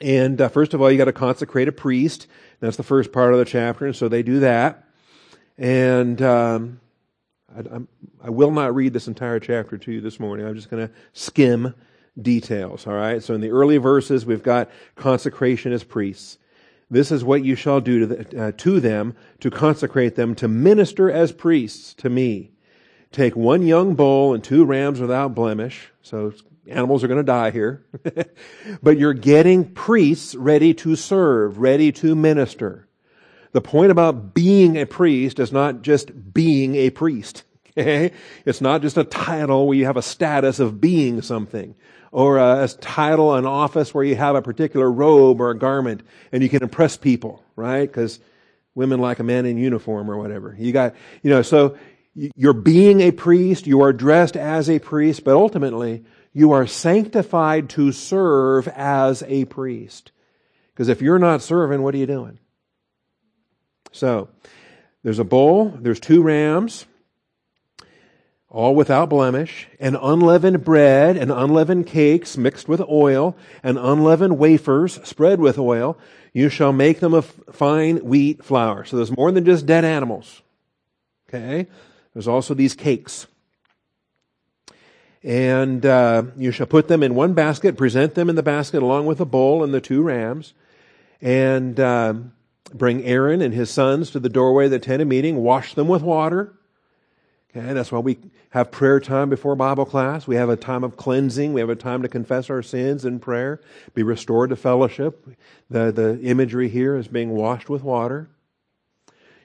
And 0.00 0.40
uh, 0.40 0.48
first 0.48 0.72
of 0.72 0.80
all, 0.80 0.90
you 0.90 0.96
got 0.96 1.04
to 1.04 1.12
consecrate 1.12 1.68
a 1.68 1.72
priest. 1.72 2.28
That's 2.60 2.78
the 2.78 2.82
first 2.82 3.12
part 3.12 3.34
of 3.34 3.38
the 3.38 3.44
chapter. 3.44 3.84
And 3.84 3.94
so 3.94 4.08
they 4.08 4.22
do 4.22 4.40
that. 4.40 4.88
And 5.58 6.22
um, 6.22 6.80
I, 7.54 7.80
I, 8.24 8.30
will 8.30 8.50
not 8.52 8.74
read 8.74 8.94
this 8.94 9.06
entire 9.06 9.38
chapter 9.38 9.76
to 9.76 9.92
you 9.92 10.00
this 10.00 10.18
morning. 10.18 10.46
I'm 10.46 10.56
just 10.56 10.70
going 10.70 10.88
to 10.88 10.94
skim 11.12 11.74
details. 12.20 12.86
All 12.86 12.94
right. 12.94 13.22
So 13.22 13.34
in 13.34 13.42
the 13.42 13.50
early 13.50 13.76
verses, 13.76 14.24
we've 14.24 14.42
got 14.42 14.70
consecration 14.96 15.72
as 15.72 15.84
priests. 15.84 16.38
This 16.90 17.10
is 17.10 17.24
what 17.24 17.44
you 17.44 17.54
shall 17.54 17.80
do 17.80 18.00
to, 18.00 18.06
the, 18.06 18.44
uh, 18.46 18.52
to 18.58 18.80
them 18.80 19.16
to 19.40 19.50
consecrate 19.50 20.14
them 20.16 20.34
to 20.36 20.48
minister 20.48 21.10
as 21.10 21.32
priests 21.32 21.94
to 21.94 22.10
me. 22.10 22.50
Take 23.10 23.36
one 23.36 23.66
young 23.66 23.94
bull 23.94 24.34
and 24.34 24.42
two 24.42 24.64
rams 24.64 25.00
without 25.00 25.34
blemish. 25.34 25.90
So 26.02 26.32
animals 26.68 27.04
are 27.04 27.08
going 27.08 27.18
to 27.18 27.24
die 27.24 27.50
here. 27.50 27.84
but 28.82 28.98
you're 28.98 29.14
getting 29.14 29.72
priests 29.72 30.34
ready 30.34 30.74
to 30.74 30.96
serve, 30.96 31.58
ready 31.58 31.92
to 31.92 32.14
minister. 32.14 32.86
The 33.52 33.60
point 33.60 33.92
about 33.92 34.34
being 34.34 34.76
a 34.76 34.84
priest 34.84 35.38
is 35.38 35.52
not 35.52 35.82
just 35.82 36.34
being 36.34 36.74
a 36.74 36.90
priest. 36.90 37.44
Okay? 37.76 38.12
It's 38.44 38.60
not 38.60 38.82
just 38.82 38.96
a 38.96 39.02
title 39.02 39.66
where 39.66 39.76
you 39.76 39.86
have 39.86 39.96
a 39.96 40.02
status 40.02 40.60
of 40.60 40.80
being 40.80 41.22
something 41.22 41.74
or 42.14 42.38
a, 42.38 42.62
a 42.62 42.68
title, 42.68 43.34
an 43.34 43.44
office 43.44 43.92
where 43.92 44.04
you 44.04 44.14
have 44.14 44.36
a 44.36 44.40
particular 44.40 44.88
robe 44.88 45.40
or 45.40 45.50
a 45.50 45.58
garment 45.58 46.00
and 46.30 46.44
you 46.44 46.48
can 46.48 46.62
impress 46.62 46.96
people, 46.96 47.42
right? 47.56 47.86
Because 47.86 48.20
women 48.76 49.00
like 49.00 49.18
a 49.18 49.24
man 49.24 49.46
in 49.46 49.58
uniform 49.58 50.08
or 50.08 50.16
whatever. 50.16 50.54
You 50.56 50.70
got, 50.70 50.94
you 51.24 51.30
know, 51.30 51.42
so 51.42 51.76
you're 52.14 52.52
being 52.52 53.00
a 53.00 53.10
priest, 53.10 53.66
you 53.66 53.82
are 53.82 53.92
dressed 53.92 54.36
as 54.36 54.70
a 54.70 54.78
priest, 54.78 55.24
but 55.24 55.34
ultimately 55.34 56.04
you 56.32 56.52
are 56.52 56.68
sanctified 56.68 57.68
to 57.70 57.90
serve 57.90 58.68
as 58.68 59.24
a 59.26 59.44
priest. 59.46 60.12
Because 60.72 60.88
if 60.88 61.02
you're 61.02 61.18
not 61.18 61.42
serving, 61.42 61.82
what 61.82 61.96
are 61.96 61.98
you 61.98 62.06
doing? 62.06 62.38
So, 63.90 64.28
there's 65.02 65.18
a 65.18 65.24
bull, 65.24 65.76
there's 65.80 65.98
two 65.98 66.22
rams, 66.22 66.86
all 68.54 68.72
without 68.72 69.10
blemish, 69.10 69.66
and 69.80 69.98
unleavened 70.00 70.64
bread 70.64 71.16
and 71.16 71.32
unleavened 71.32 71.88
cakes 71.88 72.36
mixed 72.36 72.68
with 72.68 72.80
oil, 72.82 73.36
and 73.64 73.76
unleavened 73.76 74.38
wafers 74.38 75.00
spread 75.02 75.40
with 75.40 75.58
oil. 75.58 75.98
You 76.32 76.48
shall 76.48 76.72
make 76.72 77.00
them 77.00 77.14
of 77.14 77.26
fine 77.50 77.96
wheat 77.96 78.44
flour. 78.44 78.84
So 78.84 78.96
there's 78.96 79.14
more 79.14 79.32
than 79.32 79.44
just 79.44 79.66
dead 79.66 79.84
animals. 79.84 80.40
Okay? 81.28 81.66
There's 82.12 82.28
also 82.28 82.54
these 82.54 82.74
cakes. 82.74 83.26
And 85.24 85.84
uh, 85.84 86.22
you 86.36 86.52
shall 86.52 86.66
put 86.66 86.86
them 86.86 87.02
in 87.02 87.16
one 87.16 87.34
basket, 87.34 87.76
present 87.76 88.14
them 88.14 88.30
in 88.30 88.36
the 88.36 88.42
basket 88.44 88.84
along 88.84 89.06
with 89.06 89.18
the 89.18 89.26
bull 89.26 89.64
and 89.64 89.74
the 89.74 89.80
two 89.80 90.00
rams, 90.00 90.54
and 91.20 91.80
uh, 91.80 92.14
bring 92.72 93.02
Aaron 93.02 93.42
and 93.42 93.52
his 93.52 93.70
sons 93.70 94.10
to 94.10 94.20
the 94.20 94.28
doorway 94.28 94.66
of 94.66 94.70
the 94.70 94.78
tent 94.78 95.02
of 95.02 95.08
meeting, 95.08 95.38
wash 95.38 95.74
them 95.74 95.88
with 95.88 96.02
water 96.02 96.54
Okay, 97.56 97.72
that's 97.72 97.92
why 97.92 98.00
we 98.00 98.18
have 98.50 98.72
prayer 98.72 98.98
time 98.98 99.30
before 99.30 99.54
Bible 99.54 99.84
class. 99.84 100.26
We 100.26 100.34
have 100.34 100.48
a 100.48 100.56
time 100.56 100.82
of 100.82 100.96
cleansing. 100.96 101.52
We 101.52 101.60
have 101.60 101.70
a 101.70 101.76
time 101.76 102.02
to 102.02 102.08
confess 102.08 102.50
our 102.50 102.62
sins 102.62 103.04
in 103.04 103.20
prayer, 103.20 103.60
be 103.94 104.02
restored 104.02 104.50
to 104.50 104.56
fellowship. 104.56 105.24
The, 105.70 105.92
the 105.92 106.20
imagery 106.22 106.68
here 106.68 106.96
is 106.96 107.06
being 107.06 107.30
washed 107.30 107.70
with 107.70 107.84
water. 107.84 108.28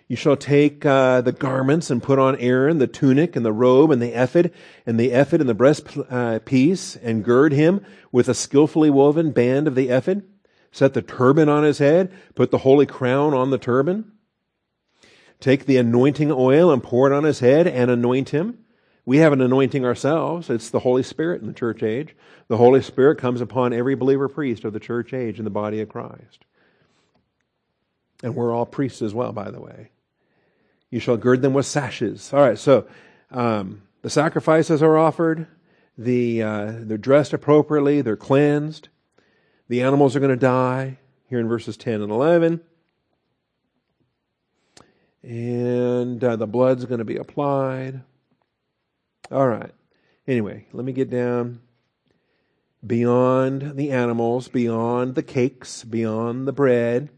You 0.08 0.16
shall 0.16 0.38
take 0.38 0.88
uh, 0.88 1.22
the 1.22 1.32
garments 1.32 1.92
and 1.92 2.02
put 2.02 2.18
on 2.18 2.36
Aaron 2.38 2.80
the 2.80 2.88
tunic 2.88 3.36
and 3.36 3.46
the 3.46 3.54
robe 3.54 3.92
and 3.92 4.02
the 4.02 4.20
ephod 4.20 4.52
and 4.88 5.00
the 5.00 5.12
ephod 5.12 5.40
and 5.40 5.48
the 5.48 5.54
breastpiece 5.54 6.12
uh, 6.12 6.40
piece, 6.40 6.96
and 6.96 7.24
gird 7.24 7.54
him 7.54 7.86
with 8.12 8.28
a 8.28 8.34
skillfully 8.34 8.90
woven 8.90 9.30
band 9.30 9.68
of 9.68 9.76
the 9.76 9.90
ephod. 9.90 10.24
Set 10.72 10.96
the 10.96 11.04
turban 11.04 11.48
on 11.48 11.64
his 11.64 11.78
head. 11.78 12.12
Put 12.34 12.50
the 12.50 12.60
holy 12.60 12.88
crown 12.88 13.36
on 13.36 13.52
the 13.52 13.60
turban. 13.60 14.14
Take 15.40 15.66
the 15.66 15.78
anointing 15.78 16.32
oil 16.32 16.72
and 16.72 16.84
pour 16.84 17.10
it 17.10 17.16
on 17.16 17.24
his 17.24 17.40
head 17.40 17.66
and 17.66 17.90
anoint 17.90 18.30
him. 18.30 18.60
We 19.06 19.18
have 19.18 19.32
an 19.34 19.42
anointing 19.42 19.86
ourselves. 19.86 20.50
It's 20.50 20.70
the 20.70 20.80
Holy 20.80 21.02
Spirit 21.02 21.42
in 21.42 21.48
the 21.48 21.54
church 21.54 21.82
age. 21.82 22.16
The 22.48 22.58
Holy 22.58 22.82
Spirit 22.82 23.18
comes 23.18 23.40
upon 23.40 23.74
every 23.74 23.96
believer 23.96 24.28
priest 24.28 24.66
of 24.66 24.74
the 24.74 24.80
church 24.80 25.14
age 25.14 25.40
in 25.40 25.46
the 25.46 25.50
body 25.50 25.80
of 25.82 25.90
Christ. 25.90 26.46
And 28.22 28.36
we're 28.36 28.54
all 28.54 28.66
priests 28.66 29.02
as 29.02 29.14
well, 29.14 29.32
by 29.32 29.50
the 29.50 29.62
way. 29.62 29.92
You 30.92 31.00
shall 31.00 31.18
gird 31.18 31.42
them 31.42 31.54
with 31.54 31.66
sashes. 31.66 32.34
All 32.34 32.42
right, 32.42 32.58
so 32.58 32.86
um, 33.32 33.84
the 34.02 34.10
sacrifices 34.10 34.84
are 34.84 34.98
offered. 34.98 35.48
The, 35.98 36.44
uh, 36.44 36.74
they're 36.80 36.98
dressed 36.98 37.32
appropriately. 37.32 38.02
They're 38.02 38.18
cleansed. 38.18 38.90
The 39.70 39.82
animals 39.84 40.16
are 40.16 40.20
going 40.20 40.32
to 40.32 40.36
die 40.36 40.98
here 41.30 41.40
in 41.40 41.48
verses 41.48 41.78
10 41.78 42.02
and 42.02 42.12
11 42.12 42.62
and 45.24 46.24
uh, 46.24 46.36
the 46.36 46.48
blood's 46.48 46.86
going 46.86 47.00
to 47.00 47.06
be 47.06 47.18
applied. 47.18 48.02
All 49.32 49.48
right. 49.48 49.72
Anyway, 50.28 50.66
let 50.74 50.86
me 50.86 50.92
get 50.92 51.10
down 51.10 51.62
beyond 52.86 53.76
the 53.76 53.92
animals, 53.92 54.48
beyond 54.48 55.16
the 55.16 55.24
cakes, 55.24 55.84
beyond 55.84 56.48
the 56.48 56.54
bread. 56.54 57.10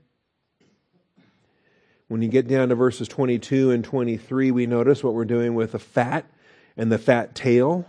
When 2.07 2.21
you 2.21 2.27
get 2.27 2.47
down 2.47 2.69
to 2.69 2.75
verses 2.75 3.07
22 3.07 3.71
and 3.71 3.83
23, 3.83 4.51
we 4.51 4.65
notice 4.65 5.03
what 5.03 5.13
we're 5.13 5.23
doing 5.23 5.55
with 5.55 5.71
the 5.71 5.79
fat 5.79 6.29
and 6.75 6.91
the 6.91 6.97
fat 6.97 7.35
tail 7.35 7.85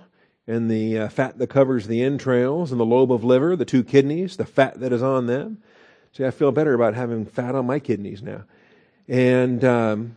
and 0.46 0.70
the 0.70 0.98
uh, 0.98 1.08
fat 1.08 1.38
that 1.38 1.48
covers 1.48 1.86
the 1.86 2.02
entrails 2.02 2.70
and 2.70 2.80
the 2.80 2.84
lobe 2.84 3.12
of 3.12 3.24
liver, 3.24 3.56
the 3.56 3.64
two 3.64 3.82
kidneys, 3.82 4.36
the 4.36 4.44
fat 4.44 4.78
that 4.80 4.92
is 4.92 5.02
on 5.02 5.26
them. 5.26 5.58
See, 6.12 6.24
I 6.24 6.30
feel 6.30 6.52
better 6.52 6.74
about 6.74 6.94
having 6.94 7.24
fat 7.24 7.54
on 7.54 7.66
my 7.66 7.78
kidneys 7.78 8.22
now. 8.22 8.44
And, 9.08 9.64
um, 9.64 10.16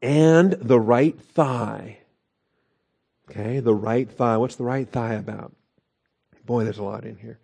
and 0.00 0.52
the 0.52 0.80
right 0.80 1.20
thigh. 1.20 1.98
Okay, 3.30 3.60
the 3.60 3.74
right 3.74 4.10
thigh. 4.10 4.36
What's 4.38 4.56
the 4.56 4.64
right 4.64 4.88
thigh 4.88 5.14
about? 5.14 5.52
Boy, 6.46 6.64
there's 6.64 6.78
a 6.78 6.84
lot 6.84 7.04
in 7.04 7.16
here. 7.16 7.38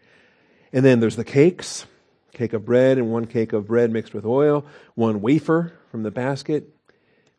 And 0.73 0.85
then 0.85 1.01
there's 1.01 1.17
the 1.17 1.25
cakes 1.25 1.87
cake 2.35 2.53
of 2.53 2.65
bread 2.65 2.99
and 2.99 3.11
one 3.11 3.27
cake 3.27 3.53
of 3.53 3.67
bread 3.67 3.91
mixed 3.91 4.13
with 4.13 4.27
oil, 4.27 4.67
one 4.95 5.23
wafer 5.23 5.73
from 5.91 6.03
the 6.03 6.11
basket. 6.11 6.69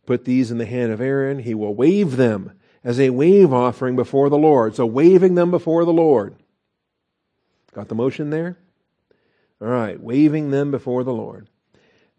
Put 0.06 0.26
these 0.26 0.52
in 0.52 0.58
the 0.58 0.66
hand 0.66 0.92
of 0.92 1.02
Aaron. 1.02 1.40
He 1.40 1.54
will 1.54 1.76
wave 1.76 2.16
them 2.16 2.54
as 2.84 3.00
a 3.00 3.10
wave 3.12 3.54
offering 3.54 3.96
before 3.96 4.30
the 4.30 4.38
Lord. 4.38 4.76
So 4.76 4.86
waving 4.86 5.36
them 5.36 5.52
before 5.52 5.86
the 5.86 5.94
Lord. 5.94 6.36
Got 7.74 7.90
the 7.90 7.96
motion 7.96 8.30
there? 8.30 8.58
All 9.62 9.68
right, 9.68 10.00
waving 10.00 10.52
them 10.52 10.72
before 10.72 11.04
the 11.04 11.14
Lord. 11.14 11.50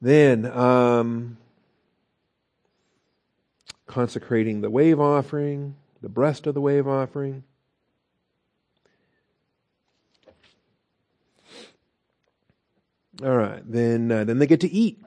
Then, 0.00 0.46
um, 0.46 1.38
consecrating 3.86 4.60
the 4.60 4.70
wave 4.70 5.00
offering, 5.00 5.76
the 6.02 6.08
breast 6.08 6.46
of 6.46 6.54
the 6.54 6.60
wave 6.60 6.86
offering. 6.86 7.44
All 13.22 13.36
right, 13.36 13.62
then 13.64 14.12
uh, 14.12 14.24
then 14.24 14.38
they 14.38 14.46
get 14.46 14.60
to 14.60 14.70
eat. 14.70 15.02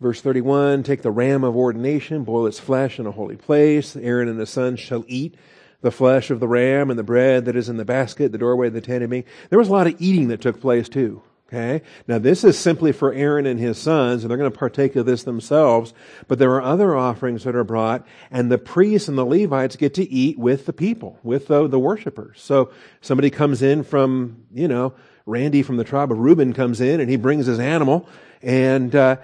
Verse 0.00 0.20
31 0.20 0.84
Take 0.84 1.02
the 1.02 1.10
ram 1.10 1.42
of 1.42 1.56
ordination, 1.56 2.22
boil 2.22 2.46
its 2.46 2.60
flesh 2.60 3.00
in 3.00 3.06
a 3.06 3.10
holy 3.10 3.36
place. 3.36 3.96
Aaron 3.96 4.28
and 4.28 4.38
his 4.38 4.50
sons 4.50 4.78
shall 4.78 5.04
eat 5.08 5.34
the 5.80 5.90
flesh 5.90 6.30
of 6.30 6.38
the 6.38 6.46
ram 6.46 6.90
and 6.90 6.98
the 6.98 7.02
bread 7.02 7.44
that 7.46 7.56
is 7.56 7.68
in 7.68 7.76
the 7.76 7.84
basket, 7.84 8.30
the 8.30 8.38
doorway 8.38 8.68
of 8.68 8.72
the 8.72 8.80
tent 8.80 9.02
of 9.02 9.10
meeting. 9.10 9.28
There 9.50 9.58
was 9.58 9.68
a 9.68 9.72
lot 9.72 9.88
of 9.88 10.00
eating 10.00 10.28
that 10.28 10.40
took 10.40 10.60
place 10.60 10.88
too. 10.88 11.22
Okay? 11.54 11.82
Now 12.08 12.18
this 12.18 12.42
is 12.42 12.58
simply 12.58 12.90
for 12.90 13.12
Aaron 13.12 13.46
and 13.46 13.60
his 13.60 13.78
sons, 13.78 14.24
and 14.24 14.30
they're 14.30 14.38
going 14.38 14.50
to 14.50 14.58
partake 14.58 14.96
of 14.96 15.06
this 15.06 15.22
themselves, 15.22 15.94
but 16.26 16.40
there 16.40 16.52
are 16.54 16.62
other 16.62 16.96
offerings 16.96 17.44
that 17.44 17.54
are 17.54 17.62
brought, 17.62 18.04
and 18.30 18.50
the 18.50 18.58
priests 18.58 19.08
and 19.08 19.16
the 19.16 19.24
Levites 19.24 19.76
get 19.76 19.94
to 19.94 20.10
eat 20.10 20.36
with 20.36 20.66
the 20.66 20.72
people, 20.72 21.18
with 21.22 21.46
the, 21.46 21.68
the 21.68 21.78
worshipers. 21.78 22.40
So 22.42 22.72
somebody 23.00 23.30
comes 23.30 23.62
in 23.62 23.84
from, 23.84 24.44
you 24.52 24.66
know, 24.66 24.94
Randy 25.26 25.62
from 25.62 25.76
the 25.76 25.84
tribe 25.84 26.10
of 26.10 26.18
Reuben 26.18 26.52
comes 26.52 26.80
in 26.80 27.00
and 27.00 27.08
he 27.08 27.16
brings 27.16 27.46
his 27.46 27.60
animal, 27.60 28.08
and 28.42 28.94
uh, 28.94 29.16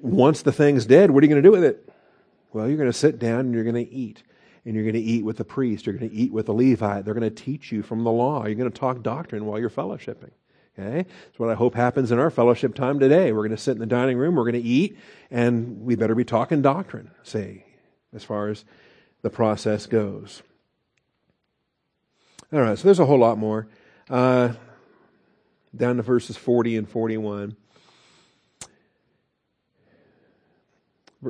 once 0.00 0.42
the 0.42 0.52
thing's 0.52 0.84
dead, 0.84 1.12
what 1.12 1.22
are 1.22 1.26
you 1.26 1.30
going 1.32 1.42
to 1.42 1.48
do 1.48 1.52
with 1.52 1.64
it? 1.64 1.88
Well, 2.52 2.66
you're 2.66 2.76
going 2.76 2.90
to 2.90 2.98
sit 2.98 3.20
down 3.20 3.40
and 3.40 3.54
you're 3.54 3.64
going 3.64 3.86
to 3.86 3.92
eat 3.92 4.24
and 4.64 4.74
you're 4.74 4.84
going 4.84 4.94
to 4.94 5.00
eat 5.00 5.24
with 5.24 5.36
the 5.36 5.44
priest, 5.44 5.86
you're 5.86 5.94
going 5.94 6.10
to 6.10 6.14
eat 6.14 6.32
with 6.32 6.46
the 6.46 6.52
Levite. 6.52 7.04
They're 7.04 7.14
going 7.14 7.22
to 7.22 7.44
teach 7.44 7.70
you 7.70 7.82
from 7.82 8.02
the 8.04 8.10
law. 8.10 8.44
You're 8.44 8.56
going 8.56 8.70
to 8.70 8.78
talk 8.78 9.02
doctrine 9.02 9.46
while 9.46 9.58
you're 9.58 9.70
fellowshipping. 9.70 10.32
Okay? 10.78 11.06
That's 11.26 11.38
what 11.38 11.50
I 11.50 11.54
hope 11.54 11.74
happens 11.74 12.12
in 12.12 12.18
our 12.18 12.30
fellowship 12.30 12.74
time 12.74 13.00
today. 13.00 13.32
We're 13.32 13.42
going 13.42 13.50
to 13.50 13.56
sit 13.56 13.72
in 13.72 13.78
the 13.78 13.86
dining 13.86 14.16
room, 14.16 14.36
we're 14.36 14.50
going 14.50 14.62
to 14.62 14.68
eat, 14.68 14.98
and 15.30 15.82
we 15.82 15.96
better 15.96 16.14
be 16.14 16.24
talking 16.24 16.62
doctrine, 16.62 17.10
say, 17.22 17.64
as 18.14 18.22
far 18.22 18.48
as 18.48 18.64
the 19.22 19.30
process 19.30 19.86
goes. 19.86 20.42
All 22.52 22.60
right, 22.60 22.78
so 22.78 22.84
there's 22.84 23.00
a 23.00 23.06
whole 23.06 23.18
lot 23.18 23.38
more. 23.38 23.68
Uh, 24.08 24.52
down 25.76 25.96
to 25.96 26.02
verses 26.02 26.36
40 26.36 26.76
and 26.76 26.88
41. 26.88 27.56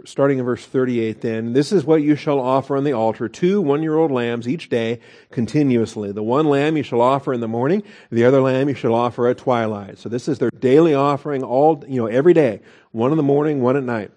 Starting 0.05 0.38
in 0.38 0.44
verse 0.44 0.66
38 0.66 1.20
then, 1.22 1.53
this 1.55 1.72
is 1.72 1.85
what 1.85 2.03
you 2.03 2.14
shall 2.14 2.40
offer 2.40 2.77
on 2.77 2.85
the 2.85 2.92
altar, 2.92 3.29
two 3.29 3.61
one-year-old 3.61 4.11
lambs 4.11 4.46
each 4.46 4.68
day 4.68 5.01
continuously. 5.31 6.12
The 6.12 6.22
one 6.22 6.46
lamb 6.46 6.77
you 6.77 6.83
shall 6.83 7.01
offer 7.01 7.33
in 7.33 7.40
the 7.40 7.48
morning, 7.48 7.83
the 8.11 8.24
other 8.24 8.40
lamb 8.40 8.68
you 8.68 8.74
shall 8.74 8.94
offer 8.94 9.27
at 9.29 9.38
twilight. 9.38 9.98
So 9.98 10.09
this 10.09 10.29
is 10.29 10.38
their 10.38 10.51
daily 10.51 10.94
offering 10.94 11.42
all, 11.42 11.83
you 11.88 12.01
know, 12.01 12.07
every 12.07 12.35
day. 12.35 12.61
One 12.92 13.11
in 13.12 13.16
the 13.16 13.22
morning, 13.22 13.62
one 13.62 13.77
at 13.77 13.85
night. 13.85 14.11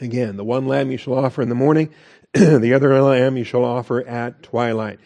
Again, 0.00 0.36
the 0.36 0.44
one 0.44 0.66
lamb 0.66 0.90
you 0.90 0.96
shall 0.96 1.14
offer 1.14 1.42
in 1.42 1.48
the 1.50 1.54
morning, 1.54 1.90
the 2.32 2.72
other 2.74 3.02
lamb 3.02 3.36
you 3.36 3.44
shall 3.44 3.64
offer 3.64 4.02
at 4.06 4.42
twilight. 4.42 4.98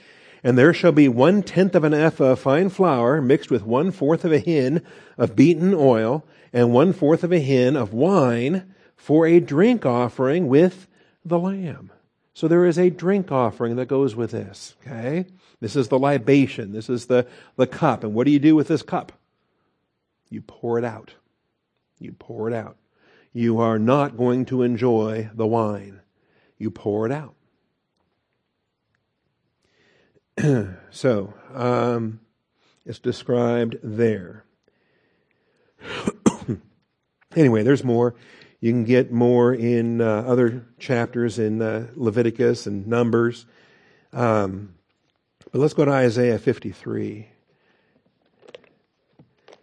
And 0.47 0.57
there 0.57 0.73
shall 0.73 0.93
be 0.93 1.09
one 1.09 1.43
tenth 1.43 1.75
of 1.75 1.83
an 1.83 1.93
ephah 1.93 2.27
of 2.27 2.39
fine 2.39 2.69
flour 2.69 3.21
mixed 3.21 3.51
with 3.51 3.65
one 3.65 3.91
fourth 3.91 4.25
of 4.25 4.31
a 4.31 4.39
hin 4.39 4.81
of 5.19 5.35
beaten 5.35 5.75
oil, 5.75 6.25
and 6.53 6.73
one 6.73 6.93
fourth 6.93 7.25
of 7.25 7.33
a 7.33 7.41
hin 7.41 7.75
of 7.75 7.93
wine 7.93 8.73
for 8.95 9.27
a 9.27 9.41
drink 9.41 9.85
offering 9.85 10.47
with 10.47 10.87
the 11.25 11.41
lamb. 11.41 11.91
So 12.33 12.47
there 12.47 12.65
is 12.65 12.79
a 12.79 12.91
drink 12.91 13.33
offering 13.33 13.75
that 13.75 13.89
goes 13.89 14.15
with 14.15 14.31
this. 14.31 14.77
Okay? 14.87 15.27
This 15.59 15.75
is 15.75 15.89
the 15.89 15.99
libation. 15.99 16.71
This 16.71 16.89
is 16.89 17.07
the, 17.07 17.27
the 17.57 17.67
cup. 17.67 18.05
And 18.05 18.15
what 18.15 18.25
do 18.25 18.31
you 18.31 18.39
do 18.39 18.55
with 18.55 18.69
this 18.69 18.83
cup? 18.83 19.11
You 20.31 20.43
pour 20.43 20.79
it 20.79 20.85
out. 20.85 21.15
You 21.99 22.13
pour 22.13 22.47
it 22.47 22.55
out. 22.55 22.77
You 23.33 23.59
are 23.59 23.81
not 23.81 24.17
going 24.17 24.45
to 24.45 24.63
enjoy 24.63 25.29
the 25.35 25.45
wine. 25.45 26.03
You 26.57 26.71
pour 26.71 27.05
it 27.05 27.11
out. 27.11 27.35
so, 30.91 31.35
um, 31.55 32.21
it's 32.85 32.99
described 32.99 33.77
there. 33.83 34.45
Anyway, 37.37 37.63
there's 37.63 37.85
more. 37.85 38.15
You 38.61 38.73
can 38.73 38.85
get 38.85 39.13
more 39.13 39.53
in 39.53 40.01
uh, 40.01 40.25
other 40.27 40.65
chapters 40.79 41.39
in 41.39 41.61
uh, 41.61 41.89
Leviticus 41.95 42.67
and 42.67 42.87
Numbers. 42.87 43.45
Um, 44.13 44.75
but 45.53 45.61
let's 45.61 45.75
go 45.75 45.85
to 45.85 45.91
Isaiah 45.91 46.39
53. 46.39 47.29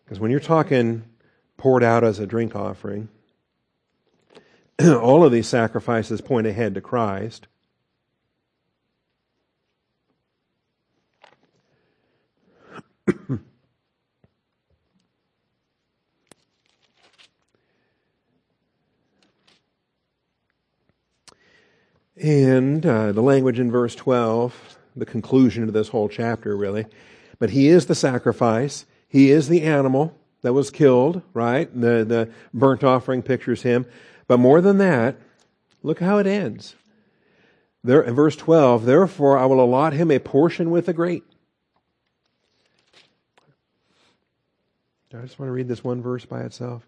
Because 0.06 0.20
when 0.20 0.30
you're 0.30 0.40
talking 0.40 1.04
poured 1.58 1.84
out 1.84 2.04
as 2.04 2.20
a 2.20 2.28
drink 2.28 2.56
offering, 2.56 3.10
all 4.86 5.26
of 5.26 5.32
these 5.32 5.48
sacrifices 5.48 6.22
point 6.22 6.46
ahead 6.46 6.76
to 6.76 6.82
Christ. 6.82 7.48
And 22.24 22.86
uh, 22.86 23.12
the 23.12 23.22
language 23.22 23.60
in 23.60 23.72
verse 23.72 23.96
12, 23.96 24.78
the 24.96 25.06
conclusion 25.06 25.64
of 25.64 25.74
this 25.74 25.90
whole 25.90 26.08
chapter, 26.08 26.56
really. 26.56 26.86
But 27.40 27.50
he 27.50 27.68
is 27.68 27.88
the 27.88 27.96
sacrifice. 27.96 28.86
He 29.08 29.32
is 29.32 29.50
the 29.50 29.64
animal 29.64 30.18
that 30.42 30.54
was 30.54 30.70
killed, 30.70 31.22
right? 31.34 31.70
The, 31.74 32.06
the 32.06 32.30
burnt 32.54 32.84
offering 32.84 33.24
pictures 33.24 33.64
him. 33.64 33.86
But 34.28 34.40
more 34.40 34.62
than 34.62 34.78
that, 34.78 35.18
look 35.82 36.00
how 36.00 36.18
it 36.20 36.28
ends. 36.28 36.76
There, 37.84 38.02
in 38.02 38.16
verse 38.16 38.36
12, 38.36 38.86
therefore 38.86 39.38
I 39.38 39.46
will 39.46 39.60
allot 39.60 39.94
him 39.94 40.12
a 40.12 40.20
portion 40.20 40.72
with 40.72 40.86
the 40.86 40.94
great. 40.94 41.24
I 45.14 45.22
just 45.22 45.38
want 45.38 45.50
to 45.50 45.54
read 45.54 45.68
this 45.68 45.84
one 45.84 46.02
verse 46.02 46.26
by 46.26 46.42
itself. 46.42 46.88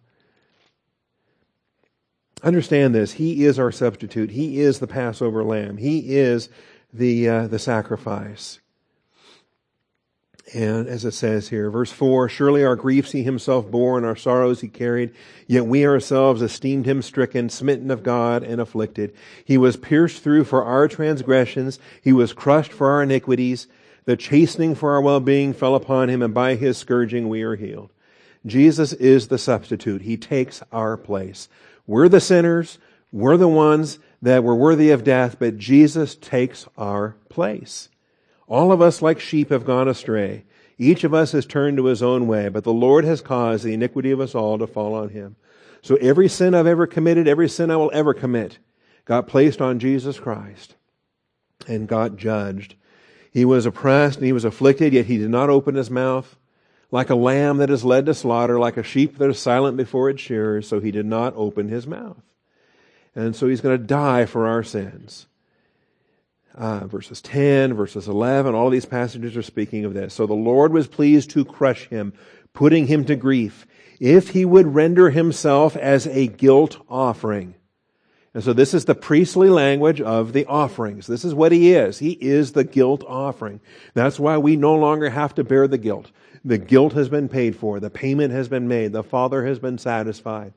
Understand 2.43 2.93
this. 2.93 3.13
He 3.13 3.45
is 3.45 3.59
our 3.59 3.71
substitute. 3.71 4.31
He 4.31 4.59
is 4.59 4.79
the 4.79 4.87
Passover 4.87 5.43
lamb. 5.43 5.77
He 5.77 6.15
is 6.15 6.49
the, 6.93 7.29
uh, 7.29 7.47
the 7.47 7.59
sacrifice. 7.59 8.59
And 10.53 10.87
as 10.87 11.05
it 11.05 11.13
says 11.13 11.49
here, 11.49 11.71
verse 11.71 11.91
4, 11.91 12.29
surely 12.29 12.63
our 12.63 12.75
griefs 12.75 13.11
he 13.11 13.23
himself 13.23 13.69
bore 13.69 13.97
and 13.97 14.05
our 14.05 14.15
sorrows 14.15 14.61
he 14.61 14.67
carried, 14.67 15.11
yet 15.47 15.65
we 15.65 15.85
ourselves 15.85 16.41
esteemed 16.41 16.85
him 16.85 17.01
stricken, 17.01 17.49
smitten 17.49 17.89
of 17.89 18.03
God, 18.03 18.43
and 18.43 18.61
afflicted. 18.61 19.15
He 19.43 19.57
was 19.57 19.75
pierced 19.75 20.21
through 20.21 20.43
for 20.43 20.63
our 20.63 20.87
transgressions, 20.87 21.79
he 22.01 22.13
was 22.13 22.33
crushed 22.33 22.71
for 22.71 22.91
our 22.91 23.03
iniquities. 23.03 23.67
The 24.05 24.15
chastening 24.15 24.75
for 24.75 24.91
our 24.91 25.01
well-being 25.01 25.53
fell 25.53 25.73
upon 25.73 26.11
him, 26.11 26.21
and 26.21 26.31
by 26.31 26.53
his 26.53 26.77
scourging 26.77 27.27
we 27.27 27.41
are 27.41 27.55
healed. 27.55 27.89
Jesus 28.45 28.93
is 28.93 29.27
the 29.27 29.37
substitute. 29.37 30.03
He 30.03 30.17
takes 30.17 30.61
our 30.71 30.97
place. 30.97 31.49
We're 31.87 32.09
the 32.09 32.19
sinners. 32.19 32.77
We're 33.11 33.37
the 33.37 33.47
ones 33.47 33.99
that 34.21 34.43
were 34.43 34.55
worthy 34.55 34.91
of 34.91 35.03
death, 35.03 35.37
but 35.39 35.57
Jesus 35.57 36.15
takes 36.15 36.67
our 36.77 37.15
place. 37.29 37.89
All 38.47 38.71
of 38.71 38.81
us, 38.81 39.01
like 39.01 39.19
sheep, 39.19 39.49
have 39.49 39.65
gone 39.65 39.87
astray. 39.87 40.43
Each 40.77 41.03
of 41.03 41.13
us 41.13 41.31
has 41.31 41.45
turned 41.45 41.77
to 41.77 41.85
his 41.85 42.03
own 42.03 42.27
way, 42.27 42.49
but 42.49 42.63
the 42.63 42.73
Lord 42.73 43.05
has 43.05 43.21
caused 43.21 43.63
the 43.63 43.73
iniquity 43.73 44.11
of 44.11 44.19
us 44.19 44.35
all 44.35 44.57
to 44.57 44.67
fall 44.67 44.93
on 44.93 45.09
him. 45.09 45.35
So 45.81 45.95
every 45.95 46.27
sin 46.27 46.53
I've 46.53 46.67
ever 46.67 46.85
committed, 46.85 47.27
every 47.27 47.47
sin 47.47 47.71
I 47.71 47.77
will 47.77 47.91
ever 47.93 48.13
commit, 48.13 48.59
got 49.05 49.27
placed 49.27 49.61
on 49.61 49.79
Jesus 49.79 50.19
Christ 50.19 50.75
and 51.67 51.87
got 51.87 52.17
judged. 52.17 52.75
He 53.31 53.45
was 53.45 53.65
oppressed 53.65 54.17
and 54.17 54.25
he 54.25 54.33
was 54.33 54.45
afflicted, 54.45 54.93
yet 54.93 55.05
he 55.05 55.17
did 55.17 55.29
not 55.29 55.49
open 55.49 55.75
his 55.75 55.89
mouth 55.89 56.35
like 56.95 57.09
a 57.09 57.15
lamb 57.15 57.57
that 57.57 57.69
is 57.69 57.83
led 57.83 58.05
to 58.05 58.13
slaughter, 58.13 58.57
like 58.57 58.77
a 58.77 58.83
sheep 58.83 59.17
that 59.17 59.29
is 59.29 59.37
silent 59.37 59.75
before 59.75 60.09
its 60.09 60.21
shearers, 60.21 60.65
so 60.65 60.79
he 60.79 60.91
did 60.91 61.05
not 61.05 61.33
open 61.35 61.67
his 61.67 61.85
mouth. 61.85 62.23
And 63.13 63.35
so 63.35 63.47
he's 63.47 63.61
going 63.61 63.77
to 63.77 63.83
die 63.83 64.25
for 64.25 64.47
our 64.47 64.63
sins. 64.63 65.27
uh, 66.57 66.87
verses 66.87 67.21
10, 67.21 67.73
verses 67.73 68.07
11, 68.07 68.55
all 68.55 68.69
these 68.69 68.85
passages 68.85 69.35
are 69.35 69.41
speaking 69.41 69.83
of 69.85 69.93
this. 69.93 70.13
So 70.13 70.25
the 70.25 70.33
Lord 70.33 70.71
was 70.71 70.87
pleased 70.87 71.29
to 71.31 71.43
crush 71.43 71.87
him, 71.87 72.13
putting 72.53 72.87
him 72.87 73.03
to 73.05 73.15
grief, 73.15 73.67
if 73.99 74.29
he 74.29 74.45
would 74.45 74.73
render 74.73 75.09
himself 75.09 75.75
as 75.75 76.07
a 76.07 76.27
guilt 76.27 76.77
offering. 76.89 77.55
And 78.33 78.43
so 78.43 78.53
this 78.53 78.73
is 78.73 78.85
the 78.85 78.95
priestly 78.95 79.49
language 79.49 80.01
of 80.01 80.33
the 80.33 80.45
offerings. 80.45 81.07
This 81.07 81.23
is 81.23 81.33
what 81.33 81.51
he 81.51 81.73
is. 81.73 81.99
He 81.99 82.11
is 82.11 82.51
the 82.51 82.65
guilt 82.65 83.03
offering. 83.07 83.61
That's 83.93 84.19
why 84.19 84.37
we 84.37 84.55
no 84.57 84.75
longer 84.75 85.09
have 85.09 85.35
to 85.35 85.43
bear 85.43 85.67
the 85.67 85.77
guilt. 85.77 86.11
The 86.45 86.59
guilt 86.59 86.93
has 86.93 87.09
been 87.09 87.27
paid 87.27 87.55
for. 87.55 87.79
The 87.79 87.89
payment 87.89 88.31
has 88.31 88.47
been 88.47 88.67
made. 88.67 88.91
The 88.91 89.03
Father 89.03 89.45
has 89.45 89.57
been 89.57 89.79
satisfied. 89.79 90.53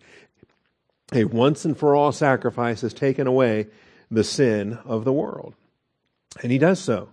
A 1.13 1.25
once 1.25 1.65
and 1.65 1.77
for 1.77 1.97
all 1.97 2.13
sacrifice 2.13 2.83
has 2.83 2.93
taken 2.93 3.27
away 3.27 3.69
the 4.11 4.23
sin 4.23 4.79
of 4.85 5.05
the 5.05 5.13
world. 5.13 5.55
And 6.43 6.53
he 6.53 6.59
does 6.59 6.79
so. 6.79 7.09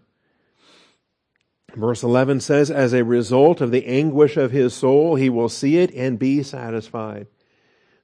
Verse 1.74 2.04
11 2.04 2.42
says, 2.42 2.70
As 2.70 2.94
a 2.94 3.06
result 3.06 3.62
of 3.62 3.72
the 3.72 3.86
anguish 3.86 4.36
of 4.36 4.52
his 4.52 4.74
soul, 4.74 5.16
he 5.16 5.30
will 5.30 5.50
see 5.50 5.78
it 5.78 5.94
and 5.94 6.20
be 6.20 6.44
satisfied. 6.44 7.28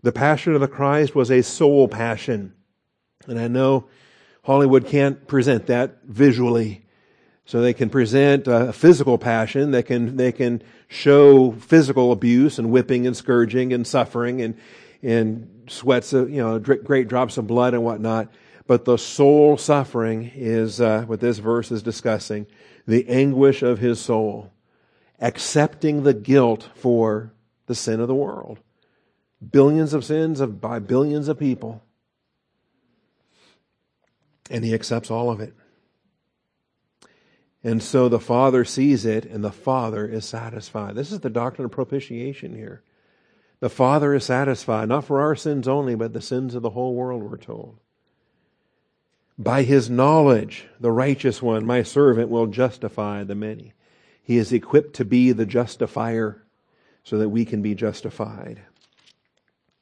The 0.01 0.13
passion 0.13 0.53
of 0.55 0.61
the 0.61 0.67
Christ 0.69 1.13
was 1.13 1.29
a 1.29 1.43
soul 1.43 1.89
passion. 1.89 2.53
And 3.27 3.37
I 3.37 3.49
know 3.49 3.87
Hollywood 4.43 4.87
can't 4.87 5.27
present 5.27 5.67
that 5.67 5.99
visually. 6.03 6.85
So 7.45 7.61
they 7.61 7.73
can 7.73 7.89
present 7.89 8.47
a 8.47 8.71
physical 8.71 9.17
passion. 9.17 9.71
They 9.71 9.83
can, 9.83 10.15
they 10.15 10.31
can 10.31 10.61
show 10.87 11.51
physical 11.51 12.11
abuse 12.11 12.59
and 12.59 12.71
whipping 12.71 13.07
and 13.07 13.17
scourging 13.17 13.73
and 13.73 13.85
suffering 13.85 14.41
and, 14.41 14.57
and 15.01 15.63
sweats 15.67 16.13
of, 16.13 16.29
you 16.29 16.41
know, 16.41 16.59
great 16.59 17.07
drops 17.07 17.37
of 17.37 17.47
blood 17.47 17.73
and 17.73 17.83
whatnot. 17.83 18.29
But 18.67 18.85
the 18.85 18.97
soul 18.97 19.57
suffering 19.57 20.31
is 20.33 20.79
uh, 20.79 21.01
what 21.03 21.19
this 21.19 21.39
verse 21.39 21.71
is 21.71 21.83
discussing 21.83 22.47
the 22.87 23.07
anguish 23.09 23.61
of 23.61 23.79
his 23.79 23.99
soul, 23.99 24.51
accepting 25.19 26.03
the 26.03 26.13
guilt 26.13 26.69
for 26.75 27.33
the 27.67 27.75
sin 27.75 27.99
of 27.99 28.07
the 28.07 28.15
world. 28.15 28.59
Billions 29.51 29.93
of 29.93 30.05
sins 30.05 30.39
of, 30.39 30.61
by 30.61 30.79
billions 30.79 31.27
of 31.27 31.39
people. 31.39 31.81
And 34.49 34.63
he 34.63 34.73
accepts 34.73 35.09
all 35.09 35.29
of 35.29 35.39
it. 35.39 35.53
And 37.63 37.81
so 37.83 38.09
the 38.09 38.19
Father 38.19 38.65
sees 38.65 39.05
it, 39.05 39.25
and 39.25 39.43
the 39.43 39.51
Father 39.51 40.07
is 40.07 40.25
satisfied. 40.25 40.95
This 40.95 41.11
is 41.11 41.19
the 41.19 41.29
doctrine 41.29 41.65
of 41.65 41.71
propitiation 41.71 42.55
here. 42.55 42.81
The 43.59 43.69
Father 43.69 44.15
is 44.15 44.23
satisfied, 44.23 44.89
not 44.89 45.05
for 45.05 45.21
our 45.21 45.35
sins 45.35 45.67
only, 45.67 45.93
but 45.93 46.13
the 46.13 46.21
sins 46.21 46.55
of 46.55 46.63
the 46.63 46.71
whole 46.71 46.95
world, 46.95 47.21
we're 47.21 47.37
told. 47.37 47.77
By 49.37 49.63
his 49.63 49.89
knowledge, 49.89 50.67
the 50.79 50.91
righteous 50.91 51.41
one, 51.41 51.65
my 51.65 51.83
servant, 51.83 52.29
will 52.29 52.47
justify 52.47 53.23
the 53.23 53.35
many. 53.35 53.73
He 54.23 54.37
is 54.37 54.51
equipped 54.51 54.95
to 54.95 55.05
be 55.05 55.31
the 55.31 55.45
justifier 55.45 56.43
so 57.03 57.17
that 57.19 57.29
we 57.29 57.45
can 57.45 57.61
be 57.61 57.75
justified 57.75 58.61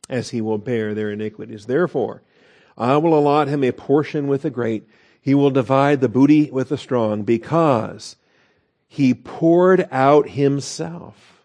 as 0.09 0.29
he 0.29 0.41
will 0.41 0.57
bear 0.57 0.93
their 0.93 1.11
iniquities. 1.11 1.65
Therefore, 1.65 2.23
I 2.77 2.97
will 2.97 3.17
allot 3.17 3.47
him 3.47 3.63
a 3.63 3.71
portion 3.71 4.27
with 4.27 4.41
the 4.41 4.49
great. 4.49 4.87
He 5.21 5.35
will 5.35 5.51
divide 5.51 6.01
the 6.01 6.09
booty 6.09 6.49
with 6.51 6.69
the 6.69 6.77
strong 6.77 7.23
because 7.23 8.15
he 8.87 9.13
poured 9.13 9.87
out 9.91 10.29
himself. 10.29 11.43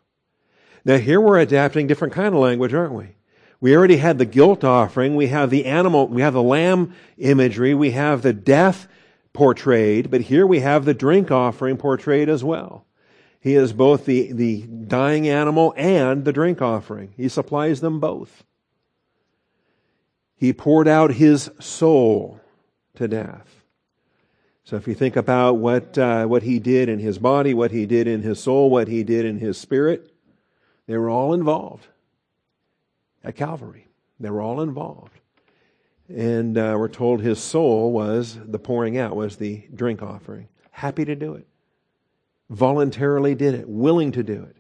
Now 0.85 0.99
here 0.99 1.21
we're 1.21 1.39
adapting 1.39 1.87
different 1.87 2.15
kind 2.15 2.35
of 2.35 2.41
language, 2.41 2.75
aren't 2.75 2.93
we? 2.93 3.17
We 3.61 3.77
already 3.77 3.97
had 3.97 4.19
the 4.19 4.27
guilt 4.27 4.63
offering. 4.63 5.17
We 5.17 5.29
have 5.29 5.51
the 5.51 5.65
animal, 5.65 6.09
we 6.09 6.23
have 6.23 6.35
the 6.35 6.43
lamb 6.43 6.95
imagery. 7.17 7.75
We 7.75 7.93
have 7.93 8.23
the 8.23 8.33
death 8.33 8.87
portrayed, 9.33 10.11
but 10.11 10.23
here 10.23 10.47
we 10.47 10.61
have 10.61 10.85
the 10.85 10.95
drink 10.95 11.31
offering 11.31 11.77
portrayed 11.77 12.29
as 12.29 12.45
well. 12.45 12.87
He 13.41 13.55
is 13.55 13.73
both 13.73 14.07
the, 14.07 14.33
the 14.33 14.63
dying 14.63 15.29
animal 15.29 15.75
and 15.77 16.25
the 16.25 16.33
drink 16.33 16.63
offering. 16.63 17.13
He 17.17 17.29
supplies 17.29 17.81
them 17.81 18.01
both. 18.01 18.45
He 20.37 20.53
poured 20.53 20.89
out 20.89 21.13
his 21.13 21.51
soul 21.61 22.41
to 22.97 23.09
death. 23.09 23.64
So 24.65 24.77
if 24.77 24.89
you 24.89 24.95
think 24.95 25.17
about 25.17 25.59
what, 25.59 25.99
uh, 25.99 26.25
what 26.25 26.43
he 26.43 26.59
did 26.59 26.89
in 26.89 26.99
his 26.99 27.19
body, 27.19 27.53
what 27.53 27.71
he 27.71 27.85
did 27.85 28.07
in 28.07 28.23
his 28.23 28.41
soul, 28.41 28.71
what 28.71 28.89
he 28.89 29.05
did 29.05 29.27
in 29.27 29.39
his 29.39 29.59
spirit, 29.59 30.11
they 30.87 30.97
were 30.97 31.11
all 31.11 31.35
involved 31.35 31.87
at 33.23 33.37
Calvary. 33.37 33.87
They 34.19 34.31
were 34.31 34.41
all 34.41 34.63
involved. 34.63 35.13
And 36.09 36.57
uh, 36.57 36.77
we're 36.79 36.89
told 36.89 37.21
his 37.21 37.39
soul 37.41 37.93
was 37.93 38.39
the 38.43 38.59
pouring 38.59 38.97
out, 38.97 39.15
was 39.15 39.37
the 39.37 39.65
drink 39.75 40.03
offering. 40.03 40.49
Happy 40.71 41.05
to 41.05 41.15
do 41.15 41.35
it. 41.35 41.47
Voluntarily 42.49 43.35
did 43.35 43.55
it, 43.55 43.69
willing 43.69 44.13
to 44.13 44.23
do 44.23 44.45
it, 44.45 44.57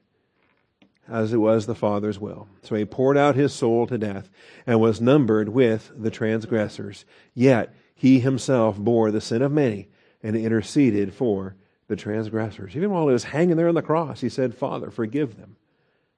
as 1.08 1.32
it 1.32 1.38
was 1.38 1.64
the 1.64 1.74
Father's 1.74 2.18
will. 2.18 2.48
So 2.62 2.74
he 2.74 2.84
poured 2.84 3.16
out 3.16 3.36
his 3.36 3.54
soul 3.54 3.86
to 3.86 3.96
death 3.96 4.28
and 4.66 4.80
was 4.80 5.00
numbered 5.00 5.48
with 5.48 5.92
the 5.96 6.10
transgressors. 6.10 7.06
Yet 7.34 7.74
he 7.94 8.20
himself 8.20 8.78
bore 8.78 9.10
the 9.10 9.20
sin 9.20 9.40
of 9.40 9.52
many 9.52 9.88
and 10.24 10.34
interceded 10.34 11.14
for 11.14 11.54
the 11.86 11.94
transgressors. 11.94 12.74
Even 12.74 12.90
while 12.90 13.06
he 13.06 13.12
was 13.12 13.24
hanging 13.24 13.56
there 13.56 13.68
on 13.68 13.74
the 13.74 13.82
cross, 13.82 14.20
he 14.20 14.30
said, 14.30 14.56
Father, 14.56 14.90
forgive 14.90 15.36
them. 15.36 15.56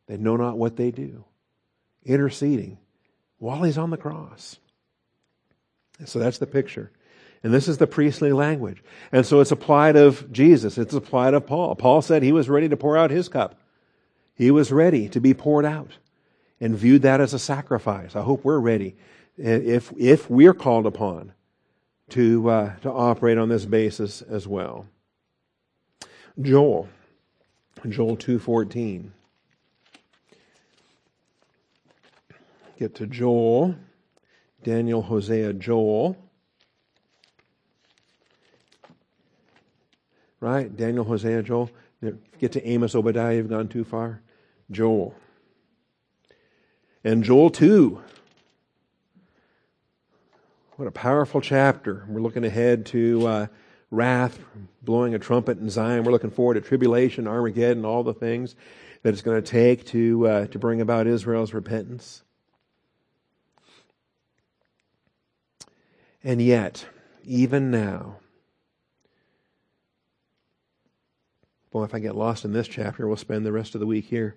They 0.06 0.16
know 0.16 0.36
not 0.36 0.56
what 0.56 0.76
they 0.76 0.90
do 0.90 1.24
interceding 2.04 2.78
while 3.38 3.64
he's 3.64 3.76
on 3.76 3.90
the 3.90 3.96
cross. 3.96 4.58
So 6.04 6.20
that's 6.20 6.38
the 6.38 6.46
picture. 6.46 6.92
And 7.42 7.52
this 7.52 7.66
is 7.66 7.78
the 7.78 7.86
priestly 7.88 8.32
language. 8.32 8.82
And 9.10 9.26
so 9.26 9.40
it's 9.40 9.50
applied 9.50 9.96
of 9.96 10.30
Jesus. 10.32 10.78
It's 10.78 10.94
applied 10.94 11.34
of 11.34 11.46
Paul. 11.46 11.74
Paul 11.74 12.00
said 12.02 12.22
he 12.22 12.32
was 12.32 12.48
ready 12.48 12.68
to 12.68 12.76
pour 12.76 12.96
out 12.96 13.10
his 13.10 13.28
cup. 13.28 13.58
He 14.36 14.52
was 14.52 14.70
ready 14.70 15.08
to 15.08 15.20
be 15.20 15.34
poured 15.34 15.64
out 15.64 15.90
and 16.60 16.76
viewed 16.76 17.02
that 17.02 17.20
as 17.20 17.34
a 17.34 17.38
sacrifice. 17.40 18.14
I 18.14 18.22
hope 18.22 18.44
we're 18.44 18.60
ready 18.60 18.94
if, 19.36 19.92
if 19.98 20.30
we're 20.30 20.54
called 20.54 20.86
upon 20.86 21.32
to, 22.10 22.48
uh, 22.48 22.76
to 22.76 22.90
operate 22.90 23.38
on 23.38 23.48
this 23.48 23.64
basis 23.64 24.22
as 24.22 24.46
well. 24.46 24.86
Joel, 26.40 26.88
Joel 27.88 28.16
2.14. 28.16 29.10
get 32.78 32.94
to 32.96 33.06
Joel, 33.06 33.74
Daniel, 34.62 35.02
Hosea, 35.02 35.52
Joel. 35.54 36.16
Right? 40.40 40.74
Daniel, 40.74 41.04
Hosea, 41.04 41.42
Joel. 41.42 41.70
Get 42.38 42.52
to 42.52 42.66
Amos, 42.66 42.94
Obadiah, 42.94 43.36
you've 43.36 43.48
gone 43.48 43.68
too 43.68 43.84
far. 43.84 44.20
Joel. 44.70 45.14
And 47.02 47.24
Joel 47.24 47.50
2. 47.50 48.00
What 50.76 50.86
a 50.86 50.90
powerful 50.90 51.40
chapter. 51.40 52.04
We're 52.06 52.20
looking 52.20 52.44
ahead 52.44 52.84
to 52.86 53.26
uh, 53.26 53.46
wrath, 53.90 54.38
blowing 54.82 55.14
a 55.14 55.18
trumpet 55.18 55.56
in 55.56 55.70
Zion. 55.70 56.04
We're 56.04 56.12
looking 56.12 56.30
forward 56.30 56.54
to 56.54 56.60
tribulation, 56.60 57.26
Armageddon, 57.26 57.86
all 57.86 58.02
the 58.02 58.12
things 58.12 58.54
that 59.02 59.14
it's 59.14 59.22
going 59.22 59.42
to 59.42 59.50
take 59.50 59.86
to, 59.86 60.28
uh, 60.28 60.46
to 60.48 60.58
bring 60.58 60.82
about 60.82 61.06
Israel's 61.06 61.54
repentance. 61.54 62.22
And 66.22 66.42
yet, 66.42 66.84
even 67.24 67.70
now, 67.70 68.16
boy, 71.70 71.84
if 71.84 71.94
I 71.94 72.00
get 72.00 72.16
lost 72.16 72.44
in 72.44 72.52
this 72.52 72.68
chapter, 72.68 73.06
we'll 73.08 73.16
spend 73.16 73.46
the 73.46 73.52
rest 73.52 73.74
of 73.74 73.80
the 73.80 73.86
week 73.86 74.04
here. 74.04 74.36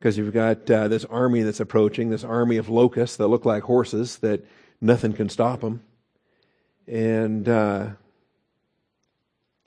Because 0.00 0.18
you've 0.18 0.34
got 0.34 0.68
uh, 0.68 0.88
this 0.88 1.04
army 1.04 1.42
that's 1.42 1.60
approaching, 1.60 2.10
this 2.10 2.24
army 2.24 2.56
of 2.56 2.68
locusts 2.68 3.16
that 3.18 3.28
look 3.28 3.44
like 3.44 3.62
horses, 3.62 4.18
that 4.18 4.44
nothing 4.80 5.12
can 5.12 5.28
stop 5.28 5.60
them. 5.60 5.82
And, 6.86 7.48
uh, 7.48 7.90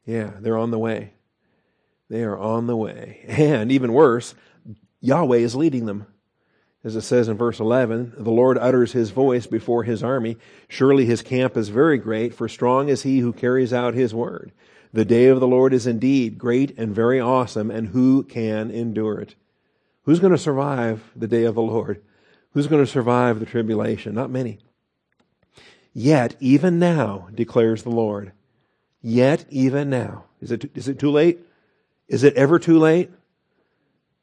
yeah, 0.05 0.31
they're 0.39 0.57
on 0.57 0.71
the 0.71 0.79
way. 0.79 1.13
They 2.09 2.23
are 2.23 2.37
on 2.37 2.67
the 2.67 2.75
way. 2.75 3.23
And 3.27 3.71
even 3.71 3.93
worse, 3.93 4.35
Yahweh 4.99 5.37
is 5.37 5.55
leading 5.55 5.85
them. 5.85 6.07
As 6.83 6.95
it 6.95 7.01
says 7.01 7.27
in 7.27 7.37
verse 7.37 7.59
11, 7.59 8.13
the 8.17 8.31
Lord 8.31 8.57
utters 8.57 8.91
his 8.91 9.11
voice 9.11 9.45
before 9.45 9.83
his 9.83 10.03
army. 10.03 10.37
Surely 10.67 11.05
his 11.05 11.21
camp 11.21 11.55
is 11.55 11.69
very 11.69 11.99
great, 11.99 12.33
for 12.33 12.49
strong 12.49 12.89
is 12.89 13.03
he 13.03 13.19
who 13.19 13.33
carries 13.33 13.71
out 13.71 13.93
his 13.93 14.15
word. 14.15 14.51
The 14.91 15.05
day 15.05 15.27
of 15.27 15.39
the 15.39 15.47
Lord 15.47 15.73
is 15.73 15.85
indeed 15.85 16.39
great 16.39 16.77
and 16.77 16.93
very 16.93 17.19
awesome, 17.19 17.69
and 17.69 17.89
who 17.89 18.23
can 18.23 18.71
endure 18.71 19.19
it? 19.19 19.35
Who's 20.03 20.19
going 20.19 20.33
to 20.33 20.39
survive 20.39 21.11
the 21.15 21.27
day 21.27 21.43
of 21.43 21.55
the 21.55 21.61
Lord? 21.61 22.01
Who's 22.53 22.67
going 22.67 22.83
to 22.83 22.91
survive 22.91 23.39
the 23.39 23.45
tribulation? 23.45 24.15
Not 24.15 24.31
many. 24.31 24.59
Yet, 25.93 26.35
even 26.39 26.79
now, 26.79 27.27
declares 27.33 27.83
the 27.83 27.89
Lord. 27.89 28.31
Yet, 29.01 29.45
even 29.49 29.89
now. 29.89 30.25
Is 30.39 30.51
it, 30.51 30.71
is 30.75 30.87
it 30.87 30.99
too 30.99 31.11
late? 31.11 31.39
Is 32.07 32.23
it 32.23 32.33
ever 32.35 32.59
too 32.59 32.79
late? 32.79 33.09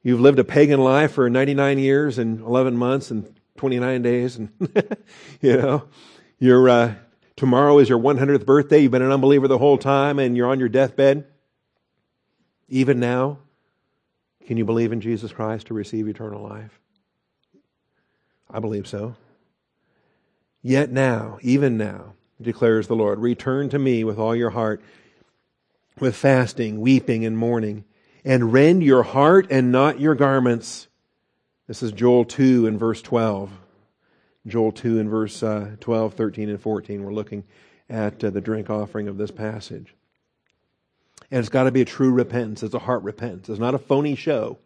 You've 0.02 0.20
lived 0.20 0.38
a 0.38 0.44
pagan 0.44 0.80
life 0.80 1.12
for 1.12 1.28
99 1.28 1.78
years 1.78 2.18
and 2.18 2.40
11 2.40 2.76
months 2.76 3.10
and 3.10 3.38
29 3.56 4.02
days, 4.02 4.36
and 4.36 4.50
you 5.40 5.56
know 5.56 5.84
you're 6.38 6.68
uh, 6.68 6.94
tomorrow 7.36 7.78
is 7.78 7.88
your 7.88 7.98
100th 7.98 8.46
birthday, 8.46 8.78
you've 8.80 8.92
been 8.92 9.02
an 9.02 9.12
unbeliever 9.12 9.48
the 9.48 9.58
whole 9.58 9.78
time, 9.78 10.18
and 10.18 10.36
you're 10.36 10.48
on 10.48 10.60
your 10.60 10.68
deathbed, 10.68 11.26
even 12.68 13.00
now, 13.00 13.38
can 14.46 14.56
you 14.56 14.64
believe 14.64 14.92
in 14.92 15.00
Jesus 15.00 15.32
Christ 15.32 15.66
to 15.66 15.74
receive 15.74 16.08
eternal 16.08 16.42
life? 16.42 16.80
I 18.50 18.60
believe 18.60 18.86
so. 18.86 19.14
Yet 20.62 20.90
now, 20.90 21.38
even 21.42 21.76
now, 21.76 22.14
declares 22.40 22.86
the 22.86 22.96
Lord, 22.96 23.18
return 23.20 23.68
to 23.70 23.78
me 23.78 24.04
with 24.04 24.18
all 24.18 24.34
your 24.34 24.50
heart, 24.50 24.80
with 25.98 26.16
fasting, 26.16 26.80
weeping, 26.80 27.24
and 27.24 27.36
mourning, 27.36 27.84
and 28.24 28.52
rend 28.52 28.82
your 28.82 29.02
heart 29.02 29.46
and 29.50 29.70
not 29.70 30.00
your 30.00 30.14
garments. 30.14 30.88
This 31.66 31.82
is 31.82 31.92
Joel 31.92 32.24
2 32.24 32.66
and 32.66 32.78
verse 32.78 33.02
12. 33.02 33.50
Joel 34.46 34.72
2 34.72 34.98
and 34.98 35.10
verse 35.10 35.42
uh, 35.42 35.76
12, 35.80 36.14
13, 36.14 36.48
and 36.48 36.60
14. 36.60 37.04
We're 37.04 37.12
looking 37.12 37.44
at 37.88 38.22
uh, 38.24 38.30
the 38.30 38.40
drink 38.40 38.70
offering 38.70 39.08
of 39.08 39.18
this 39.18 39.30
passage. 39.30 39.94
And 41.30 41.40
it's 41.40 41.48
got 41.48 41.64
to 41.64 41.70
be 41.70 41.82
a 41.82 41.86
true 41.86 42.10
repentance. 42.10 42.62
It's 42.62 42.74
a 42.74 42.78
heart 42.78 43.02
repentance. 43.02 43.48
It's 43.48 43.58
not 43.58 43.74
a 43.74 43.78
phony 43.78 44.14
show. 44.14 44.58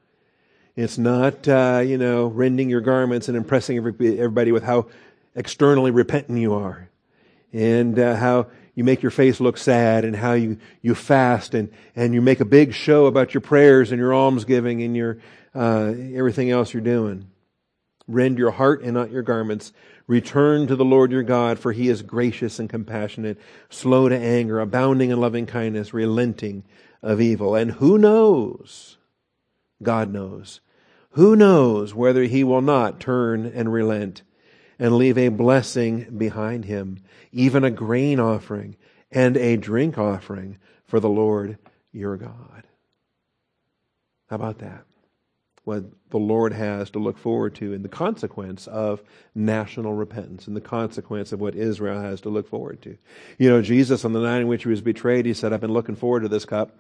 It's 0.77 0.97
not, 0.97 1.47
uh, 1.49 1.83
you 1.85 1.99
know, 1.99 2.29
rending 2.29 2.71
your 2.71 2.81
garments 2.81 3.29
and 3.29 3.37
impressing 3.37 3.77
everybody 3.77 4.53
with 4.53 4.63
how 4.63 4.87
externally 5.35 5.91
repentant 5.91 6.39
you 6.39 6.55
are 6.55 6.91
and 7.53 7.99
uh, 7.99 8.17
how 8.17 8.47
you 8.75 8.85
make 8.85 9.03
your 9.03 9.11
face 9.11 9.41
look 9.41 9.59
sad 9.59 10.05
and 10.05 10.17
how 10.17 10.33
you, 10.33 10.59
you 10.81 10.95
fast 10.95 11.55
and, 11.55 11.71
and 11.95 12.15
you 12.15 12.23
make 12.23 12.41
a 12.41 12.45
big 12.45 12.73
show 12.73 13.07
about 13.07 13.35
your 13.35 13.41
prayers 13.41 13.93
and 13.93 13.99
your 13.99 14.15
almsgiving 14.15 14.83
and 14.83 14.97
your 14.97 15.19
uh, 15.55 15.93
everything 16.15 16.51
else 16.51 16.73
you're 16.73 16.81
doing. 16.81 17.29
Rend 18.09 18.39
your 18.39 18.51
heart 18.51 18.83
and 18.83 18.95
not 18.95 19.11
your 19.11 19.23
garments. 19.23 19.73
Return 20.07 20.67
to 20.67 20.77
the 20.77 20.85
Lord 20.85 21.13
your 21.13 21.23
God, 21.23 21.59
for 21.59 21.73
he 21.73 21.89
is 21.89 22.03
gracious 22.03 22.59
and 22.59 22.69
compassionate, 22.69 23.39
slow 23.71 24.09
to 24.09 24.19
anger, 24.19 24.61
abounding 24.61 25.11
in 25.11 25.21
loving 25.21 25.47
kindness, 25.47 25.95
relenting 25.95 26.65
of 27.03 27.21
evil. 27.21 27.55
And 27.55 27.73
who 27.73 27.99
knows? 27.99 28.97
God 29.83 30.11
knows. 30.11 30.61
Who 31.11 31.37
knows 31.37 31.95
whether 31.95 32.25
he 32.25 32.43
will 32.43 32.63
not 32.63 32.99
turn 32.99 33.47
and 33.47 33.73
relent 33.73 34.23
and 34.83 34.97
leave 34.97 35.17
a 35.17 35.29
blessing 35.29 36.05
behind 36.19 36.65
him, 36.65 36.99
even 37.31 37.63
a 37.63 37.71
grain 37.71 38.19
offering 38.19 38.75
and 39.13 39.37
a 39.37 39.57
drink 39.57 39.97
offering 39.97 40.59
for 40.87 40.99
the 40.99 41.09
Lord 41.09 41.57
your 41.93 42.17
God. 42.17 42.65
How 44.29 44.35
about 44.35 44.59
that? 44.59 44.83
What 45.63 45.85
the 46.11 46.19
Lord 46.19 46.53
has 46.53 46.91
to 46.91 46.99
look 46.99 47.17
forward 47.17 47.55
to 47.57 47.73
in 47.73 47.85
the 47.85 47.89
consequence 47.89 48.67
of 48.67 49.05
national 49.37 49.95
repentance 49.95 50.49
and 50.49 50.57
the 50.57 50.61
consequence 50.61 51.31
of 51.31 51.41
what 51.41 51.55
Israel 51.55 52.03
has 52.03 52.21
to 52.23 52.29
look 52.29 52.49
forward 52.49 52.83
to. 52.83 52.99
You 53.39 53.51
know, 53.51 53.63
Jesus 53.63 54.05
on 54.05 54.13
the 54.13 54.21
night 54.21 54.41
in 54.41 54.49
which 54.49 54.65
he 54.65 54.69
was 54.69 54.81
betrayed, 54.81 55.27
he 55.27 55.35
said, 55.35 55.53
I've 55.53 55.61
been 55.61 55.73
looking 55.73 55.95
forward 55.95 56.25
to 56.25 56.29
this 56.29 56.45
cup. 56.45 56.77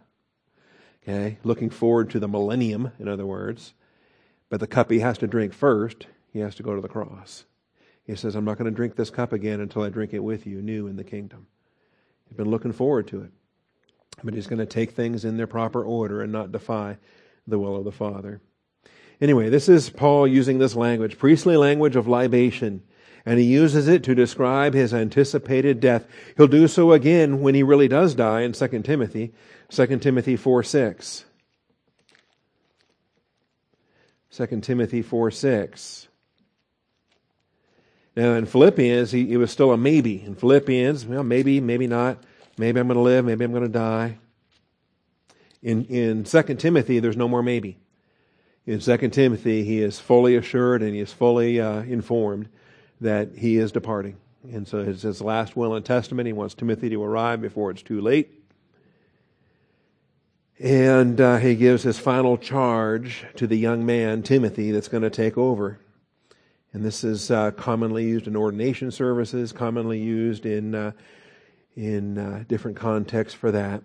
Okay, 1.04 1.38
looking 1.44 1.70
forward 1.70 2.10
to 2.10 2.18
the 2.18 2.26
millennium, 2.26 2.90
in 2.98 3.06
other 3.06 3.26
words. 3.26 3.74
But 4.48 4.58
the 4.58 4.66
cup 4.66 4.90
he 4.90 4.98
has 4.98 5.18
to 5.18 5.28
drink 5.28 5.54
first, 5.54 6.08
he 6.32 6.40
has 6.40 6.56
to 6.56 6.64
go 6.64 6.74
to 6.74 6.80
the 6.80 6.88
cross. 6.88 7.44
He 8.06 8.16
says, 8.16 8.34
I'm 8.34 8.44
not 8.44 8.58
going 8.58 8.70
to 8.70 8.76
drink 8.76 8.96
this 8.96 9.10
cup 9.10 9.32
again 9.32 9.60
until 9.60 9.82
I 9.82 9.88
drink 9.88 10.12
it 10.12 10.18
with 10.18 10.46
you, 10.46 10.60
new 10.60 10.86
in 10.88 10.96
the 10.96 11.04
kingdom. 11.04 11.46
He's 12.28 12.36
been 12.36 12.50
looking 12.50 12.72
forward 12.72 13.06
to 13.08 13.22
it. 13.22 13.30
But 14.24 14.34
he's 14.34 14.46
going 14.46 14.58
to 14.58 14.66
take 14.66 14.92
things 14.92 15.24
in 15.24 15.36
their 15.36 15.46
proper 15.46 15.84
order 15.84 16.20
and 16.20 16.32
not 16.32 16.52
defy 16.52 16.98
the 17.46 17.58
will 17.58 17.76
of 17.76 17.84
the 17.84 17.92
Father. 17.92 18.40
Anyway, 19.20 19.48
this 19.48 19.68
is 19.68 19.88
Paul 19.88 20.26
using 20.26 20.58
this 20.58 20.74
language, 20.74 21.18
priestly 21.18 21.56
language 21.56 21.96
of 21.96 22.08
libation, 22.08 22.82
and 23.24 23.38
he 23.38 23.44
uses 23.44 23.86
it 23.86 24.02
to 24.04 24.14
describe 24.14 24.74
his 24.74 24.92
anticipated 24.92 25.78
death. 25.78 26.06
He'll 26.36 26.48
do 26.48 26.66
so 26.66 26.92
again 26.92 27.40
when 27.40 27.54
he 27.54 27.62
really 27.62 27.88
does 27.88 28.14
die 28.14 28.40
in 28.40 28.52
2 28.52 28.82
Timothy, 28.82 29.32
2 29.70 29.98
Timothy 29.98 30.36
4 30.36 30.62
6. 30.62 31.24
2 34.32 34.46
Timothy 34.60 35.02
4 35.02 35.30
6. 35.30 36.08
Now, 38.14 38.34
in 38.34 38.46
Philippians, 38.46 39.12
he, 39.12 39.32
it 39.32 39.38
was 39.38 39.50
still 39.50 39.72
a 39.72 39.76
maybe. 39.76 40.22
In 40.22 40.34
Philippians, 40.34 41.06
well, 41.06 41.22
maybe, 41.22 41.60
maybe 41.60 41.86
not. 41.86 42.18
Maybe 42.58 42.78
I'm 42.78 42.86
going 42.86 42.96
to 42.96 43.02
live. 43.02 43.24
Maybe 43.24 43.44
I'm 43.44 43.52
going 43.52 43.62
to 43.62 43.68
die. 43.68 44.18
In, 45.62 45.84
in 45.86 46.24
2 46.24 46.42
Timothy, 46.56 46.98
there's 46.98 47.16
no 47.16 47.28
more 47.28 47.42
maybe. 47.42 47.78
In 48.66 48.80
2 48.80 48.96
Timothy, 49.08 49.64
he 49.64 49.80
is 49.80 49.98
fully 49.98 50.36
assured 50.36 50.82
and 50.82 50.94
he 50.94 51.00
is 51.00 51.12
fully 51.12 51.60
uh, 51.60 51.82
informed 51.82 52.48
that 53.00 53.30
he 53.36 53.56
is 53.56 53.72
departing. 53.72 54.16
And 54.44 54.66
so 54.66 54.78
it's 54.78 55.02
his 55.02 55.20
last 55.20 55.56
will 55.56 55.74
and 55.74 55.84
testament. 55.84 56.26
He 56.26 56.32
wants 56.32 56.54
Timothy 56.54 56.90
to 56.90 57.02
arrive 57.02 57.40
before 57.40 57.70
it's 57.70 57.82
too 57.82 58.00
late. 58.00 58.42
And 60.58 61.20
uh, 61.20 61.38
he 61.38 61.54
gives 61.54 61.82
his 61.82 61.98
final 61.98 62.36
charge 62.36 63.24
to 63.36 63.46
the 63.46 63.56
young 63.56 63.86
man, 63.86 64.22
Timothy, 64.22 64.70
that's 64.70 64.88
going 64.88 65.02
to 65.02 65.10
take 65.10 65.38
over. 65.38 65.80
And 66.72 66.84
this 66.84 67.04
is 67.04 67.30
uh, 67.30 67.50
commonly 67.50 68.04
used 68.04 68.26
in 68.26 68.34
ordination 68.34 68.90
services, 68.90 69.52
commonly 69.52 70.00
used 70.00 70.46
in, 70.46 70.74
uh, 70.74 70.92
in 71.76 72.16
uh, 72.16 72.44
different 72.48 72.78
contexts 72.78 73.38
for 73.38 73.50
that. 73.50 73.82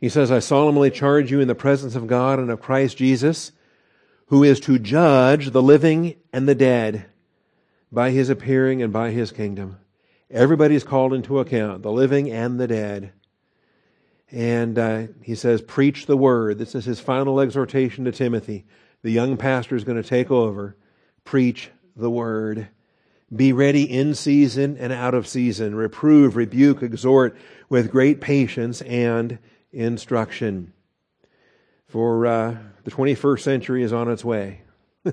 He 0.00 0.08
says, 0.08 0.30
I 0.30 0.38
solemnly 0.38 0.90
charge 0.90 1.30
you 1.30 1.40
in 1.40 1.48
the 1.48 1.54
presence 1.54 1.94
of 1.94 2.06
God 2.06 2.38
and 2.38 2.50
of 2.50 2.60
Christ 2.60 2.96
Jesus, 2.96 3.52
who 4.26 4.42
is 4.42 4.58
to 4.60 4.78
judge 4.78 5.50
the 5.50 5.62
living 5.62 6.16
and 6.32 6.48
the 6.48 6.54
dead 6.54 7.06
by 7.92 8.10
his 8.10 8.30
appearing 8.30 8.82
and 8.82 8.92
by 8.92 9.10
his 9.10 9.30
kingdom. 9.30 9.78
Everybody's 10.30 10.82
called 10.82 11.12
into 11.12 11.38
account, 11.38 11.82
the 11.82 11.92
living 11.92 12.30
and 12.30 12.58
the 12.58 12.66
dead. 12.66 13.12
And 14.30 14.78
uh, 14.78 15.06
he 15.20 15.34
says, 15.34 15.60
Preach 15.60 16.06
the 16.06 16.16
word. 16.16 16.56
This 16.56 16.74
is 16.74 16.86
his 16.86 16.98
final 16.98 17.38
exhortation 17.38 18.06
to 18.06 18.12
Timothy. 18.12 18.64
The 19.02 19.10
young 19.10 19.36
pastor 19.36 19.76
is 19.76 19.84
going 19.84 20.02
to 20.02 20.08
take 20.08 20.30
over 20.30 20.74
preach 21.24 21.70
the 21.96 22.10
word. 22.10 22.68
Be 23.34 23.52
ready 23.52 23.84
in 23.84 24.14
season 24.14 24.76
and 24.78 24.92
out 24.92 25.14
of 25.14 25.26
season. 25.26 25.74
Reprove, 25.74 26.36
rebuke, 26.36 26.82
exhort 26.82 27.36
with 27.68 27.90
great 27.90 28.20
patience 28.20 28.82
and 28.82 29.38
instruction. 29.72 30.72
For 31.86 32.26
uh, 32.26 32.56
the 32.84 32.90
21st 32.90 33.40
century 33.40 33.82
is 33.82 33.92
on 33.92 34.10
its 34.10 34.24
way. 34.24 34.60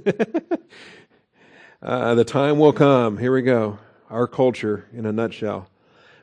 uh, 1.82 2.16
the 2.16 2.26
time 2.26 2.60
will 2.60 2.74
come. 2.74 3.18
Here 3.18 3.34
we 3.34 3.42
go. 3.42 3.80
Our 4.10 4.28
culture 4.28 4.88
in 4.94 5.06
a 5.06 5.14
nutshell. 5.14 5.70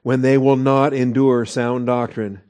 When 0.02 0.20
they 0.20 0.36
will 0.38 0.56
not 0.56 0.92
endure 0.92 1.46
sound 1.46 1.86
doctrine, 1.86 2.42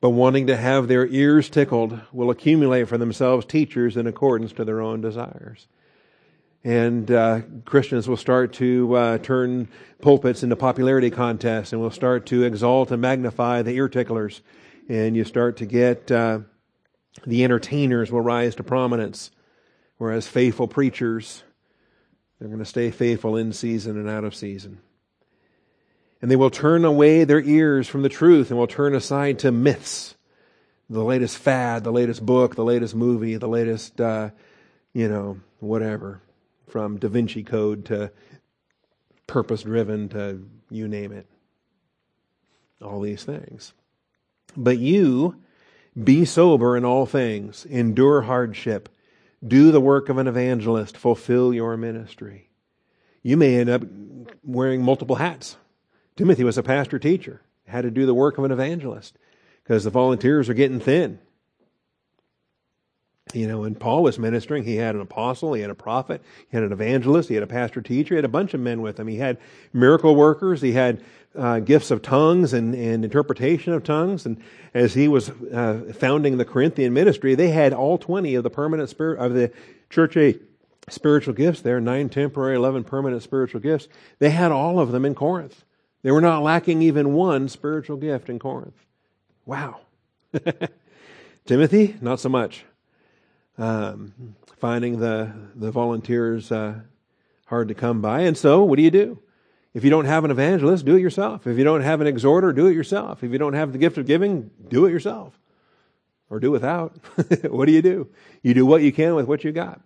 but 0.00 0.10
wanting 0.10 0.46
to 0.46 0.56
have 0.56 0.86
their 0.86 1.06
ears 1.06 1.50
tickled, 1.50 1.98
will 2.12 2.30
accumulate 2.30 2.88
for 2.88 2.98
themselves 2.98 3.46
teachers 3.46 3.96
in 3.96 4.06
accordance 4.06 4.52
to 4.52 4.64
their 4.64 4.80
own 4.80 5.00
desires 5.00 5.66
and 6.64 7.10
uh, 7.10 7.42
Christians 7.66 8.08
will 8.08 8.16
start 8.16 8.54
to 8.54 8.96
uh, 8.96 9.18
turn 9.18 9.68
pulpits 10.00 10.42
into 10.42 10.56
popularity 10.56 11.10
contests, 11.10 11.72
and 11.72 11.80
will 11.80 11.90
start 11.90 12.26
to 12.26 12.42
exalt 12.42 12.90
and 12.90 13.02
magnify 13.02 13.62
the 13.62 13.72
ear 13.72 13.88
ticklers, 13.88 14.40
and 14.88 15.14
you 15.14 15.24
start 15.24 15.58
to 15.58 15.66
get 15.66 16.10
uh, 16.10 16.40
the 17.26 17.44
entertainers 17.44 18.10
will 18.10 18.22
rise 18.22 18.54
to 18.56 18.64
prominence, 18.64 19.30
whereas 19.98 20.26
faithful 20.26 20.66
preachers 20.66 21.44
they're 22.38 22.48
going 22.48 22.58
to 22.58 22.64
stay 22.64 22.90
faithful 22.90 23.36
in 23.36 23.52
season 23.52 23.96
and 23.96 24.08
out 24.08 24.24
of 24.24 24.34
season. 24.34 24.80
And 26.20 26.30
they 26.30 26.36
will 26.36 26.50
turn 26.50 26.84
away 26.84 27.24
their 27.24 27.40
ears 27.40 27.86
from 27.86 28.02
the 28.02 28.08
truth 28.08 28.50
and 28.50 28.58
will 28.58 28.66
turn 28.66 28.94
aside 28.94 29.38
to 29.40 29.52
myths, 29.52 30.16
the 30.90 31.04
latest 31.04 31.38
fad, 31.38 31.84
the 31.84 31.92
latest 31.92 32.26
book, 32.26 32.56
the 32.56 32.64
latest 32.64 32.94
movie, 32.94 33.36
the 33.36 33.48
latest, 33.48 34.00
uh, 34.00 34.30
you 34.92 35.08
know, 35.08 35.38
whatever 35.60 36.20
from 36.66 36.98
Da 36.98 37.08
Vinci 37.08 37.42
Code 37.42 37.84
to 37.86 38.10
purpose 39.26 39.62
driven 39.62 40.08
to 40.10 40.46
you 40.70 40.88
name 40.88 41.12
it. 41.12 41.26
All 42.82 43.00
these 43.00 43.24
things. 43.24 43.72
But 44.56 44.78
you 44.78 45.36
be 46.02 46.24
sober 46.24 46.76
in 46.76 46.84
all 46.84 47.06
things, 47.06 47.64
endure 47.66 48.22
hardship, 48.22 48.88
do 49.46 49.70
the 49.70 49.80
work 49.80 50.08
of 50.08 50.18
an 50.18 50.26
evangelist, 50.26 50.96
fulfill 50.96 51.54
your 51.54 51.76
ministry. 51.76 52.50
You 53.22 53.36
may 53.36 53.56
end 53.56 53.70
up 53.70 53.82
wearing 54.42 54.82
multiple 54.82 55.16
hats. 55.16 55.56
Timothy 56.16 56.44
was 56.44 56.58
a 56.58 56.62
pastor 56.62 56.98
teacher, 56.98 57.42
had 57.66 57.82
to 57.82 57.90
do 57.90 58.06
the 58.06 58.14
work 58.14 58.38
of 58.38 58.44
an 58.44 58.52
evangelist 58.52 59.16
because 59.62 59.84
the 59.84 59.90
volunteers 59.90 60.48
are 60.48 60.54
getting 60.54 60.80
thin. 60.80 61.18
You 63.32 63.48
know, 63.48 63.60
when 63.60 63.74
Paul 63.74 64.02
was 64.02 64.18
ministering, 64.18 64.64
he 64.64 64.76
had 64.76 64.94
an 64.94 65.00
apostle, 65.00 65.54
he 65.54 65.62
had 65.62 65.70
a 65.70 65.74
prophet, 65.74 66.22
he 66.50 66.56
had 66.56 66.62
an 66.62 66.72
evangelist, 66.72 67.28
he 67.28 67.34
had 67.34 67.42
a 67.42 67.48
pastor 67.48 67.80
teacher, 67.80 68.14
he 68.14 68.16
had 68.16 68.24
a 68.24 68.28
bunch 68.28 68.52
of 68.52 68.60
men 68.60 68.82
with 68.82 69.00
him. 69.00 69.08
He 69.08 69.16
had 69.16 69.38
miracle 69.72 70.14
workers, 70.14 70.60
he 70.60 70.72
had 70.72 71.02
uh, 71.34 71.60
gifts 71.60 71.90
of 71.90 72.02
tongues 72.02 72.52
and, 72.52 72.74
and 72.74 73.04
interpretation 73.04 73.72
of 73.72 73.82
tongues. 73.82 74.26
And 74.26 74.42
as 74.74 74.94
he 74.94 75.08
was 75.08 75.30
uh, 75.30 75.92
founding 75.94 76.36
the 76.36 76.44
Corinthian 76.44 76.92
ministry, 76.92 77.34
they 77.34 77.48
had 77.48 77.72
all 77.72 77.96
20 77.98 78.34
of 78.34 78.42
the 78.42 78.50
permanent 78.50 78.90
spirit 78.90 79.18
of 79.18 79.32
the 79.32 79.50
church 79.88 80.16
age 80.16 80.38
spiritual 80.88 81.32
gifts 81.32 81.62
there, 81.62 81.80
nine 81.80 82.10
temporary, 82.10 82.56
11 82.56 82.84
permanent 82.84 83.22
spiritual 83.22 83.60
gifts. 83.60 83.88
They 84.18 84.30
had 84.30 84.52
all 84.52 84.78
of 84.78 84.92
them 84.92 85.04
in 85.04 85.14
Corinth. 85.14 85.64
They 86.02 86.10
were 86.10 86.20
not 86.20 86.42
lacking 86.42 86.82
even 86.82 87.14
one 87.14 87.48
spiritual 87.48 87.96
gift 87.96 88.28
in 88.28 88.38
Corinth. 88.38 88.76
Wow. 89.46 89.80
Timothy, 91.46 91.96
not 92.02 92.20
so 92.20 92.28
much. 92.28 92.64
Um, 93.56 94.34
finding 94.58 94.98
the, 94.98 95.32
the 95.54 95.70
volunteers 95.70 96.50
uh, 96.50 96.80
hard 97.46 97.68
to 97.68 97.74
come 97.74 98.00
by. 98.00 98.22
And 98.22 98.36
so, 98.36 98.64
what 98.64 98.76
do 98.76 98.82
you 98.82 98.90
do? 98.90 99.20
If 99.74 99.84
you 99.84 99.90
don't 99.90 100.04
have 100.06 100.24
an 100.24 100.30
evangelist, 100.30 100.84
do 100.84 100.96
it 100.96 101.00
yourself. 101.00 101.46
If 101.46 101.58
you 101.58 101.64
don't 101.64 101.82
have 101.82 102.00
an 102.00 102.06
exhorter, 102.06 102.52
do 102.52 102.68
it 102.68 102.74
yourself. 102.74 103.24
If 103.24 103.32
you 103.32 103.38
don't 103.38 103.54
have 103.54 103.72
the 103.72 103.78
gift 103.78 103.98
of 103.98 104.06
giving, 104.06 104.50
do 104.68 104.86
it 104.86 104.90
yourself. 104.90 105.38
Or 106.30 106.40
do 106.40 106.50
without. 106.50 106.96
what 107.50 107.66
do 107.66 107.72
you 107.72 107.82
do? 107.82 108.08
You 108.42 108.54
do 108.54 108.64
what 108.64 108.82
you 108.82 108.92
can 108.92 109.14
with 109.14 109.26
what 109.26 109.44
you 109.44 109.52
got. 109.52 109.80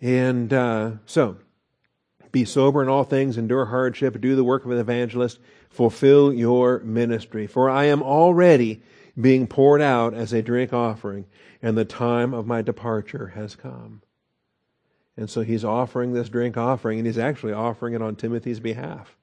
And 0.00 0.52
uh, 0.52 0.92
so, 1.06 1.38
be 2.32 2.44
sober 2.44 2.82
in 2.82 2.88
all 2.88 3.04
things, 3.04 3.38
endure 3.38 3.64
hardship, 3.64 4.20
do 4.20 4.36
the 4.36 4.44
work 4.44 4.66
of 4.66 4.70
an 4.70 4.78
evangelist, 4.78 5.38
fulfill 5.70 6.34
your 6.34 6.80
ministry. 6.80 7.46
For 7.46 7.70
I 7.70 7.86
am 7.86 8.02
already 8.02 8.82
being 9.18 9.46
poured 9.46 9.80
out 9.80 10.14
as 10.14 10.32
a 10.32 10.42
drink 10.42 10.72
offering, 10.72 11.26
and 11.62 11.76
the 11.76 11.84
time 11.84 12.34
of 12.34 12.46
my 12.46 12.62
departure 12.62 13.28
has 13.28 13.56
come. 13.56 14.02
And 15.16 15.30
so 15.30 15.40
he's 15.40 15.64
offering 15.64 16.12
this 16.12 16.28
drink 16.28 16.56
offering, 16.56 16.98
and 16.98 17.06
he's 17.06 17.18
actually 17.18 17.54
offering 17.54 17.94
it 17.94 18.02
on 18.02 18.16
Timothy's 18.16 18.60
behalf. 18.60 19.16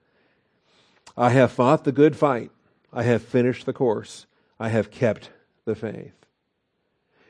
I 1.16 1.30
have 1.30 1.52
fought 1.52 1.84
the 1.84 1.92
good 1.92 2.16
fight. 2.16 2.50
I 2.92 3.04
have 3.04 3.22
finished 3.22 3.66
the 3.66 3.74
course. 3.74 4.26
I 4.60 4.70
have 4.70 4.90
kept 4.90 5.30
the 5.66 5.76
faith. 5.76 6.14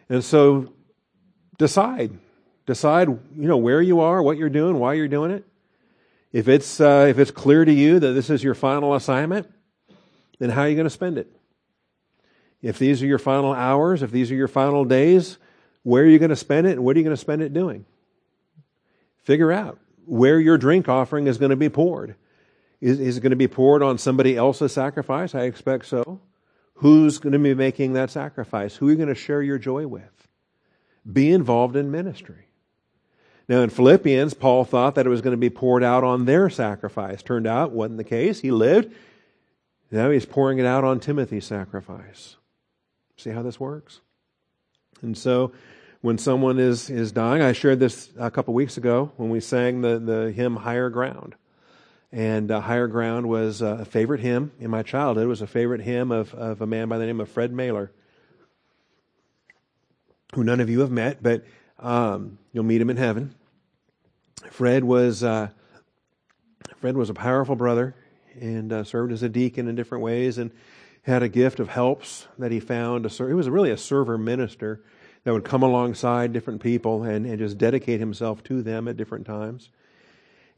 And 0.07 0.23
so 0.23 0.71
decide. 1.57 2.17
Decide, 2.65 3.09
you 3.09 3.47
know, 3.47 3.57
where 3.57 3.81
you 3.81 3.99
are, 3.99 4.23
what 4.23 4.37
you're 4.37 4.49
doing, 4.49 4.79
why 4.79 4.93
you're 4.93 5.09
doing 5.09 5.31
it. 5.31 5.45
If 6.31 6.47
it's, 6.47 6.79
uh, 6.79 7.07
if 7.09 7.19
it's 7.19 7.31
clear 7.31 7.65
to 7.65 7.73
you 7.73 7.99
that 7.99 8.13
this 8.13 8.29
is 8.29 8.43
your 8.43 8.55
final 8.55 8.95
assignment, 8.95 9.51
then 10.39 10.49
how 10.49 10.61
are 10.61 10.69
you 10.69 10.75
going 10.75 10.85
to 10.85 10.89
spend 10.89 11.17
it? 11.17 11.31
If 12.63 12.79
these 12.79 13.03
are 13.03 13.05
your 13.05 13.19
final 13.19 13.53
hours, 13.53 14.01
if 14.01 14.09
these 14.09 14.31
are 14.31 14.35
your 14.35 14.47
final 14.47 14.85
days, 14.85 15.37
where 15.83 16.03
are 16.03 16.07
you 16.07 16.17
going 16.17 16.29
to 16.29 16.35
spend 16.35 16.65
it 16.65 16.71
and 16.71 16.83
what 16.83 16.95
are 16.95 16.99
you 16.99 17.03
going 17.03 17.15
to 17.15 17.21
spend 17.21 17.41
it 17.41 17.53
doing? 17.53 17.85
Figure 19.23 19.51
out 19.51 19.79
where 20.05 20.39
your 20.39 20.57
drink 20.57 20.87
offering 20.87 21.27
is 21.27 21.37
going 21.37 21.49
to 21.49 21.57
be 21.57 21.69
poured. 21.69 22.15
Is, 22.79 22.99
is 23.01 23.17
it 23.17 23.21
going 23.21 23.31
to 23.31 23.35
be 23.35 23.49
poured 23.49 23.83
on 23.83 23.97
somebody 23.97 24.37
else's 24.37 24.71
sacrifice? 24.71 25.35
I 25.35 25.41
expect 25.41 25.85
so. 25.85 26.21
Who's 26.75 27.17
going 27.17 27.33
to 27.33 27.39
be 27.39 27.53
making 27.53 27.93
that 27.93 28.09
sacrifice? 28.09 28.77
Who 28.77 28.87
are 28.87 28.91
you 28.91 28.97
going 28.97 29.09
to 29.09 29.15
share 29.15 29.41
your 29.41 29.57
joy 29.57 29.85
with? 29.85 30.27
Be 31.11 31.31
involved 31.31 31.75
in 31.75 31.91
ministry. 31.91 32.47
Now, 33.49 33.61
in 33.61 33.69
Philippians, 33.69 34.33
Paul 34.35 34.63
thought 34.63 34.95
that 34.95 35.05
it 35.05 35.09
was 35.09 35.21
going 35.21 35.33
to 35.33 35.37
be 35.37 35.49
poured 35.49 35.83
out 35.83 36.05
on 36.05 36.23
their 36.25 36.49
sacrifice. 36.49 37.21
Turned 37.21 37.45
out, 37.45 37.71
wasn't 37.71 37.97
the 37.97 38.05
case. 38.05 38.39
He 38.39 38.51
lived. 38.51 38.93
Now 39.91 40.09
he's 40.11 40.25
pouring 40.25 40.59
it 40.59 40.65
out 40.65 40.85
on 40.85 41.01
Timothy's 41.01 41.45
sacrifice. 41.45 42.37
See 43.17 43.29
how 43.29 43.43
this 43.43 43.59
works? 43.59 44.01
And 45.01 45.17
so, 45.17 45.51
when 46.01 46.17
someone 46.17 46.59
is, 46.59 46.89
is 46.89 47.13
dying, 47.13 47.41
I 47.41 47.53
shared 47.53 47.79
this 47.79 48.09
a 48.19 48.29
couple 48.29 48.53
weeks 48.53 48.75
ago 48.75 49.13
when 49.15 49.29
we 49.29 49.39
sang 49.39 49.81
the, 49.81 49.99
the 49.99 50.31
hymn 50.31 50.57
Higher 50.57 50.89
Ground. 50.89 51.35
And 52.11 52.51
uh, 52.51 52.59
Higher 52.59 52.87
Ground 52.87 53.27
was 53.27 53.61
a 53.61 53.85
favorite 53.85 54.19
hymn 54.19 54.51
in 54.59 54.69
my 54.69 54.83
childhood. 54.83 55.23
It 55.23 55.27
was 55.27 55.41
a 55.41 55.47
favorite 55.47 55.81
hymn 55.81 56.11
of, 56.11 56.33
of 56.33 56.61
a 56.61 56.67
man 56.67 56.89
by 56.89 56.97
the 56.97 57.05
name 57.05 57.21
of 57.21 57.29
Fred 57.29 57.53
Mailer, 57.53 57.91
who 60.35 60.43
none 60.43 60.59
of 60.59 60.69
you 60.69 60.81
have 60.81 60.91
met, 60.91 61.23
but 61.23 61.45
um, 61.79 62.37
you'll 62.51 62.65
meet 62.65 62.81
him 62.81 62.89
in 62.89 62.97
heaven. 62.97 63.33
Fred 64.51 64.83
was 64.83 65.23
uh, 65.23 65.49
Fred 66.77 66.97
was 66.97 67.09
a 67.09 67.13
powerful 67.13 67.55
brother 67.55 67.95
and 68.39 68.73
uh, 68.73 68.83
served 68.83 69.13
as 69.13 69.23
a 69.23 69.29
deacon 69.29 69.67
in 69.67 69.75
different 69.75 70.03
ways 70.03 70.37
and 70.37 70.51
had 71.03 71.23
a 71.23 71.29
gift 71.29 71.59
of 71.59 71.69
helps 71.69 72.27
that 72.39 72.51
he 72.51 72.59
found. 72.59 73.09
He 73.09 73.33
was 73.33 73.49
really 73.49 73.71
a 73.71 73.77
server 73.77 74.17
minister 74.17 74.81
that 75.23 75.33
would 75.33 75.45
come 75.45 75.63
alongside 75.63 76.33
different 76.33 76.61
people 76.61 77.03
and, 77.03 77.25
and 77.25 77.37
just 77.37 77.57
dedicate 77.57 77.99
himself 77.99 78.43
to 78.43 78.61
them 78.61 78.87
at 78.87 78.97
different 78.97 79.25
times. 79.25 79.69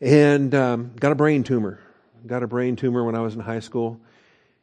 And 0.02 0.54
um, 0.56 0.92
got 1.00 1.12
a 1.12 1.16
brain 1.16 1.44
tumor. 1.44 1.80
Got 2.26 2.44
a 2.44 2.48
brain 2.48 2.76
tumor 2.76 3.04
when 3.04 3.16
I 3.16 3.22
was 3.22 3.36
in 3.36 3.42
high 3.42 3.60
school 3.60 4.00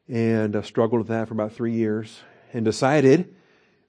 and 0.09 0.57
uh, 0.57 0.63
struggled 0.63 1.01
with 1.01 1.09
that 1.09 1.29
for 1.29 1.35
about 1.35 1.53
three 1.53 1.73
years 1.73 2.21
and 2.53 2.65
decided 2.65 3.35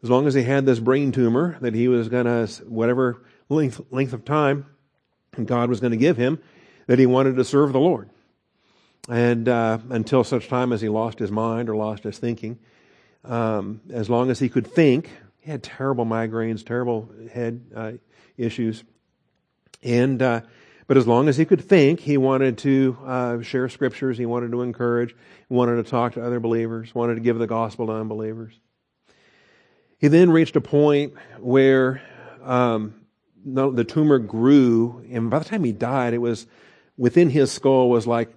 as 0.03 0.09
long 0.09 0.27
as 0.27 0.33
he 0.33 0.43
had 0.43 0.65
this 0.65 0.79
brain 0.79 1.11
tumor, 1.11 1.57
that 1.61 1.73
he 1.73 1.87
was 1.87 2.09
going 2.09 2.25
to, 2.25 2.47
whatever 2.65 3.23
length, 3.47 3.79
length 3.89 4.11
of 4.11 4.25
time 4.25 4.65
God 5.45 5.69
was 5.69 5.79
going 5.79 5.91
to 5.91 5.97
give 5.97 6.17
him, 6.17 6.39
that 6.87 6.99
he 6.99 7.05
wanted 7.05 7.37
to 7.37 7.43
serve 7.45 7.71
the 7.71 7.79
Lord. 7.79 8.09
And 9.09 9.49
uh, 9.49 9.79
until 9.89 10.23
such 10.23 10.47
time 10.47 10.71
as 10.71 10.79
he 10.79 10.87
lost 10.87 11.19
his 11.19 11.31
mind 11.31 11.69
or 11.69 11.75
lost 11.75 12.03
his 12.03 12.17
thinking, 12.17 12.57
um, 13.25 13.81
as 13.91 14.09
long 14.09 14.31
as 14.31 14.39
he 14.39 14.47
could 14.47 14.65
think, 14.65 15.09
he 15.39 15.51
had 15.51 15.61
terrible 15.61 16.05
migraines, 16.05 16.65
terrible 16.65 17.09
head 17.31 17.61
uh, 17.75 17.91
issues. 18.37 18.83
And, 19.81 20.21
uh, 20.21 20.41
but 20.87 20.95
as 20.95 21.05
long 21.05 21.27
as 21.27 21.35
he 21.35 21.43
could 21.43 21.61
think, 21.61 21.99
he 21.99 22.15
wanted 22.17 22.59
to 22.59 22.97
uh, 23.05 23.41
share 23.41 23.67
scriptures, 23.67 24.17
he 24.17 24.25
wanted 24.25 24.51
to 24.51 24.61
encourage, 24.61 25.15
wanted 25.49 25.83
to 25.83 25.89
talk 25.89 26.13
to 26.13 26.25
other 26.25 26.39
believers, 26.39 26.95
wanted 26.95 27.15
to 27.15 27.21
give 27.21 27.37
the 27.37 27.47
gospel 27.47 27.87
to 27.87 27.93
unbelievers. 27.93 28.57
He 29.97 30.07
then 30.07 30.31
reached 30.31 30.55
a 30.55 30.61
point 30.61 31.13
where 31.39 32.01
um, 32.41 32.95
the 33.45 33.83
tumor 33.83 34.19
grew, 34.19 35.05
and 35.11 35.29
by 35.29 35.39
the 35.39 35.45
time 35.45 35.65
he 35.65 35.73
died, 35.73 36.13
it 36.13 36.19
was 36.19 36.47
within 36.97 37.29
his 37.29 37.51
skull 37.51 37.89
was 37.89 38.07
like 38.07 38.33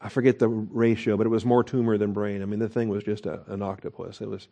I 0.00 0.08
forget 0.08 0.38
the 0.38 0.48
ratio, 0.48 1.16
but 1.16 1.26
it 1.26 1.30
was 1.30 1.44
more 1.44 1.62
tumor 1.62 1.98
than 1.98 2.12
brain. 2.12 2.42
I 2.42 2.46
mean, 2.46 2.58
the 2.58 2.68
thing 2.68 2.88
was 2.88 3.04
just 3.04 3.26
a, 3.26 3.42
an 3.52 3.62
octopus. 3.62 4.20
It 4.20 4.28
was 4.28 4.48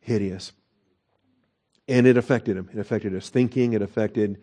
hideous, 0.00 0.52
and 1.86 2.06
it 2.06 2.16
affected 2.16 2.56
him. 2.56 2.70
It 2.72 2.78
affected 2.78 3.12
his 3.12 3.28
thinking. 3.28 3.74
It 3.74 3.82
affected 3.82 4.40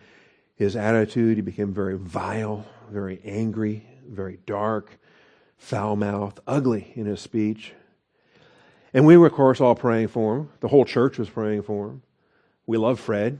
his 0.55 0.75
attitude. 0.75 1.37
He 1.37 1.41
became 1.41 1.73
very 1.73 1.97
vile, 1.97 2.65
very 2.91 3.19
angry, 3.25 3.87
very 4.07 4.39
dark, 4.45 4.99
foul 5.57 5.95
mouthed, 5.95 6.39
ugly 6.45 6.93
in 6.95 7.07
his 7.07 7.21
speech. 7.21 7.73
And 8.93 9.07
we 9.07 9.17
were, 9.17 9.27
of 9.27 9.33
course, 9.33 9.59
all 9.59 9.73
praying 9.73 10.09
for 10.09 10.37
him. 10.37 10.49
The 10.59 10.67
whole 10.67 10.85
church 10.85 11.17
was 11.17 11.29
praying 11.29 11.63
for 11.63 11.87
him. 11.87 12.03
We 12.67 12.77
love 12.77 12.99
Fred. 12.99 13.39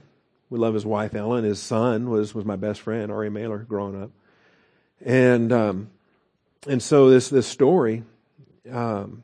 We 0.50 0.58
love 0.58 0.74
his 0.74 0.86
wife, 0.86 1.14
Ellen. 1.14 1.44
His 1.44 1.60
son 1.60 2.10
was, 2.10 2.34
was 2.34 2.44
my 2.44 2.56
best 2.56 2.82
friend, 2.82 3.12
Ari 3.12 3.30
Mailer, 3.30 3.60
growing 3.60 4.02
up. 4.02 4.10
And, 5.00 5.52
um, 5.52 5.90
and 6.68 6.82
so 6.82 7.10
this, 7.10 7.30
this 7.30 7.48
story, 7.48 8.04
um, 8.72 9.24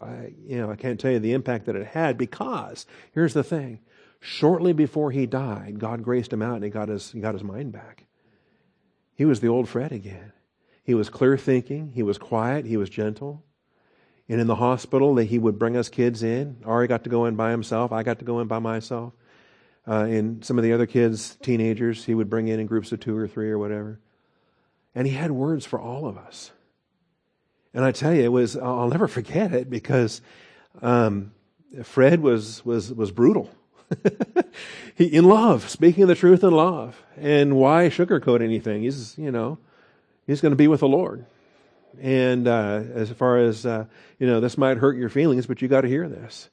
I, 0.00 0.32
you 0.46 0.58
know, 0.58 0.70
I 0.70 0.76
can't 0.76 0.98
tell 0.98 1.10
you 1.10 1.18
the 1.18 1.32
impact 1.32 1.66
that 1.66 1.76
it 1.76 1.86
had 1.86 2.16
because 2.16 2.86
here's 3.12 3.34
the 3.34 3.44
thing. 3.44 3.80
Shortly 4.20 4.72
before 4.72 5.10
he 5.10 5.26
died, 5.26 5.78
God 5.78 6.02
graced 6.02 6.32
him 6.32 6.42
out 6.42 6.56
and 6.56 6.64
he 6.64 6.70
got 6.70 6.88
his, 6.88 7.10
he 7.12 7.20
got 7.20 7.34
his 7.34 7.42
mind 7.42 7.72
back. 7.72 8.04
He 9.14 9.24
was 9.24 9.40
the 9.40 9.48
old 9.48 9.68
Fred 9.68 9.92
again. 9.92 10.32
He 10.82 10.94
was 10.94 11.08
clear 11.08 11.36
thinking. 11.36 11.92
He 11.94 12.02
was 12.02 12.18
quiet. 12.18 12.64
He 12.64 12.76
was 12.76 12.88
gentle. 12.90 13.44
And 14.28 14.40
in 14.40 14.46
the 14.46 14.56
hospital, 14.56 15.14
that 15.16 15.24
he 15.24 15.38
would 15.38 15.58
bring 15.58 15.76
us 15.76 15.88
kids 15.88 16.22
in. 16.22 16.58
Ari 16.64 16.86
got 16.86 17.04
to 17.04 17.10
go 17.10 17.26
in 17.26 17.36
by 17.36 17.50
himself. 17.50 17.92
I 17.92 18.02
got 18.02 18.20
to 18.20 18.24
go 18.24 18.40
in 18.40 18.46
by 18.46 18.60
myself. 18.60 19.12
Uh, 19.86 20.04
and 20.04 20.44
some 20.44 20.56
of 20.56 20.64
the 20.64 20.72
other 20.72 20.86
kids, 20.86 21.36
teenagers, 21.42 22.04
he 22.04 22.14
would 22.14 22.30
bring 22.30 22.48
in 22.48 22.60
in 22.60 22.66
groups 22.66 22.92
of 22.92 23.00
two 23.00 23.16
or 23.16 23.26
three 23.26 23.50
or 23.50 23.58
whatever. 23.58 24.00
And 24.94 25.06
he 25.06 25.12
had 25.12 25.30
words 25.30 25.64
for 25.64 25.80
all 25.80 26.06
of 26.06 26.18
us. 26.18 26.50
And 27.72 27.84
I 27.84 27.92
tell 27.92 28.12
you, 28.12 28.22
it 28.22 28.32
was, 28.32 28.56
I'll 28.56 28.88
never 28.88 29.06
forget 29.06 29.52
it 29.52 29.70
because 29.70 30.20
um, 30.82 31.32
Fred 31.84 32.20
was, 32.20 32.64
was, 32.64 32.92
was 32.92 33.12
brutal. 33.12 33.50
he, 34.94 35.06
in 35.06 35.24
love, 35.24 35.68
speaking 35.68 36.06
the 36.06 36.14
truth 36.14 36.42
in 36.42 36.50
love. 36.50 37.00
And 37.16 37.56
why 37.56 37.88
sugarcoat 37.88 38.42
anything? 38.42 38.82
He's, 38.82 39.16
you 39.16 39.30
know, 39.30 39.58
he's 40.26 40.40
going 40.40 40.52
to 40.52 40.56
be 40.56 40.68
with 40.68 40.80
the 40.80 40.88
Lord. 40.88 41.26
And 42.00 42.46
uh, 42.46 42.82
as 42.94 43.10
far 43.10 43.38
as 43.38 43.66
uh, 43.66 43.86
you 44.18 44.26
know, 44.26 44.40
this 44.40 44.56
might 44.56 44.78
hurt 44.78 44.96
your 44.96 45.08
feelings, 45.08 45.46
but 45.46 45.60
you 45.60 45.68
got 45.68 45.80
to 45.80 45.88
hear 45.88 46.08
this. 46.08 46.48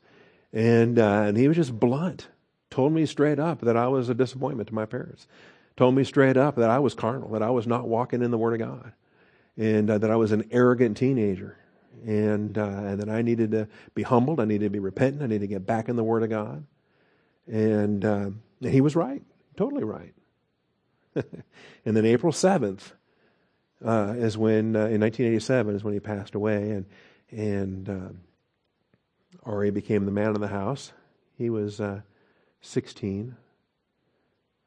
And 0.54 0.98
uh, 0.98 1.24
and 1.28 1.38
he 1.38 1.48
was 1.48 1.58
just 1.58 1.78
blunt. 1.78 2.28
Told 2.70 2.94
me 2.94 3.06
straight 3.06 3.40
up 3.40 3.62
that 3.62 3.78
I 3.78 3.88
was 3.88 4.10
a 4.10 4.14
disappointment 4.14 4.70
to 4.70 4.76
my 4.76 4.86
parents. 4.86 5.28
Told 5.78 5.96
me 5.96 6.04
straight 6.04 6.38
up 6.38 6.56
that 6.56 6.70
I 6.70 6.80
was 6.80 6.94
carnal, 6.96 7.30
that 7.30 7.44
I 7.44 7.52
was 7.52 7.68
not 7.68 7.88
walking 7.88 8.22
in 8.24 8.32
the 8.32 8.38
Word 8.38 8.60
of 8.60 8.68
God, 8.68 8.94
and 9.56 9.90
uh, 9.90 9.98
that 10.00 10.12
I 10.12 10.16
was 10.16 10.32
an 10.32 10.50
arrogant 10.52 10.98
teenager, 10.98 11.58
and 12.06 12.58
uh, 12.58 12.66
and 12.66 13.00
that 13.00 13.10
I 13.10 13.22
needed 13.22 13.52
to 13.52 13.68
be 13.94 14.04
humbled. 14.04 14.40
I 14.40 14.46
needed 14.46 14.66
to 14.66 14.70
be 14.72 14.80
repentant. 14.80 15.22
I 15.22 15.28
needed 15.28 15.42
to 15.42 15.48
get 15.48 15.66
back 15.66 15.88
in 15.88 15.96
the 15.96 16.04
Word 16.04 16.24
of 16.24 16.30
God. 16.30 16.66
And, 17.48 18.04
uh, 18.04 18.32
and 18.62 18.74
he 18.74 18.82
was 18.82 18.96
right, 18.96 19.24
totally 19.56 19.84
right. 19.84 20.14
and 21.16 21.96
then 21.96 22.06
April 22.06 22.34
seventh, 22.34 22.92
uh, 23.86 24.16
is 24.18 24.38
when 24.38 24.76
uh, 24.76 24.90
in 24.90 25.02
1987 25.02 25.76
is 25.76 25.84
when 25.84 25.94
he 25.94 26.00
passed 26.00 26.36
away, 26.36 26.72
and 26.72 26.86
and 27.30 27.90
uh, 27.90 28.10
Ari 29.44 29.72
became 29.72 30.06
the 30.06 30.12
man 30.12 30.30
of 30.30 30.40
the 30.40 30.48
house. 30.48 30.92
He 31.38 31.50
was 31.50 31.80
uh, 31.80 32.02
16, 32.62 33.36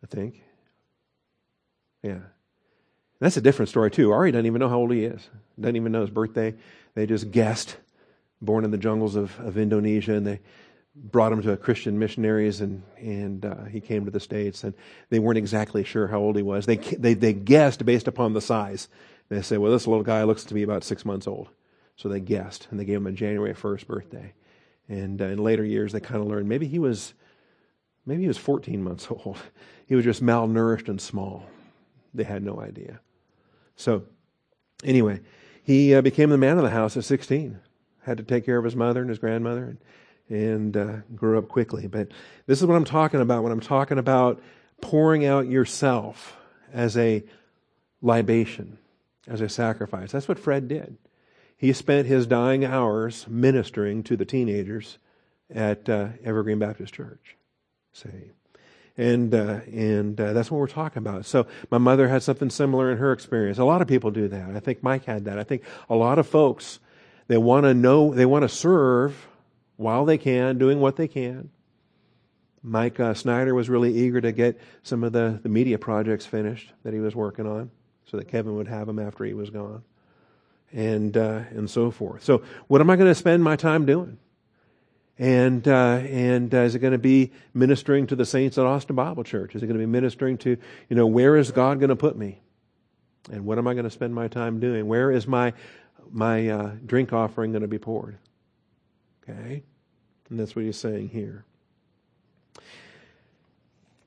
I 0.03 0.07
think. 0.07 0.43
Yeah, 2.03 2.21
That's 3.19 3.37
a 3.37 3.41
different 3.41 3.69
story 3.69 3.91
too. 3.91 4.13
Ari 4.13 4.33
doesn't 4.33 4.47
even 4.47 4.61
know 4.61 4.69
how 4.69 4.79
old 4.79 4.93
he 4.93 5.05
is. 5.05 5.29
Doesn't 5.59 5.77
even 5.77 5.93
know 5.93 6.01
his 6.01 6.11
birthday. 6.11 6.55
They 6.95 7.07
just 7.07 7.31
guessed. 7.31 7.77
Born 8.43 8.65
in 8.65 8.71
the 8.71 8.79
jungles 8.79 9.17
of, 9.17 9.39
of 9.41 9.59
Indonesia, 9.59 10.15
and 10.15 10.27
they 10.27 10.41
brought 10.95 11.31
him 11.31 11.43
to 11.43 11.57
Christian 11.59 11.99
missionaries, 11.99 12.63
and 12.63 12.83
and 12.97 13.45
uh, 13.45 13.65
he 13.65 13.81
came 13.81 14.07
to 14.07 14.11
the 14.11 14.21
states, 14.21 14.65
and 14.65 14.73
they 15.11 15.19
weren't 15.19 15.37
exactly 15.37 15.85
sure 15.85 16.07
how 16.07 16.19
old 16.19 16.37
he 16.37 16.43
was. 16.43 16.65
They 16.65 16.79
they 16.79 17.13
they 17.13 17.35
guessed 17.35 17.85
based 17.85 18.09
upon 18.09 18.33
the 18.33 18.41
size. 18.41 18.89
They 19.29 19.43
said, 19.43 19.59
"Well, 19.59 19.73
this 19.73 19.87
little 19.87 20.03
guy 20.03 20.25
looks 20.25 20.45
to 20.45 20.55
be 20.55 20.63
about 20.63 20.85
six 20.85 21.05
months 21.05 21.27
old," 21.27 21.51
so 21.97 22.09
they 22.09 22.19
guessed, 22.21 22.67
and 22.71 22.81
they 22.81 22.87
gave 22.87 22.97
him 22.97 23.07
a 23.07 23.13
January 23.13 23.53
first 23.53 23.87
birthday. 23.87 24.33
And 24.89 25.21
uh, 25.21 25.27
in 25.27 25.39
later 25.39 25.65
years, 25.65 25.93
they 25.93 26.01
kind 26.01 26.23
of 26.23 26.27
learned 26.27 26.49
maybe 26.49 26.67
he 26.67 26.79
was 26.79 27.13
maybe 28.07 28.23
he 28.23 28.29
was 28.29 28.39
14 28.39 28.83
months 28.83 29.07
old. 29.11 29.37
He 29.87 29.95
was 29.95 30.05
just 30.05 30.23
malnourished 30.23 30.89
and 30.89 31.01
small. 31.01 31.45
They 32.15 32.25
had 32.25 32.43
no 32.43 32.61
idea. 32.61 33.01
So, 33.77 34.05
anyway, 34.85 35.21
he 35.63 35.95
uh, 35.95 36.03
became 36.03 36.31
the 36.31 36.39
man 36.39 36.57
of 36.57 36.65
the 36.65 36.71
house 36.71 36.97
at 36.97 37.05
16. 37.05 37.59
Had 38.03 38.17
to 38.17 38.23
take 38.23 38.45
care 38.45 38.59
of 38.59 38.65
his 38.65 38.77
mother 38.77 39.01
and 39.01 39.09
his 39.09 39.19
grandmother, 39.19 39.65
and 39.65 39.79
and 40.31 40.77
uh, 40.77 40.97
grew 41.15 41.37
up 41.37 41.49
quickly. 41.49 41.87
But 41.89 42.09
this 42.47 42.61
is 42.61 42.67
what 42.67 42.77
I'm 42.77 42.85
talking 42.85 43.21
about 43.21 43.43
when 43.43 43.53
I'm 43.53 43.61
talking 43.61 43.99
about 43.99 44.41
pouring 44.81 45.27
out 45.27 45.49
yourself 45.49 46.37
as 46.73 46.97
a 46.97 47.25
libation, 48.01 48.79
as 49.27 49.41
a 49.41 49.49
sacrifice. 49.49 50.13
That's 50.13 50.29
what 50.29 50.39
Fred 50.39 50.69
did. 50.69 50.97
He 51.57 51.73
spent 51.75 52.07
his 52.07 52.27
dying 52.27 52.65
hours 52.65 53.27
ministering 53.29 54.03
to 54.05 54.17
the 54.17 54.25
teenagers 54.25 54.99
at 55.53 55.89
uh, 55.89 56.09
Evergreen 56.25 56.59
Baptist 56.59 56.95
Church. 56.95 57.37
See. 57.93 58.31
And, 58.97 59.35
uh, 59.35 59.61
and 59.73 60.21
uh, 60.21 60.33
that's 60.33 60.51
what 60.51 60.59
we're 60.59 60.67
talking 60.67 60.99
about. 60.99 61.25
So, 61.25 61.47
my 61.71 61.79
mother 61.79 62.09
had 62.09 62.23
something 62.23 62.51
similar 62.51 62.91
in 62.91 62.99
her 62.99 63.13
experience. 63.13 63.59
A 63.59 63.65
lot 63.65 63.81
of 63.81 63.89
people 63.89 64.11
do 64.11 64.29
that. 64.29 64.51
I 64.55 64.61
think 64.61 64.83
Mike 64.83 65.05
had 65.05 65.25
that. 65.25 65.39
I 65.39 65.45
think 65.45 65.63
a 65.89 65.95
lot 65.95 66.19
of 66.19 66.27
folks, 66.27 66.81
they 67.29 67.39
want 67.39 67.65
to 67.65 67.73
know, 67.73 68.13
they 68.13 68.27
want 68.27 68.43
to 68.43 68.49
serve 68.49 69.29
while 69.77 70.05
they 70.05 70.19
can, 70.19 70.59
doing 70.59 70.81
what 70.81 70.97
they 70.97 71.09
can. 71.09 71.51
Mike 72.63 73.01
uh, 73.01 73.15
Snyder 73.15 73.55
was 73.55 73.71
really 73.71 73.95
eager 73.95 74.21
to 74.21 74.33
get 74.33 74.61
some 74.83 75.03
of 75.03 75.13
the, 75.13 75.41
the 75.43 75.49
media 75.49 75.79
projects 75.79 76.27
finished 76.27 76.73
that 76.83 76.93
he 76.93 77.01
was 77.01 77.17
working 77.17 77.47
on 77.47 77.71
so 78.05 78.17
that 78.17 78.29
Kevin 78.29 78.57
would 78.57 78.69
have 78.69 78.87
them 78.87 78.99
after 78.99 79.25
he 79.25 79.33
was 79.33 79.51
gone. 79.51 79.83
And, 80.73 81.17
uh, 81.17 81.43
and 81.51 81.69
so 81.69 81.91
forth. 81.91 82.23
So, 82.23 82.43
what 82.69 82.81
am 82.81 82.91
I 82.91 82.97
going 82.97 83.09
to 83.11 83.15
spend 83.15 83.43
my 83.43 83.57
time 83.57 83.87
doing? 83.87 84.19
And, 85.21 85.69
uh, 85.69 86.01
and 86.09 86.53
uh, 86.55 86.61
is 86.61 86.75
it 86.75 86.79
going 86.79 86.95
to 86.95 86.99
be 86.99 87.31
ministering 87.53 88.07
to 88.07 88.17
the 88.17 88.25
saints 88.25 88.57
at 88.57 88.65
Austin 88.65 88.97
Bible 88.97 89.23
Church? 89.23 89.55
Is 89.55 89.63
it 89.63 89.67
going 89.67 89.79
to 89.79 89.83
be 89.83 89.85
ministering 89.85 90.39
to, 90.39 90.57
you 90.89 90.97
know, 90.97 91.07
where 91.07 91.37
is 91.37 91.51
God 91.51 91.79
going 91.79 91.91
to 91.91 91.97
put 91.97 92.17
me? 92.17 92.41
And 93.31 93.45
what 93.45 93.59
am 93.59 93.69
I 93.69 93.75
going 93.75 93.85
to 93.85 93.91
spend 93.91 94.15
my 94.15 94.29
time 94.29 94.61
doing? 94.61 94.89
Where 94.89 95.11
is 95.11 95.27
my, 95.27 95.53
my 96.11 96.49
uh, 96.49 96.71
drink 96.87 97.13
offering 97.13 97.53
going 97.53 97.61
to 97.61 97.69
be 97.69 97.79
poured? 97.79 98.17
Okay? 99.29 99.63
And 100.31 100.41
that's 100.41 100.57
what 100.57 100.65
he's 100.65 100.79
saying 100.79 101.11
here. 101.11 101.45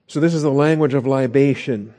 So, 0.07 0.19
this 0.19 0.33
is 0.33 0.41
the 0.41 0.51
language 0.51 0.95
of 0.95 1.05
libation. 1.05 1.93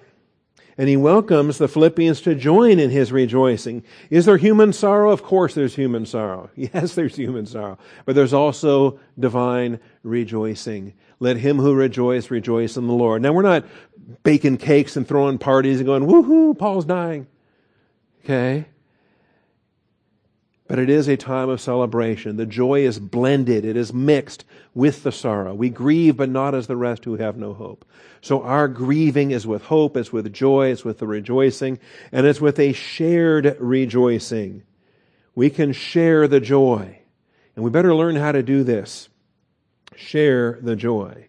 And 0.77 0.89
he 0.89 0.97
welcomes 0.97 1.59
the 1.59 1.69
Philippians 1.69 2.21
to 2.23 2.35
join 2.35 2.79
in 2.79 2.91
his 2.91 3.13
rejoicing. 3.13 3.85
Is 4.11 4.27
there 4.27 4.37
human 4.37 4.73
sorrow? 4.73 5.11
Of 5.11 5.23
course 5.23 5.55
there's 5.55 5.77
human 5.77 6.07
sorrow. 6.07 6.51
Yes, 6.57 6.95
there's 6.95 7.17
human 7.17 7.47
sorrow. 7.47 7.79
But 8.05 8.17
there's 8.17 8.33
also 8.33 8.99
divine 9.19 9.79
rejoicing. 10.03 10.95
Let 11.21 11.37
him 11.37 11.59
who 11.59 11.75
rejoice 11.75 12.31
rejoice 12.31 12.77
in 12.77 12.87
the 12.87 12.93
Lord. 12.93 13.23
Now 13.23 13.33
we're 13.33 13.43
not 13.43 13.65
baking 14.23 14.57
cakes 14.57 14.97
and 14.97 15.07
throwing 15.07 15.39
parties 15.39 15.79
and 15.79 15.87
going, 15.87 16.07
woohoo, 16.07 16.59
Paul's 16.59 16.85
dying. 16.85 17.27
Okay? 18.25 18.67
But 20.67 20.79
it 20.79 20.89
is 20.89 21.09
a 21.09 21.17
time 21.17 21.51
of 21.51 21.61
celebration. 21.61 22.37
The 22.37 22.47
joy 22.47 22.87
is 22.87 22.99
blended, 22.99 23.65
it 23.65 23.77
is 23.77 23.93
mixed 23.93 24.45
with 24.73 25.03
the 25.03 25.13
sorrow. 25.13 25.55
We 25.55 25.69
grieve, 25.69 26.17
but 26.17 26.31
not 26.31 26.55
as 26.55 26.67
the 26.67 26.77
rest 26.77 27.05
who 27.05 27.17
have 27.17 27.37
no 27.37 27.53
hope. 27.53 27.85
So 28.23 28.43
our 28.43 28.69
grieving 28.69 29.31
is 29.31 29.47
with 29.47 29.65
hope, 29.65 29.97
it's 29.97 30.13
with 30.13 30.33
joy, 30.33 30.73
it's 30.73 30.85
with 30.85 30.99
the 30.99 31.07
rejoicing, 31.07 31.79
and 32.11 32.27
it's 32.27 32.41
with 32.41 32.59
a 32.59 32.73
shared 32.73 33.57
rejoicing. 33.61 34.63
We 35.35 35.51
can 35.51 35.73
share 35.73 36.27
the 36.27 36.41
joy. 36.41 37.01
And 37.55 37.65
we 37.65 37.71
better 37.71 37.95
learn 37.95 38.17
how 38.17 38.33
to 38.33 38.43
do 38.43 38.65
this. 38.65 39.09
Share 39.95 40.59
the 40.63 40.77
joy. 40.77 41.29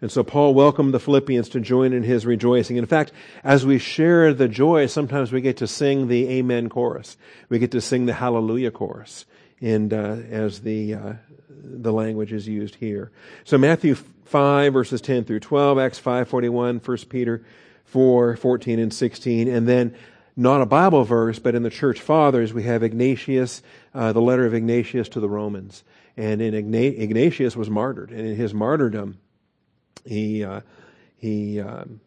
And 0.00 0.12
so 0.12 0.22
Paul 0.22 0.52
welcomed 0.52 0.92
the 0.92 1.00
Philippians 1.00 1.48
to 1.50 1.60
join 1.60 1.92
in 1.92 2.02
his 2.02 2.26
rejoicing. 2.26 2.76
In 2.76 2.84
fact, 2.84 3.12
as 3.42 3.64
we 3.64 3.78
share 3.78 4.34
the 4.34 4.48
joy, 4.48 4.86
sometimes 4.86 5.32
we 5.32 5.40
get 5.40 5.56
to 5.58 5.66
sing 5.66 6.08
the 6.08 6.28
Amen 6.28 6.68
chorus. 6.68 7.16
We 7.48 7.58
get 7.58 7.70
to 7.70 7.80
sing 7.80 8.04
the 8.06 8.12
Hallelujah 8.12 8.70
chorus, 8.70 9.24
and 9.60 9.94
uh, 9.94 10.16
as 10.30 10.60
the 10.60 10.94
uh, 10.94 11.12
the 11.48 11.92
language 11.92 12.32
is 12.32 12.46
used 12.46 12.74
here. 12.74 13.12
So 13.44 13.56
Matthew 13.56 13.94
five 14.24 14.74
verses 14.74 15.00
ten 15.00 15.24
through 15.24 15.40
twelve, 15.40 15.78
Acts 15.78 15.98
five 15.98 16.28
forty 16.28 16.50
one, 16.50 16.80
First 16.80 17.08
Peter 17.08 17.42
four 17.84 18.36
fourteen 18.36 18.78
and 18.78 18.92
sixteen, 18.92 19.48
and 19.48 19.66
then 19.66 19.94
not 20.36 20.60
a 20.60 20.66
Bible 20.66 21.04
verse, 21.04 21.38
but 21.38 21.54
in 21.54 21.62
the 21.62 21.70
church 21.70 22.00
fathers 22.00 22.52
we 22.52 22.64
have 22.64 22.82
Ignatius, 22.82 23.62
uh, 23.94 24.12
the 24.12 24.20
letter 24.20 24.44
of 24.44 24.52
Ignatius 24.52 25.08
to 25.10 25.20
the 25.20 25.28
Romans, 25.28 25.84
and 26.16 26.42
in 26.42 26.52
Igna- 26.52 26.98
Ignatius 26.98 27.56
was 27.56 27.70
martyred, 27.70 28.10
and 28.10 28.26
in 28.26 28.36
his 28.36 28.52
martyrdom 28.52 29.18
he 30.04 30.44
uh, 30.44 30.60
he 31.16 31.60
um, 31.60 32.00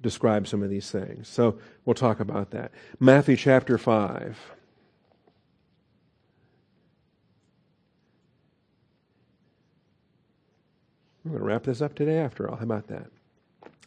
describes 0.00 0.50
some 0.50 0.62
of 0.62 0.70
these 0.70 0.90
things. 0.90 1.28
So 1.28 1.58
we'll 1.84 1.94
talk 1.94 2.20
about 2.20 2.50
that. 2.50 2.72
Matthew 3.00 3.36
chapter 3.36 3.78
five. 3.78 4.38
We're 11.24 11.38
going 11.38 11.40
to 11.40 11.46
wrap 11.46 11.62
this 11.62 11.80
up 11.80 11.94
today 11.94 12.18
after 12.18 12.50
all. 12.50 12.56
How 12.56 12.64
about 12.64 12.88
that? 12.88 13.06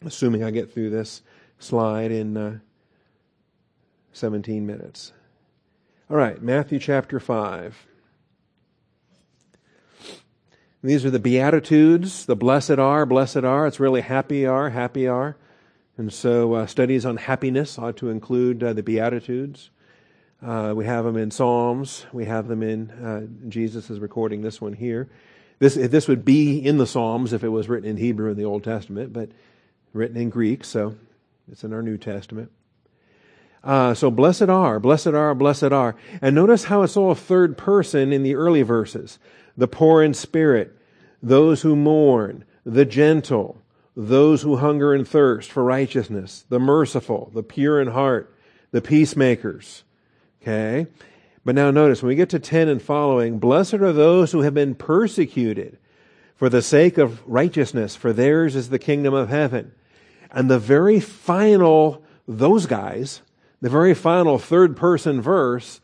Assuming 0.04 0.42
I 0.42 0.50
get 0.50 0.72
through 0.74 0.90
this 0.90 1.22
slide 1.60 2.10
in 2.10 2.36
uh, 2.36 2.58
17 4.12 4.66
minutes. 4.66 5.12
All 6.10 6.16
right, 6.16 6.42
Matthew 6.42 6.78
chapter 6.78 7.20
5. 7.20 7.86
These 10.88 11.04
are 11.04 11.10
the 11.10 11.18
Beatitudes, 11.18 12.24
the 12.24 12.34
blessed 12.34 12.78
are, 12.78 13.04
blessed 13.04 13.44
are. 13.44 13.66
It's 13.66 13.78
really 13.78 14.00
happy 14.00 14.46
are, 14.46 14.70
happy 14.70 15.06
are. 15.06 15.36
And 15.98 16.10
so 16.10 16.54
uh, 16.54 16.66
studies 16.66 17.04
on 17.04 17.18
happiness 17.18 17.78
ought 17.78 17.98
to 17.98 18.08
include 18.08 18.64
uh, 18.64 18.72
the 18.72 18.82
Beatitudes. 18.82 19.68
Uh, 20.42 20.72
we 20.74 20.86
have 20.86 21.04
them 21.04 21.18
in 21.18 21.30
Psalms. 21.30 22.06
We 22.10 22.24
have 22.24 22.48
them 22.48 22.62
in, 22.62 22.90
uh, 22.90 23.26
Jesus 23.50 23.90
is 23.90 24.00
recording 24.00 24.40
this 24.40 24.62
one 24.62 24.72
here. 24.72 25.10
This, 25.58 25.74
this 25.74 26.08
would 26.08 26.24
be 26.24 26.58
in 26.58 26.78
the 26.78 26.86
Psalms 26.86 27.34
if 27.34 27.44
it 27.44 27.50
was 27.50 27.68
written 27.68 27.90
in 27.90 27.98
Hebrew 27.98 28.30
in 28.30 28.38
the 28.38 28.46
Old 28.46 28.64
Testament, 28.64 29.12
but 29.12 29.28
written 29.92 30.16
in 30.16 30.30
Greek, 30.30 30.64
so 30.64 30.96
it's 31.52 31.64
in 31.64 31.74
our 31.74 31.82
New 31.82 31.98
Testament. 31.98 32.50
Uh, 33.62 33.92
so 33.92 34.10
blessed 34.10 34.48
are, 34.48 34.80
blessed 34.80 35.08
are, 35.08 35.34
blessed 35.34 35.64
are. 35.64 35.96
And 36.22 36.34
notice 36.34 36.64
how 36.64 36.80
it's 36.80 36.96
all 36.96 37.14
third 37.14 37.58
person 37.58 38.10
in 38.10 38.22
the 38.22 38.36
early 38.36 38.62
verses 38.62 39.18
the 39.54 39.68
poor 39.68 40.02
in 40.02 40.14
spirit, 40.14 40.77
those 41.22 41.62
who 41.62 41.74
mourn, 41.76 42.44
the 42.64 42.84
gentle, 42.84 43.60
those 43.96 44.42
who 44.42 44.56
hunger 44.56 44.94
and 44.94 45.06
thirst 45.06 45.50
for 45.50 45.64
righteousness, 45.64 46.44
the 46.48 46.60
merciful, 46.60 47.30
the 47.34 47.42
pure 47.42 47.80
in 47.80 47.88
heart, 47.88 48.34
the 48.70 48.80
peacemakers. 48.80 49.84
Okay? 50.40 50.86
But 51.44 51.54
now 51.54 51.70
notice, 51.70 52.02
when 52.02 52.08
we 52.08 52.14
get 52.14 52.28
to 52.30 52.38
10 52.38 52.68
and 52.68 52.80
following, 52.80 53.38
blessed 53.38 53.74
are 53.74 53.92
those 53.92 54.32
who 54.32 54.42
have 54.42 54.54
been 54.54 54.74
persecuted 54.74 55.78
for 56.36 56.48
the 56.48 56.62
sake 56.62 56.98
of 56.98 57.26
righteousness, 57.26 57.96
for 57.96 58.12
theirs 58.12 58.54
is 58.54 58.68
the 58.68 58.78
kingdom 58.78 59.14
of 59.14 59.28
heaven. 59.28 59.72
And 60.30 60.48
the 60.48 60.58
very 60.58 61.00
final, 61.00 62.04
those 62.28 62.66
guys, 62.66 63.22
the 63.60 63.70
very 63.70 63.94
final 63.94 64.38
third 64.38 64.76
person 64.76 65.20
verse 65.20 65.80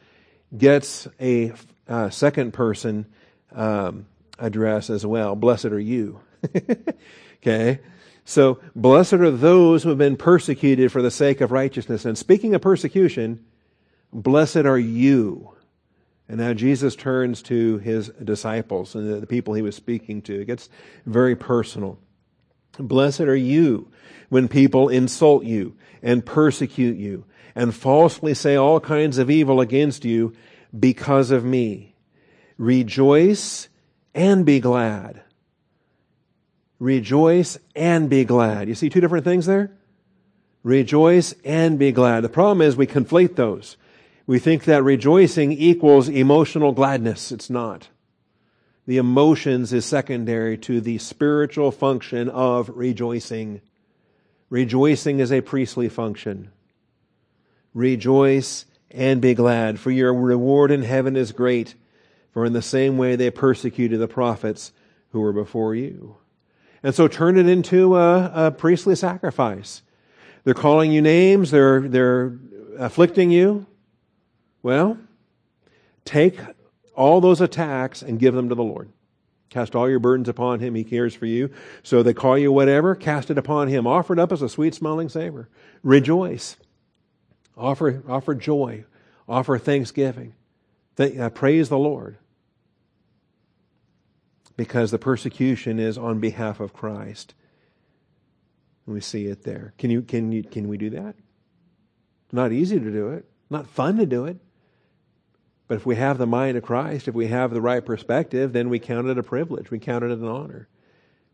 gets 0.57 1.09
a 1.21 1.53
uh, 1.89 2.11
second 2.11 2.53
person 2.53 3.07
um, 3.53 4.07
address 4.39 4.91
as 4.91 5.05
well. 5.05 5.35
Blessed 5.37 5.67
are 5.67 5.81
you. 5.81 6.21
okay? 7.43 7.81
So, 8.25 8.61
blessed 8.75 9.15
are 9.15 9.31
those 9.31 9.83
who 9.83 9.91
have 9.91 9.99
been 9.99 10.17
persecuted 10.17 10.91
for 10.91 11.03
the 11.03 11.11
sake 11.11 11.41
of 11.41 11.53
righteousness. 11.53 12.05
And 12.05 12.17
speaking 12.17 12.55
of 12.55 12.63
persecution, 12.63 13.45
blessed 14.13 14.57
are 14.57 14.79
you. 14.79 15.51
And 16.29 16.39
now 16.39 16.55
Jesus 16.55 16.97
turns 16.97 17.43
to 17.43 17.79
his 17.79 18.09
disciples 18.23 18.95
and 18.95 19.21
the 19.21 19.27
people 19.27 19.53
he 19.53 19.63
was 19.63 19.77
speaking 19.77 20.23
to. 20.23 20.41
It 20.41 20.47
gets 20.47 20.71
very 21.05 21.37
personal. 21.37 21.99
Blessed 22.79 23.21
are 23.21 23.37
you 23.37 23.91
when 24.31 24.49
people 24.49 24.89
insult 24.89 25.45
you 25.45 25.77
and 26.03 26.25
persecute 26.25 26.97
you 26.97 27.27
and 27.55 27.75
falsely 27.75 28.35
say 28.35 28.57
all 28.57 28.81
kinds 28.81 29.19
of 29.19 29.31
evil 29.31 29.61
against 29.61 30.05
you 30.05 30.33
because 30.77 31.31
of 31.31 31.45
me. 31.45 31.95
Rejoice 32.57 33.69
and 34.15 34.47
be 34.47 34.61
glad. 34.61 35.23
Rejoice 36.79 37.59
and 37.75 38.09
be 38.11 38.25
glad. 38.25 38.69
You 38.69 38.75
see 38.75 38.91
two 38.91 39.01
different 39.01 39.25
things 39.25 39.47
there? 39.47 39.73
Rejoice 40.63 41.35
and 41.45 41.79
be 41.79 41.93
glad. 41.93 42.23
The 42.23 42.29
problem 42.29 42.63
is 42.63 42.77
we 42.77 42.87
conflate 42.87 43.37
those. 43.37 43.77
We 44.27 44.39
think 44.39 44.65
that 44.65 44.83
rejoicing 44.83 45.53
equals 45.53 46.09
emotional 46.09 46.73
gladness. 46.73 47.31
It's 47.31 47.51
not. 47.51 47.89
The 48.87 48.97
emotions 48.99 49.73
is 49.73 49.85
secondary 49.85 50.59
to 50.59 50.81
the 50.81 50.99
spiritual 50.99 51.71
function 51.71 52.29
of 52.29 52.71
rejoicing. 52.75 53.61
Rejoicing 54.51 55.21
is 55.21 55.33
a 55.33 55.41
priestly 55.41 55.89
function. 55.89 56.51
Rejoice 57.73 58.67
and 58.91 59.21
be 59.21 59.35
glad, 59.35 59.81
for 59.81 59.91
your 59.91 60.15
reward 60.15 60.71
in 60.71 60.83
heaven 60.83 61.17
is 61.17 61.33
great, 61.33 61.75
for 62.35 62.45
in 62.45 62.53
the 62.53 62.61
same 62.61 62.99
way 62.99 63.17
they 63.17 63.31
persecuted 63.31 64.01
the 64.01 64.09
prophets 64.09 64.73
who 65.13 65.21
were 65.21 65.33
before 65.33 65.75
you. 65.75 66.17
And 66.83 66.95
so 66.95 67.09
turn 67.09 67.39
it 67.39 67.49
into 67.49 67.97
a, 67.97 68.49
a 68.49 68.51
priestly 68.51 68.97
sacrifice. 68.97 69.81
They're 70.43 70.53
calling 70.53 70.93
you 70.93 71.01
names, 71.01 71.51
they're, 71.51 71.81
they're 71.81 72.37
afflicting 72.79 73.31
you. 73.31 73.65
Well, 74.63 74.99
take 76.05 76.39
all 76.95 77.21
those 77.21 77.41
attacks 77.41 78.03
and 78.03 78.19
give 78.19 78.35
them 78.35 78.49
to 78.49 78.55
the 78.55 78.65
Lord. 78.65 78.91
Cast 79.49 79.77
all 79.77 79.89
your 79.89 80.01
burdens 80.01 80.29
upon 80.29 80.59
him. 80.59 80.75
He 80.75 80.83
cares 80.83 81.15
for 81.15 81.27
you. 81.27 81.51
So 81.85 82.03
they 82.03 82.13
call 82.13 82.37
you 82.37 82.51
whatever, 82.51 82.97
cast 82.97 83.31
it 83.31 83.39
upon 83.39 83.69
him. 83.69 83.87
Offer 83.87 84.15
it 84.15 84.19
up 84.19 84.33
as 84.33 84.43
a 84.43 84.49
sweet 84.49 84.75
smelling 84.75 85.09
savor. 85.09 85.49
Rejoice. 85.85 86.57
Offer, 87.57 88.03
offer 88.09 88.35
joy. 88.35 88.85
Offer 89.29 89.59
thanksgiving. 89.59 90.35
Th- 90.97 91.17
uh, 91.17 91.31
praise 91.31 91.69
the 91.69 91.79
Lord. 91.79 92.17
Because 94.57 94.91
the 94.91 94.99
persecution 94.99 95.79
is 95.79 95.99
on 95.99 96.21
behalf 96.21 96.61
of 96.61 96.73
Christ. 96.73 97.35
And 98.87 98.95
we 98.95 99.01
see 99.01 99.27
it 99.27 99.43
there. 99.43 99.75
Can 99.79 99.91
you 99.91 100.03
can 100.03 100.31
you 100.33 100.43
can 100.43 100.69
we 100.69 100.77
do 100.77 100.91
that? 100.91 101.17
Not 102.33 102.53
easy 102.53 102.79
to 102.79 102.91
do 102.91 103.11
it. 103.11 103.25
Not 103.51 103.67
fun 103.67 103.97
to 103.99 104.07
do 104.07 104.27
it. 104.27 104.39
But 105.67 105.77
if 105.77 105.87
we 105.87 105.97
have 105.97 106.19
the 106.19 106.27
mind 106.27 106.57
of 106.57 106.63
Christ, 106.63 107.09
if 107.09 107.15
we 107.15 107.29
have 107.29 107.53
the 107.53 107.61
right 107.61 107.85
perspective, 107.85 108.53
then 108.53 108.69
we 108.69 108.79
count 108.79 109.09
it 109.09 109.19
a 109.19 109.23
privilege. 109.23 109.71
We 109.71 109.79
count 109.79 110.05
it 110.05 110.11
an 110.11 110.27
honor. 110.27 110.69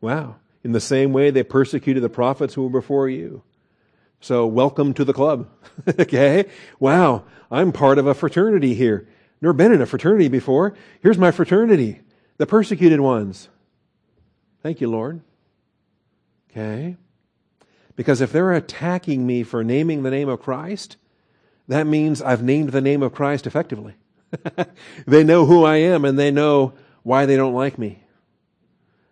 Wow. 0.01 0.37
In 0.63 0.73
the 0.73 0.81
same 0.81 1.13
way 1.13 1.31
they 1.31 1.43
persecuted 1.43 2.03
the 2.03 2.09
prophets 2.09 2.55
who 2.55 2.63
were 2.63 2.81
before 2.81 3.09
you. 3.09 3.43
So 4.21 4.47
welcome 4.47 4.95
to 4.95 5.05
the 5.05 5.13
club. 5.13 5.49
okay? 5.99 6.47
Wow. 6.79 7.25
I'm 7.51 7.73
part 7.73 7.99
of 7.99 8.07
a 8.07 8.15
fraternity 8.15 8.75
here. 8.75 9.09
Never 9.41 9.55
been 9.55 9.73
in 9.73 9.81
a 9.81 9.87
fraternity 9.87 10.29
before. 10.29 10.75
Here's 11.01 11.19
my 11.19 11.31
fraternity. 11.31 12.01
The 12.41 12.47
persecuted 12.47 13.01
ones. 13.01 13.51
Thank 14.63 14.81
you, 14.81 14.89
Lord. 14.89 15.21
Okay? 16.51 16.97
Because 17.97 18.23
if 18.23 18.33
they're 18.33 18.55
attacking 18.55 19.27
me 19.27 19.43
for 19.43 19.63
naming 19.63 20.05
the 20.05 20.11
name 20.11 20.31
of 20.31 20.41
Christ, 20.41 20.97
that 21.69 21.87
means 21.87 22.23
I've 22.23 22.43
named 22.43 22.71
the 22.71 22.81
name 22.81 23.03
of 23.03 23.13
Christ 23.13 23.47
effectively. 23.47 23.93
they 25.07 25.23
know 25.23 25.45
who 25.45 25.65
I 25.65 25.77
am 25.77 26.07
and 26.07 26.19
they 26.19 26.31
know 26.31 26.73
why 27.03 27.27
they 27.27 27.37
don't 27.37 27.53
like 27.53 27.77
me. 27.77 28.05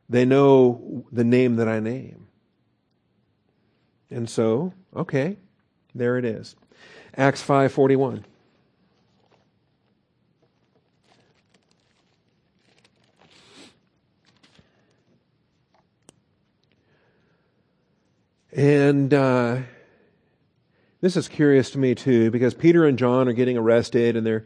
They 0.08 0.24
know 0.24 1.04
the 1.12 1.22
name 1.22 1.56
that 1.56 1.68
I 1.68 1.80
name. 1.80 2.28
And 4.10 4.30
so, 4.30 4.72
okay, 4.96 5.36
there 5.94 6.16
it 6.16 6.24
is. 6.24 6.56
Acts 7.14 7.46
5:41. 7.46 8.24
And 18.52 19.12
uh, 19.12 19.58
this 21.00 21.16
is 21.16 21.28
curious 21.28 21.70
to 21.70 21.78
me 21.78 21.94
too, 21.94 22.30
because 22.30 22.54
Peter 22.54 22.86
and 22.86 22.98
John 22.98 23.28
are 23.28 23.32
getting 23.32 23.56
arrested 23.56 24.16
and 24.16 24.26
they're 24.26 24.44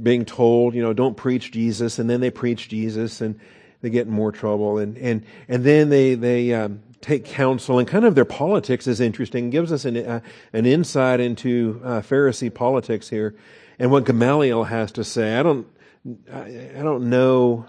being 0.00 0.24
told, 0.24 0.74
you 0.74 0.82
know, 0.82 0.92
don't 0.92 1.16
preach 1.16 1.50
Jesus, 1.52 1.98
and 1.98 2.10
then 2.10 2.20
they 2.20 2.30
preach 2.30 2.68
Jesus, 2.68 3.20
and 3.20 3.40
they 3.80 3.90
get 3.90 4.06
in 4.06 4.12
more 4.12 4.32
trouble, 4.32 4.78
and 4.78 4.98
and 4.98 5.24
and 5.48 5.64
then 5.64 5.88
they 5.88 6.14
they 6.14 6.52
um, 6.52 6.82
take 7.00 7.24
counsel, 7.24 7.78
and 7.78 7.88
kind 7.88 8.04
of 8.04 8.14
their 8.14 8.26
politics 8.26 8.86
is 8.86 9.00
interesting. 9.00 9.46
It 9.46 9.50
gives 9.50 9.72
us 9.72 9.84
an 9.84 9.96
uh, 9.96 10.20
an 10.52 10.66
insight 10.66 11.20
into 11.20 11.80
uh, 11.82 12.00
Pharisee 12.00 12.52
politics 12.52 13.08
here, 13.08 13.36
and 13.78 13.90
what 13.90 14.04
Gamaliel 14.04 14.64
has 14.64 14.92
to 14.92 15.04
say. 15.04 15.38
I 15.38 15.42
don't 15.42 15.66
I, 16.30 16.70
I 16.78 16.82
don't 16.82 17.08
know 17.08 17.66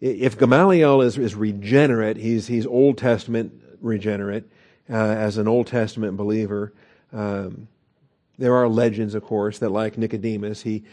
if 0.00 0.38
Gamaliel 0.38 1.02
is 1.02 1.18
is 1.18 1.34
regenerate. 1.34 2.16
He's 2.16 2.46
he's 2.46 2.64
Old 2.64 2.96
Testament 2.96 3.52
regenerate 3.80 4.44
uh, 4.90 4.94
as 4.94 5.38
an 5.38 5.48
Old 5.48 5.66
Testament 5.66 6.16
believer. 6.16 6.72
Um, 7.12 7.68
there 8.38 8.54
are 8.54 8.68
legends, 8.68 9.14
of 9.14 9.22
course, 9.22 9.58
that 9.58 9.70
like 9.70 9.98
Nicodemus, 9.98 10.62
he 10.62 10.84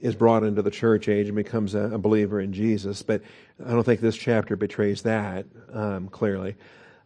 is 0.00 0.16
brought 0.16 0.42
into 0.42 0.62
the 0.62 0.70
church 0.70 1.08
age 1.08 1.28
and 1.28 1.36
becomes 1.36 1.74
a, 1.74 1.94
a 1.94 1.98
believer 1.98 2.40
in 2.40 2.52
Jesus. 2.52 3.02
But 3.02 3.22
I 3.64 3.70
don't 3.70 3.84
think 3.84 4.00
this 4.00 4.16
chapter 4.16 4.56
betrays 4.56 5.02
that 5.02 5.46
um, 5.72 6.08
clearly. 6.08 6.56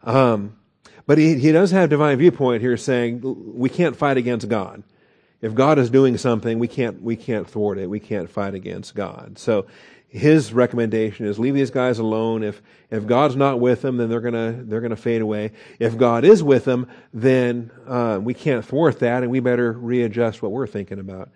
Um, 0.03 0.57
but 1.05 1.17
he, 1.17 1.35
he 1.35 1.51
does 1.51 1.71
have 1.71 1.89
divine 1.89 2.17
viewpoint 2.17 2.61
here 2.61 2.75
saying 2.75 3.21
we 3.55 3.69
can't 3.69 3.95
fight 3.95 4.17
against 4.17 4.49
God. 4.49 4.83
If 5.41 5.53
God 5.53 5.77
is 5.77 5.91
doing 5.91 6.17
something, 6.17 6.57
we 6.57 6.67
can't, 6.67 7.01
we 7.01 7.15
can't 7.15 7.47
thwart 7.47 7.77
it. 7.77 7.87
We 7.87 7.99
can't 7.99 8.29
fight 8.29 8.55
against 8.55 8.95
God. 8.95 9.37
So 9.37 9.67
his 10.17 10.51
recommendation 10.51 11.25
is 11.25 11.39
leave 11.39 11.53
these 11.53 11.71
guys 11.71 11.99
alone. 11.99 12.43
If, 12.43 12.61
if 12.89 13.05
God's 13.05 13.35
not 13.35 13.59
with 13.59 13.81
them, 13.81 13.97
then 13.97 14.09
they're 14.09 14.21
gonna, 14.21 14.63
they're 14.63 14.81
gonna 14.81 14.95
fade 14.95 15.21
away. 15.21 15.51
If 15.79 15.97
God 15.97 16.25
is 16.25 16.43
with 16.43 16.65
them, 16.65 16.87
then, 17.13 17.71
uh, 17.87 18.19
we 18.21 18.33
can't 18.33 18.65
thwart 18.65 18.99
that 18.99 19.23
and 19.23 19.31
we 19.31 19.39
better 19.39 19.71
readjust 19.71 20.41
what 20.41 20.51
we're 20.51 20.67
thinking 20.67 20.99
about 20.99 21.29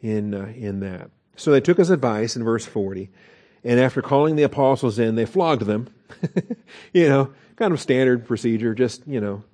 in, 0.00 0.34
uh, 0.34 0.52
in 0.56 0.80
that. 0.80 1.10
So 1.36 1.50
they 1.50 1.60
took 1.60 1.78
his 1.78 1.90
advice 1.90 2.36
in 2.36 2.44
verse 2.44 2.66
40. 2.66 3.10
And 3.64 3.78
after 3.78 4.02
calling 4.02 4.36
the 4.36 4.42
apostles 4.42 4.98
in, 4.98 5.14
they 5.14 5.26
flogged 5.26 5.62
them. 5.62 5.88
you 6.92 7.08
know, 7.08 7.32
kind 7.56 7.72
of 7.72 7.80
standard 7.80 8.26
procedure, 8.26 8.74
just, 8.74 9.06
you 9.06 9.20
know, 9.20 9.44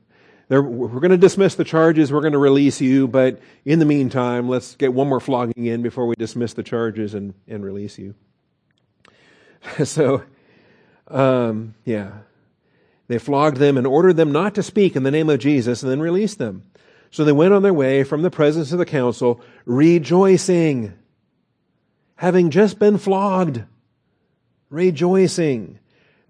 we're 0.48 0.88
going 1.00 1.10
to 1.10 1.18
dismiss 1.18 1.56
the 1.56 1.64
charges, 1.64 2.10
we're 2.10 2.22
going 2.22 2.32
to 2.32 2.38
release 2.38 2.80
you, 2.80 3.06
but 3.06 3.38
in 3.66 3.80
the 3.80 3.84
meantime, 3.84 4.48
let's 4.48 4.76
get 4.76 4.94
one 4.94 5.06
more 5.06 5.20
flogging 5.20 5.66
in 5.66 5.82
before 5.82 6.06
we 6.06 6.14
dismiss 6.16 6.54
the 6.54 6.62
charges 6.62 7.12
and, 7.12 7.34
and 7.46 7.62
release 7.62 7.98
you. 7.98 8.14
so, 9.84 10.22
um, 11.08 11.74
yeah. 11.84 12.12
They 13.08 13.18
flogged 13.18 13.56
them 13.56 13.76
and 13.76 13.86
ordered 13.86 14.16
them 14.16 14.32
not 14.32 14.54
to 14.56 14.62
speak 14.62 14.94
in 14.94 15.02
the 15.02 15.10
name 15.10 15.30
of 15.30 15.40
Jesus 15.40 15.82
and 15.82 15.90
then 15.90 16.00
released 16.00 16.38
them. 16.38 16.64
So 17.10 17.24
they 17.24 17.32
went 17.32 17.54
on 17.54 17.62
their 17.62 17.72
way 17.72 18.04
from 18.04 18.20
the 18.20 18.30
presence 18.30 18.70
of 18.70 18.78
the 18.78 18.84
council, 18.84 19.40
rejoicing, 19.64 20.92
having 22.16 22.50
just 22.50 22.78
been 22.78 22.98
flogged, 22.98 23.64
rejoicing 24.68 25.78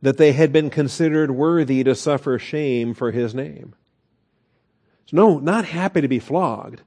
that 0.03 0.19
they 0.19 0.33
had 0.33 0.53
been 0.53 0.71
considered 0.71 1.33
worthy 1.33 1.83
to 1.83 1.97
suffer 1.97 2.39
shame 2.39 2.95
for 2.95 3.11
his 3.11 3.35
name. 3.35 3.75
So 5.07 5.17
no, 5.17 5.39
not 5.39 5.65
happy 5.65 6.01
to 6.01 6.09
be 6.09 6.21
flogged. 6.21 6.83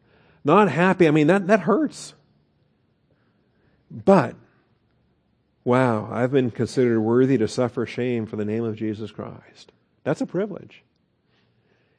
Not 0.46 0.70
happy. 0.72 1.08
I 1.08 1.12
mean, 1.12 1.28
that, 1.28 1.48
that 1.48 1.62
hurts. 1.62 2.14
But 3.90 4.36
Wow, 5.64 6.10
I've 6.12 6.32
been 6.32 6.52
considered 6.52 7.00
worthy 7.00 7.38
to 7.38 7.48
suffer 7.48 7.86
shame 7.86 8.26
for 8.26 8.36
the 8.36 8.46
name 8.46 8.64
of 8.64 8.76
Jesus 8.76 9.12
Christ. 9.12 9.72
That's 10.04 10.22
a 10.22 10.26
privilege. 10.26 10.84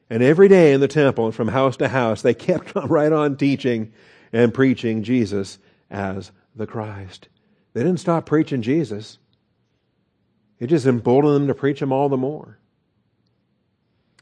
And 0.09 0.21
every 0.21 0.49
day 0.49 0.73
in 0.73 0.81
the 0.81 0.87
temple 0.87 1.25
and 1.25 1.35
from 1.35 1.47
house 1.47 1.77
to 1.77 1.87
house, 1.87 2.21
they 2.21 2.33
kept 2.33 2.73
right 2.75 3.11
on 3.11 3.37
teaching 3.37 3.93
and 4.33 4.53
preaching 4.53 5.03
Jesus 5.03 5.59
as 5.89 6.31
the 6.55 6.67
Christ. 6.67 7.29
They 7.73 7.83
didn't 7.83 7.99
stop 7.99 8.25
preaching 8.25 8.61
Jesus. 8.61 9.17
It 10.59 10.67
just 10.67 10.85
emboldened 10.85 11.35
them 11.35 11.47
to 11.47 11.55
preach 11.55 11.81
him 11.81 11.91
all 11.91 12.09
the 12.09 12.17
more. 12.17 12.59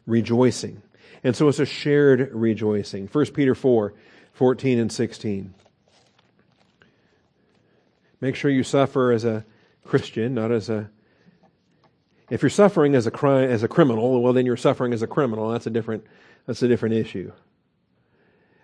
Rejoicing. 0.05 0.81
And 1.23 1.35
so 1.35 1.47
it's 1.47 1.59
a 1.59 1.65
shared 1.65 2.31
rejoicing. 2.33 3.07
1 3.07 3.25
Peter 3.27 3.55
4, 3.55 3.93
14 4.33 4.79
and 4.79 4.91
16. 4.91 5.53
Make 8.21 8.35
sure 8.35 8.51
you 8.51 8.63
suffer 8.63 9.11
as 9.11 9.25
a 9.25 9.45
Christian, 9.83 10.35
not 10.35 10.51
as 10.51 10.69
a. 10.69 10.89
If 12.29 12.41
you're 12.41 12.49
suffering 12.49 12.95
as 12.95 13.07
a 13.07 13.11
crime, 13.11 13.49
as 13.49 13.63
a 13.63 13.67
criminal, 13.67 14.21
well, 14.21 14.31
then 14.31 14.45
you're 14.45 14.55
suffering 14.55 14.93
as 14.93 15.01
a 15.01 15.07
criminal. 15.07 15.49
That's 15.49 15.67
a 15.67 15.71
different. 15.71 16.05
That's 16.45 16.61
a 16.61 16.67
different 16.67 16.95
issue. 16.95 17.31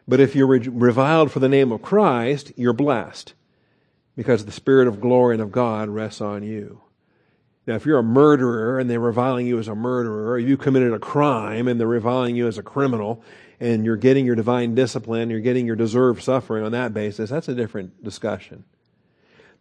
But 0.08 0.20
if 0.20 0.36
you're 0.36 0.47
reviled 0.47 1.32
for 1.32 1.39
the 1.39 1.49
name 1.49 1.72
of 1.72 1.82
Christ, 1.82 2.53
you're 2.55 2.74
blessed 2.74 3.34
because 4.16 4.45
the 4.45 4.51
Spirit 4.51 4.88
of 4.88 5.01
glory 5.01 5.36
and 5.36 5.41
of 5.41 5.51
God 5.51 5.89
rests 5.89 6.22
on 6.22 6.43
you. 6.43 6.82
Now, 7.68 7.76
if 7.76 7.86
you're 7.86 7.99
a 7.99 8.03
murderer 8.03 8.80
and 8.80 8.89
they're 8.89 8.99
reviling 8.99 9.45
you 9.45 9.60
as 9.60 9.68
a 9.68 9.76
murderer, 9.76 10.32
or 10.32 10.39
you 10.39 10.55
committed 10.55 10.93
a 10.93 10.99
crime 10.99 11.68
and 11.68 11.78
they're 11.78 11.88
reviling 11.88 12.38
you 12.38 12.47
as 12.47 12.58
a 12.58 12.64
criminal, 12.64 13.22
and 13.60 13.84
you're 13.84 13.97
getting 13.97 14.26
your 14.26 14.36
divine 14.36 14.74
discipline, 14.74 15.30
you're 15.30 15.41
getting 15.41 15.66
your 15.66 15.76
deserved 15.76 16.24
suffering 16.24 16.64
on 16.64 16.72
that 16.72 16.93
basis, 16.93 17.30
that's 17.30 17.49
a 17.49 17.55
different 17.55 18.03
discussion. 18.03 18.64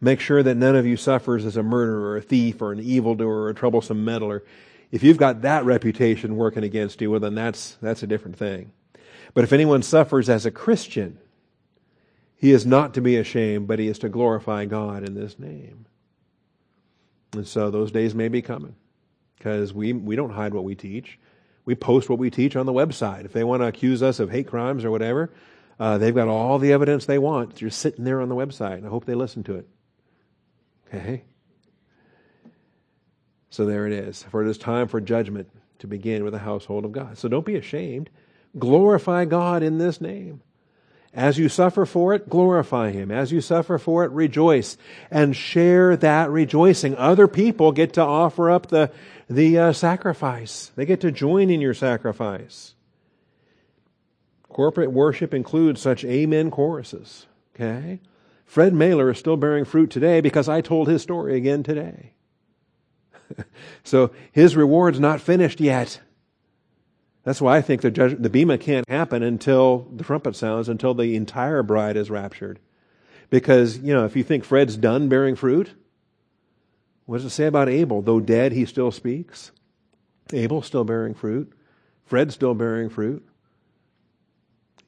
Make 0.01 0.21
sure 0.21 0.43
that 0.43 0.57
none 0.57 0.77
of 0.77 0.87
you 0.87 0.97
suffers 0.97 1.45
as 1.45 1.57
a 1.57 1.63
murderer, 1.63 2.11
or 2.11 2.17
a 2.17 2.23
thief, 2.23 2.61
or 2.61 2.73
an 2.73 2.81
evildoer, 2.81 3.43
or 3.43 3.49
a 3.49 3.55
troublesome 3.55 4.05
meddler. 4.05 4.45
if 4.93 5.03
you've 5.03 5.17
got 5.17 5.43
that 5.43 5.65
reputation 5.65 6.37
working 6.37 6.65
against 6.65 7.01
you, 7.01 7.11
well, 7.11 7.21
then 7.21 7.35
that's, 7.35 7.77
that's 7.83 8.03
a 8.03 8.07
different 8.07 8.37
thing. 8.37 8.73
But 9.35 9.45
if 9.45 9.53
anyone 9.53 9.83
suffers 9.83 10.29
as 10.29 10.47
a 10.47 10.51
Christian, 10.51 11.19
he 12.37 12.53
is 12.53 12.67
not 12.67 12.95
to 12.95 13.01
be 13.01 13.17
ashamed, 13.17 13.67
but 13.67 13.79
he 13.79 13.89
is 13.89 13.99
to 14.01 14.09
glorify 14.09 14.67
God 14.67 15.03
in 15.03 15.15
this 15.15 15.39
name. 15.39 15.87
And 17.33 17.47
so 17.47 17.71
those 17.71 17.91
days 17.91 18.15
may 18.15 18.29
be 18.29 18.43
coming 18.43 18.75
because 19.37 19.73
we, 19.73 19.93
we 19.93 20.17
don't 20.17 20.31
hide 20.31 20.55
what 20.55 20.65
we 20.65 20.75
teach. 20.75 21.19
We 21.65 21.75
post 21.75 22.09
what 22.09 22.19
we 22.19 22.31
teach 22.31 22.57
on 22.57 22.67
the 22.67 22.73
website. 22.73 23.25
If 23.25 23.33
they 23.33 23.45
want 23.45 23.63
to 23.63 23.67
accuse 23.67 24.03
us 24.03 24.21
of 24.21 24.31
hate 24.31 24.47
crimes 24.47 24.85
or 24.85 24.91
whatever, 24.91 25.33
uh, 25.79 25.99
they've 25.99 26.15
got 26.15 26.29
all 26.29 26.59
the 26.59 26.73
evidence 26.73 27.07
they 27.07 27.19
want. 27.19 27.57
Just 27.57 27.81
sitting 27.81 28.05
there 28.05 28.21
on 28.21 28.29
the 28.29 28.35
website, 28.35 28.79
and 28.79 28.87
I 28.87 28.89
hope 28.89 29.05
they 29.05 29.15
listen 29.15 29.43
to 29.45 29.57
it. 29.57 29.69
Okay? 30.89 31.25
So 33.51 33.65
there 33.65 33.87
it 33.87 33.93
is. 33.93 34.23
For 34.25 34.43
it 34.43 34.49
is 34.49 34.59
time 34.59 34.89
for 34.89 35.01
judgment 35.01 35.49
to 35.79 35.87
begin 35.87 36.25
with 36.25 36.33
the 36.33 36.39
household 36.39 36.85
of 36.85 36.93
God. 36.93 37.19
So 37.19 37.29
don't 37.29 37.47
be 37.47 37.57
ashamed. 37.57 38.11
Glorify 38.59 39.25
God 39.25 39.63
in 39.63 39.79
this 39.79 40.01
name. 40.01 40.43
As 41.13 41.39
you 41.39 41.49
suffer 41.49 41.87
for 41.87 42.13
it, 42.13 42.29
glorify 42.29 42.91
Him. 42.91 43.11
As 43.11 43.33
you 43.33 43.41
suffer 43.41 43.79
for 43.79 44.05
it, 44.05 44.11
rejoice 44.11 44.77
and 45.11 45.35
share 45.35 45.97
that 45.97 46.31
rejoicing. 46.31 46.95
Other 46.97 47.27
people 47.27 47.73
get 47.73 47.95
to 47.95 48.03
offer 48.03 48.51
up 48.51 48.67
the, 48.67 48.93
the 49.29 49.59
uh, 49.59 49.73
sacrifice. 49.73 50.73
They 50.77 50.85
get 50.85 51.01
to 51.01 51.11
join 51.11 51.49
in 51.49 51.63
your 51.63 51.73
sacrifice. 51.73 52.75
Corporate 54.51 54.93
worship 54.93 55.33
includes 55.33 55.81
such 55.81 56.05
amen 56.05 56.51
choruses. 56.51 57.27
Okay? 57.55 58.01
Fred 58.47 58.73
Mailer 58.73 59.11
is 59.11 59.19
still 59.19 59.37
bearing 59.37 59.65
fruit 59.65 59.91
today 59.91 60.21
because 60.21 60.49
I 60.49 60.61
told 60.61 60.89
his 60.89 61.03
story 61.03 61.37
again 61.37 61.63
today. 61.63 62.13
so 63.85 64.13
his 64.33 64.57
reward's 64.57 65.01
not 65.01 65.21
finished 65.21 65.61
yet. 65.61 66.01
That's 67.25 67.41
why 67.41 67.57
I 67.57 67.61
think 67.61 67.83
the, 67.83 67.91
judge, 67.91 68.17
the 68.19 68.31
bema 68.31 68.57
can't 68.57 68.89
happen 68.89 69.25
until 69.25 69.89
the 69.93 70.05
trumpet 70.05 70.37
sounds, 70.37 70.69
until 70.69 70.95
the 70.95 71.17
entire 71.17 71.65
bride 71.65 71.97
is 71.97 72.09
raptured. 72.09 72.61
Because, 73.31 73.79
you 73.79 73.93
know, 73.93 74.05
if 74.05 74.15
you 74.15 74.23
think 74.23 74.45
Fred's 74.45 74.77
done 74.77 75.09
bearing 75.09 75.35
fruit, 75.35 75.75
what 77.05 77.17
does 77.17 77.25
it 77.25 77.31
say 77.31 77.47
about 77.47 77.69
Abel? 77.69 78.01
Though 78.01 78.21
dead, 78.21 78.53
he 78.53 78.65
still 78.65 78.93
speaks. 78.93 79.51
Abel's 80.33 80.67
still 80.67 80.85
bearing 80.85 81.15
fruit. 81.15 81.53
Fred's 82.05 82.35
still 82.35 82.55
bearing 82.55 82.89
fruit. 82.89 83.27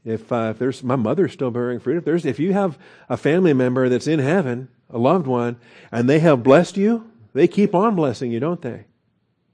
If, 0.09 0.33
uh, 0.33 0.49
if 0.51 0.59
there's 0.59 0.83
my 0.83 0.97
mother's 0.97 1.33
still 1.33 1.51
bearing 1.51 1.81
fruit, 1.81 1.99
if 1.99 2.05
there's 2.05 2.25
if 2.25 2.39
you 2.39 2.53
have 2.55 2.79
a 3.09 3.17
family 3.17 3.53
member 3.53 3.89
that's 3.89 4.07
in 4.07 4.21
heaven, 4.21 4.69
a 4.89 4.99
loved 4.99 5.27
one, 5.27 5.57
and 5.93 6.09
they 6.09 6.19
have 6.21 6.43
blessed 6.43 6.77
you, 6.77 7.11
they 7.35 7.47
keep 7.47 7.75
on 7.75 7.95
blessing 7.95 8.33
you, 8.33 8.41
don't 8.41 8.63
they? 8.63 8.85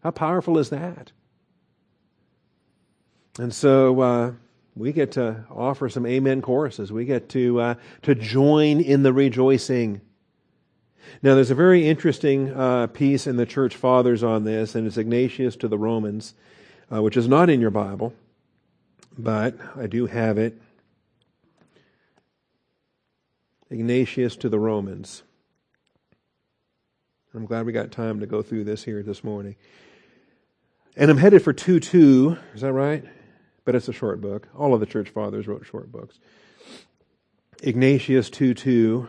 How 0.03 0.13
powerful 0.13 0.59
is 0.59 0.71
that? 0.71 1.11
And 3.39 3.53
so 3.53 4.01
uh, 4.01 4.33
we 4.77 4.93
get 4.93 5.13
to 5.13 5.45
offer 5.51 5.89
some 5.89 6.07
amen 6.07 6.41
choruses. 6.41 6.93
We 6.93 7.05
get 7.05 7.29
to, 7.31 7.61
uh, 7.61 7.75
to 8.03 8.15
join 8.15 8.81
in 8.81 9.03
the 9.03 9.13
rejoicing. 9.13 10.01
Now, 11.23 11.35
there's 11.35 11.51
a 11.51 11.57
very 11.57 11.87
interesting 11.87 12.53
uh, 12.53 12.87
piece 12.89 13.27
in 13.27 13.37
the 13.37 13.47
church 13.47 13.75
fathers 13.75 14.23
on 14.23 14.45
this, 14.45 14.75
and 14.75 14.87
it's 14.87 14.97
Ignatius 14.97 15.57
to 15.57 15.69
the 15.69 15.79
Romans, 15.79 16.35
uh, 16.93 17.03
which 17.03 17.17
is 17.17 17.27
not 17.27 17.51
in 17.51 17.61
your 17.61 17.71
Bible, 17.71 18.15
but 19.17 19.57
I 19.77 19.87
do 19.87 20.07
have 20.07 20.39
it. 20.39 20.61
Ignatius 23.71 24.37
to 24.37 24.49
the 24.49 24.59
Romans. 24.59 25.23
I'm 27.35 27.47
glad 27.47 27.67
we 27.67 27.73
got 27.73 27.91
time 27.91 28.21
to 28.21 28.27
go 28.27 28.43
through 28.43 28.65
this 28.65 28.85
here 28.85 29.03
this 29.03 29.25
morning. 29.25 29.57
And 30.97 31.11
I'm 31.11 31.17
headed 31.17 31.43
for 31.43 31.53
2 31.53 31.81
2. 31.81 32.37
Is 32.55 32.61
that 32.61 32.73
right? 32.73 33.05
but 33.65 33.75
it's 33.75 33.89
a 33.89 33.93
short 33.93 34.21
book. 34.21 34.49
All 34.57 34.75
of 34.75 34.81
the 34.81 34.87
church 34.87 35.11
fathers 35.11 35.49
wrote 35.49 35.67
short 35.67 35.91
books. 35.91 36.19
Ignatius 37.63 38.31
2 38.31 38.55
2. 38.55 39.09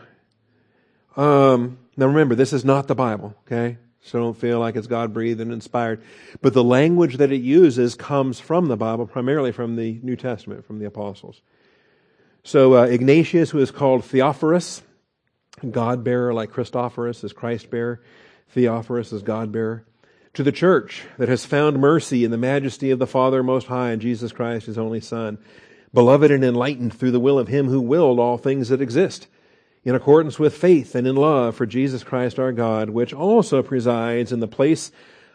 Um, 1.16 1.78
now 1.96 2.06
remember, 2.06 2.34
this 2.34 2.52
is 2.52 2.64
not 2.64 2.88
the 2.88 2.94
Bible, 2.94 3.34
okay? 3.46 3.78
So 4.06 4.20
don't 4.20 4.36
feel 4.36 4.60
like 4.60 4.76
it's 4.76 4.86
God 4.86 5.12
breathed 5.12 5.40
and 5.40 5.52
inspired. 5.52 6.00
But 6.40 6.54
the 6.54 6.62
language 6.62 7.16
that 7.16 7.32
it 7.32 7.42
uses 7.42 7.94
comes 7.94 8.38
from 8.38 8.68
the 8.68 8.76
Bible, 8.76 9.06
primarily 9.06 9.50
from 9.52 9.76
the 9.76 9.98
New 10.02 10.16
Testament, 10.16 10.64
from 10.64 10.78
the 10.78 10.86
apostles. 10.86 11.42
So 12.44 12.76
uh, 12.76 12.84
Ignatius, 12.84 13.50
who 13.50 13.58
is 13.58 13.72
called 13.72 14.04
Theophorus, 14.04 14.82
God 15.68 16.04
bearer, 16.04 16.32
like 16.32 16.52
Christophorus 16.52 17.24
is 17.24 17.32
Christ 17.32 17.68
bearer, 17.70 18.00
Theophorus 18.50 19.12
is 19.12 19.22
God 19.22 19.50
bearer 19.50 19.84
to 20.34 20.42
the 20.42 20.52
church 20.52 21.04
that 21.18 21.28
has 21.28 21.46
found 21.46 21.80
mercy 21.80 22.22
in 22.22 22.30
the 22.30 22.36
majesty 22.36 22.90
of 22.90 22.98
the 22.98 23.06
Father 23.06 23.42
Most 23.42 23.66
High 23.66 23.90
and 23.90 24.02
Jesus 24.02 24.32
Christ, 24.32 24.66
His 24.66 24.78
only 24.78 25.00
Son, 25.00 25.38
beloved 25.94 26.30
and 26.30 26.44
enlightened 26.44 26.94
through 26.94 27.10
the 27.10 27.20
will 27.20 27.38
of 27.38 27.48
Him 27.48 27.68
who 27.68 27.80
willed 27.80 28.20
all 28.20 28.38
things 28.38 28.68
that 28.68 28.82
exist, 28.82 29.26
in 29.86 29.94
accordance 29.94 30.36
with 30.36 30.56
faith 30.56 30.96
and 30.96 31.06
in 31.06 31.14
love 31.14 31.54
for 31.54 31.64
Jesus 31.64 32.02
Christ 32.02 32.40
our 32.40 32.50
God, 32.50 32.90
which 32.90 33.14
also 33.14 33.62
presides 33.62 34.32
in 34.32 34.40
the 34.40 34.48
place 34.48 34.90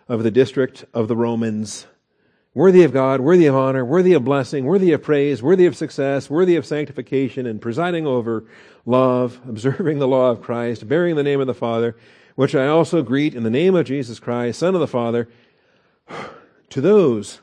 of 0.09 0.23
the 0.23 0.29
district 0.29 0.83
of 0.93 1.07
the 1.07 1.15
Romans, 1.15 1.87
worthy 2.53 2.83
of 2.83 2.91
God, 2.91 3.21
worthy 3.21 3.45
of 3.45 3.55
honor, 3.55 3.85
worthy 3.85 4.11
of 4.11 4.25
blessing, 4.25 4.65
worthy 4.65 4.91
of 4.91 5.01
praise, 5.01 5.41
worthy 5.41 5.65
of 5.65 5.77
success, 5.77 6.29
worthy 6.29 6.57
of 6.57 6.65
sanctification, 6.65 7.45
and 7.45 7.61
presiding 7.61 8.05
over 8.05 8.43
love, 8.85 9.39
observing 9.47 9.99
the 9.99 10.07
law 10.07 10.31
of 10.31 10.41
Christ, 10.41 10.85
bearing 10.85 11.15
the 11.15 11.23
name 11.23 11.39
of 11.39 11.47
the 11.47 11.53
Father, 11.53 11.95
which 12.35 12.53
I 12.53 12.67
also 12.67 13.01
greet 13.01 13.33
in 13.33 13.43
the 13.43 13.49
name 13.49 13.73
of 13.73 13.85
Jesus 13.85 14.19
Christ, 14.19 14.59
Son 14.59 14.75
of 14.75 14.81
the 14.81 14.87
Father, 14.87 15.29
to 16.71 16.81
those. 16.81 17.39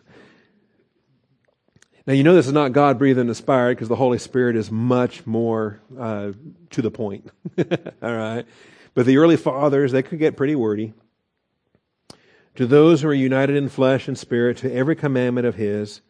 Now, 2.08 2.14
you 2.14 2.22
know 2.22 2.34
this 2.34 2.46
is 2.46 2.54
not 2.54 2.72
God 2.72 2.98
breathed 2.98 3.18
and 3.18 3.28
inspired 3.28 3.74
because 3.74 3.88
the 3.88 3.94
Holy 3.94 4.16
Spirit 4.16 4.56
is 4.56 4.70
much 4.70 5.26
more 5.26 5.78
uh, 5.98 6.32
to 6.70 6.80
the 6.80 6.90
point. 6.90 7.30
All 8.02 8.16
right? 8.16 8.46
But 8.94 9.04
the 9.04 9.18
early 9.18 9.36
fathers, 9.36 9.92
they 9.92 10.02
could 10.02 10.18
get 10.18 10.34
pretty 10.34 10.54
wordy. 10.54 10.94
To 12.54 12.66
those 12.66 13.02
who 13.02 13.08
are 13.08 13.14
united 13.14 13.56
in 13.56 13.68
flesh 13.68 14.08
and 14.08 14.16
spirit 14.16 14.56
to 14.58 14.72
every 14.72 14.96
commandment 14.96 15.46
of 15.46 15.56
His, 15.56 16.00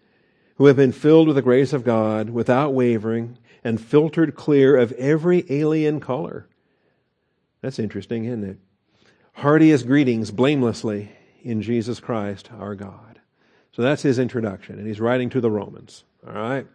who 0.54 0.66
have 0.66 0.76
been 0.76 0.92
filled 0.92 1.26
with 1.26 1.34
the 1.34 1.42
grace 1.42 1.72
of 1.72 1.82
God 1.82 2.30
without 2.30 2.72
wavering 2.72 3.36
and 3.64 3.80
filtered 3.80 4.36
clear 4.36 4.76
of 4.76 4.92
every 4.92 5.44
alien 5.50 5.98
color. 5.98 6.46
That's 7.60 7.80
interesting, 7.80 8.24
isn't 8.24 8.44
it? 8.44 8.58
heartiest 9.32 9.86
greetings 9.86 10.30
blamelessly 10.30 11.10
in 11.42 11.60
Jesus 11.60 11.98
Christ 11.98 12.50
our 12.56 12.76
God. 12.76 13.07
So 13.78 13.82
that's 13.82 14.02
his 14.02 14.18
introduction, 14.18 14.76
and 14.76 14.88
he's 14.88 14.98
writing 14.98 15.30
to 15.30 15.40
the 15.40 15.52
Romans. 15.52 16.02
All 16.26 16.32
right? 16.34 16.66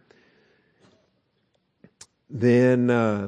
Then 2.30 2.90
uh, 2.90 3.28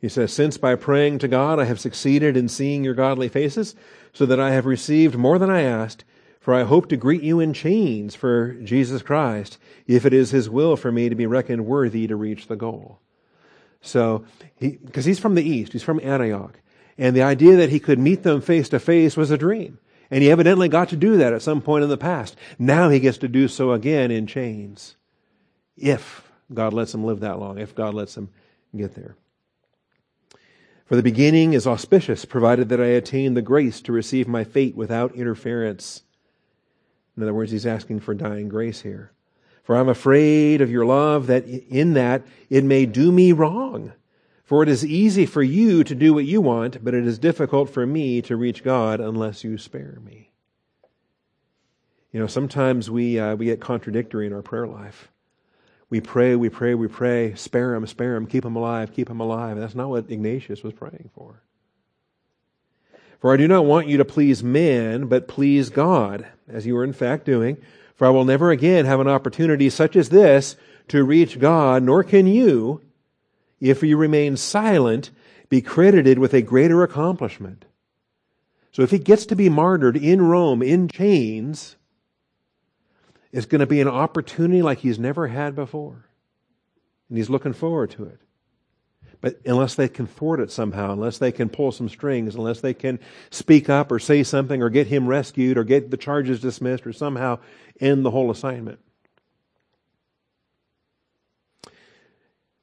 he 0.00 0.08
says, 0.08 0.32
Since 0.32 0.56
by 0.56 0.74
praying 0.74 1.18
to 1.18 1.28
God 1.28 1.60
I 1.60 1.64
have 1.64 1.78
succeeded 1.78 2.34
in 2.34 2.48
seeing 2.48 2.82
your 2.82 2.94
godly 2.94 3.28
faces, 3.28 3.76
so 4.14 4.24
that 4.24 4.40
I 4.40 4.52
have 4.52 4.64
received 4.64 5.18
more 5.18 5.38
than 5.38 5.50
I 5.50 5.60
asked, 5.60 6.04
for 6.40 6.54
I 6.54 6.62
hope 6.62 6.88
to 6.88 6.96
greet 6.96 7.22
you 7.22 7.40
in 7.40 7.52
chains 7.52 8.14
for 8.14 8.54
Jesus 8.54 9.02
Christ, 9.02 9.58
if 9.86 10.06
it 10.06 10.14
is 10.14 10.30
his 10.30 10.48
will 10.48 10.74
for 10.74 10.90
me 10.90 11.10
to 11.10 11.14
be 11.14 11.26
reckoned 11.26 11.66
worthy 11.66 12.06
to 12.06 12.16
reach 12.16 12.46
the 12.46 12.56
goal. 12.56 13.00
So, 13.82 14.24
because 14.58 15.04
he, 15.04 15.10
he's 15.10 15.18
from 15.18 15.34
the 15.34 15.46
east, 15.46 15.74
he's 15.74 15.82
from 15.82 16.00
Antioch. 16.02 16.58
And 16.96 17.14
the 17.14 17.22
idea 17.22 17.56
that 17.56 17.68
he 17.68 17.80
could 17.80 17.98
meet 17.98 18.22
them 18.22 18.40
face 18.40 18.70
to 18.70 18.80
face 18.80 19.14
was 19.14 19.30
a 19.30 19.36
dream. 19.36 19.78
And 20.10 20.22
he 20.22 20.30
evidently 20.30 20.68
got 20.68 20.88
to 20.90 20.96
do 20.96 21.16
that 21.18 21.32
at 21.32 21.42
some 21.42 21.60
point 21.60 21.84
in 21.84 21.90
the 21.90 21.98
past. 21.98 22.36
Now 22.58 22.88
he 22.88 23.00
gets 23.00 23.18
to 23.18 23.28
do 23.28 23.46
so 23.48 23.72
again 23.72 24.10
in 24.10 24.26
chains. 24.26 24.96
If 25.76 26.30
God 26.52 26.72
lets 26.72 26.94
him 26.94 27.04
live 27.04 27.20
that 27.20 27.38
long, 27.38 27.58
if 27.58 27.74
God 27.74 27.94
lets 27.94 28.16
him 28.16 28.30
get 28.74 28.94
there. 28.94 29.16
For 30.86 30.96
the 30.96 31.02
beginning 31.02 31.52
is 31.52 31.66
auspicious, 31.66 32.24
provided 32.24 32.70
that 32.70 32.80
I 32.80 32.86
attain 32.86 33.34
the 33.34 33.42
grace 33.42 33.82
to 33.82 33.92
receive 33.92 34.26
my 34.26 34.44
fate 34.44 34.74
without 34.74 35.14
interference. 35.14 36.02
In 37.14 37.22
other 37.22 37.34
words, 37.34 37.52
he's 37.52 37.66
asking 37.66 38.00
for 38.00 38.14
dying 38.14 38.48
grace 38.48 38.80
here. 38.80 39.12
For 39.64 39.76
I'm 39.76 39.90
afraid 39.90 40.62
of 40.62 40.70
your 40.70 40.86
love 40.86 41.26
that 41.26 41.44
in 41.46 41.92
that 41.92 42.22
it 42.48 42.64
may 42.64 42.86
do 42.86 43.12
me 43.12 43.32
wrong. 43.32 43.92
For 44.48 44.62
it 44.62 44.70
is 44.70 44.82
easy 44.82 45.26
for 45.26 45.42
you 45.42 45.84
to 45.84 45.94
do 45.94 46.14
what 46.14 46.24
you 46.24 46.40
want, 46.40 46.82
but 46.82 46.94
it 46.94 47.06
is 47.06 47.18
difficult 47.18 47.68
for 47.68 47.84
me 47.86 48.22
to 48.22 48.34
reach 48.34 48.64
God 48.64 48.98
unless 48.98 49.44
you 49.44 49.58
spare 49.58 49.98
me. 50.02 50.30
You 52.12 52.20
know, 52.20 52.26
sometimes 52.26 52.90
we, 52.90 53.20
uh, 53.20 53.36
we 53.36 53.44
get 53.44 53.60
contradictory 53.60 54.26
in 54.26 54.32
our 54.32 54.40
prayer 54.40 54.66
life. 54.66 55.12
We 55.90 56.00
pray, 56.00 56.34
we 56.34 56.48
pray, 56.48 56.74
we 56.74 56.88
pray, 56.88 57.34
spare 57.34 57.74
him, 57.74 57.86
spare 57.86 58.16
him, 58.16 58.26
keep 58.26 58.42
him 58.42 58.56
alive, 58.56 58.94
keep 58.94 59.10
him 59.10 59.20
alive. 59.20 59.58
That's 59.58 59.74
not 59.74 59.90
what 59.90 60.10
Ignatius 60.10 60.62
was 60.62 60.72
praying 60.72 61.10
for. 61.14 61.42
For 63.20 63.34
I 63.34 63.36
do 63.36 63.48
not 63.48 63.66
want 63.66 63.88
you 63.88 63.98
to 63.98 64.04
please 64.06 64.42
men, 64.42 65.08
but 65.08 65.28
please 65.28 65.68
God, 65.68 66.26
as 66.48 66.64
you 66.64 66.74
are 66.78 66.84
in 66.84 66.94
fact 66.94 67.26
doing. 67.26 67.58
For 67.96 68.06
I 68.06 68.10
will 68.10 68.24
never 68.24 68.50
again 68.50 68.86
have 68.86 69.00
an 69.00 69.08
opportunity 69.08 69.68
such 69.68 69.94
as 69.94 70.08
this 70.08 70.56
to 70.88 71.04
reach 71.04 71.38
God, 71.38 71.82
nor 71.82 72.02
can 72.02 72.26
you 72.26 72.80
if 73.60 73.82
you 73.82 73.96
remain 73.96 74.36
silent, 74.36 75.10
be 75.48 75.60
credited 75.60 76.18
with 76.18 76.34
a 76.34 76.42
greater 76.42 76.82
accomplishment. 76.82 77.64
So 78.72 78.82
if 78.82 78.90
he 78.90 78.98
gets 78.98 79.26
to 79.26 79.36
be 79.36 79.48
martyred 79.48 79.96
in 79.96 80.22
Rome 80.22 80.62
in 80.62 80.88
chains, 80.88 81.76
it's 83.32 83.46
going 83.46 83.60
to 83.60 83.66
be 83.66 83.80
an 83.80 83.88
opportunity 83.88 84.62
like 84.62 84.78
he's 84.78 84.98
never 84.98 85.26
had 85.26 85.54
before. 85.54 86.04
And 87.08 87.18
he's 87.18 87.30
looking 87.30 87.54
forward 87.54 87.90
to 87.92 88.04
it. 88.04 88.20
But 89.20 89.40
unless 89.44 89.74
they 89.74 89.88
can 89.88 90.06
thwart 90.06 90.38
it 90.38 90.52
somehow, 90.52 90.92
unless 90.92 91.18
they 91.18 91.32
can 91.32 91.48
pull 91.48 91.72
some 91.72 91.88
strings, 91.88 92.36
unless 92.36 92.60
they 92.60 92.74
can 92.74 93.00
speak 93.30 93.68
up 93.68 93.90
or 93.90 93.98
say 93.98 94.22
something 94.22 94.62
or 94.62 94.70
get 94.70 94.86
him 94.86 95.08
rescued 95.08 95.58
or 95.58 95.64
get 95.64 95.90
the 95.90 95.96
charges 95.96 96.40
dismissed 96.40 96.86
or 96.86 96.92
somehow 96.92 97.38
end 97.80 98.04
the 98.04 98.12
whole 98.12 98.30
assignment. 98.30 98.78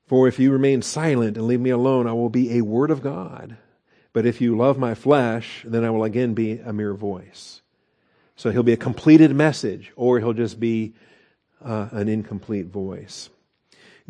For 0.06 0.28
if 0.28 0.40
you 0.40 0.52
remain 0.52 0.82
silent 0.82 1.38
and 1.38 1.48
leave 1.48 1.60
me 1.60 1.72
alone, 1.72 2.08
I 2.08 2.14
will 2.14 2.30
be 2.30 2.58
a 2.58 2.62
word 2.62 2.92
of 2.92 3.02
God. 3.02 3.58
But 4.14 4.26
if 4.26 4.40
you 4.40 4.56
love 4.56 4.78
my 4.78 4.94
flesh, 4.94 5.64
then 5.68 5.84
I 5.84 5.90
will 5.90 6.04
again 6.04 6.34
be 6.34 6.60
a 6.60 6.72
mere 6.72 6.94
voice. 6.94 7.62
So 8.36 8.52
he'll 8.52 8.64
be 8.64 8.74
a 8.74 8.78
completed 8.78 9.36
message, 9.36 9.92
or 9.96 10.20
he'll 10.20 10.34
just 10.34 10.60
be 10.60 10.94
uh, 11.64 11.90
an 11.92 12.08
incomplete 12.08 12.68
voice. 12.68 13.30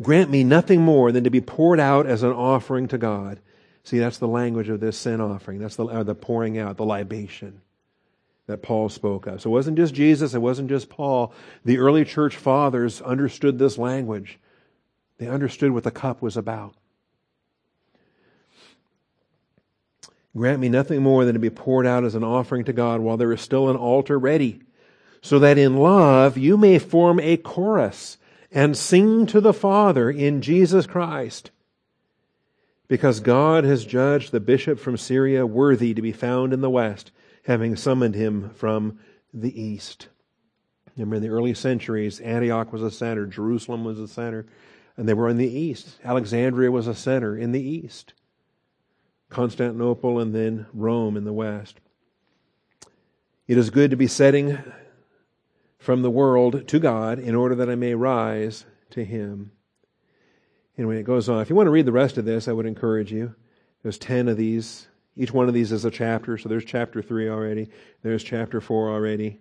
Grant 0.02 0.30
me 0.30 0.44
nothing 0.44 0.82
more 0.82 1.10
than 1.10 1.24
to 1.24 1.30
be 1.30 1.40
poured 1.40 1.80
out 1.80 2.06
as 2.06 2.22
an 2.22 2.32
offering 2.32 2.88
to 2.88 2.98
God. 2.98 3.40
See, 3.82 3.98
that's 3.98 4.18
the 4.18 4.28
language 4.28 4.68
of 4.68 4.80
this 4.80 4.98
sin 4.98 5.20
offering. 5.20 5.58
That's 5.58 5.76
the, 5.76 5.86
uh, 5.86 6.02
the 6.02 6.14
pouring 6.14 6.58
out, 6.58 6.76
the 6.76 6.84
libation 6.84 7.62
that 8.46 8.62
Paul 8.62 8.88
spoke 8.88 9.26
of. 9.26 9.40
So 9.40 9.50
it 9.50 9.52
wasn't 9.52 9.76
just 9.76 9.94
Jesus, 9.94 10.34
it 10.34 10.40
wasn't 10.40 10.68
just 10.68 10.88
Paul. 10.88 11.32
The 11.64 11.78
early 11.78 12.04
church 12.04 12.36
fathers 12.36 13.00
understood 13.00 13.58
this 13.58 13.78
language. 13.78 14.38
They 15.18 15.28
understood 15.28 15.70
what 15.72 15.84
the 15.84 15.90
cup 15.90 16.20
was 16.20 16.36
about. 16.36 16.74
Grant 20.36 20.60
me 20.60 20.68
nothing 20.68 21.02
more 21.02 21.24
than 21.24 21.32
to 21.32 21.40
be 21.40 21.48
poured 21.48 21.86
out 21.86 22.04
as 22.04 22.14
an 22.14 22.24
offering 22.24 22.64
to 22.64 22.72
God 22.72 23.00
while 23.00 23.16
there 23.16 23.32
is 23.32 23.40
still 23.40 23.70
an 23.70 23.76
altar 23.76 24.18
ready, 24.18 24.60
so 25.22 25.38
that 25.38 25.56
in 25.56 25.78
love 25.78 26.36
you 26.36 26.58
may 26.58 26.78
form 26.78 27.18
a 27.20 27.38
chorus 27.38 28.18
and 28.52 28.76
sing 28.76 29.24
to 29.26 29.40
the 29.40 29.54
Father 29.54 30.10
in 30.10 30.42
Jesus 30.42 30.86
Christ. 30.86 31.50
Because 32.86 33.20
God 33.20 33.64
has 33.64 33.84
judged 33.84 34.30
the 34.30 34.40
bishop 34.40 34.78
from 34.78 34.96
Syria 34.96 35.46
worthy 35.46 35.94
to 35.94 36.02
be 36.02 36.12
found 36.12 36.52
in 36.52 36.60
the 36.60 36.70
west, 36.70 37.10
having 37.44 37.74
summoned 37.74 38.14
him 38.14 38.50
from 38.50 38.98
the 39.32 39.60
east. 39.60 40.08
Remember, 40.96 41.16
in 41.16 41.22
the 41.22 41.28
early 41.28 41.54
centuries, 41.54 42.20
Antioch 42.20 42.72
was 42.72 42.82
a 42.82 42.90
center, 42.90 43.26
Jerusalem 43.26 43.84
was 43.84 43.98
a 43.98 44.08
center, 44.08 44.46
and 44.96 45.08
they 45.08 45.14
were 45.14 45.28
in 45.28 45.36
the 45.36 45.50
east. 45.50 45.98
Alexandria 46.04 46.70
was 46.70 46.86
a 46.86 46.94
center 46.94 47.36
in 47.36 47.52
the 47.52 47.62
east. 47.62 48.14
Constantinople, 49.28 50.18
and 50.18 50.34
then 50.34 50.66
Rome 50.72 51.16
in 51.16 51.24
the 51.24 51.32
west. 51.32 51.80
It 53.46 53.58
is 53.58 53.70
good 53.70 53.90
to 53.90 53.96
be 53.96 54.06
setting 54.06 54.58
from 55.78 56.02
the 56.02 56.10
world 56.10 56.66
to 56.68 56.78
God 56.78 57.18
in 57.18 57.34
order 57.34 57.54
that 57.56 57.70
I 57.70 57.74
may 57.74 57.94
rise 57.94 58.64
to 58.90 59.04
Him. 59.04 59.52
Anyway, 60.78 60.98
it 60.98 61.04
goes 61.04 61.28
on. 61.28 61.40
If 61.40 61.50
you 61.50 61.56
want 61.56 61.66
to 61.66 61.72
read 61.72 61.86
the 61.86 61.92
rest 61.92 62.18
of 62.18 62.24
this, 62.24 62.48
I 62.48 62.52
would 62.52 62.66
encourage 62.66 63.12
you. 63.12 63.34
There's 63.82 63.98
10 63.98 64.28
of 64.28 64.36
these. 64.36 64.88
Each 65.16 65.32
one 65.32 65.48
of 65.48 65.54
these 65.54 65.72
is 65.72 65.84
a 65.84 65.90
chapter. 65.90 66.36
So 66.36 66.48
there's 66.48 66.64
chapter 66.64 67.02
3 67.02 67.28
already. 67.28 67.70
There's 68.02 68.24
chapter 68.24 68.60
4 68.60 68.90
already. 68.90 69.38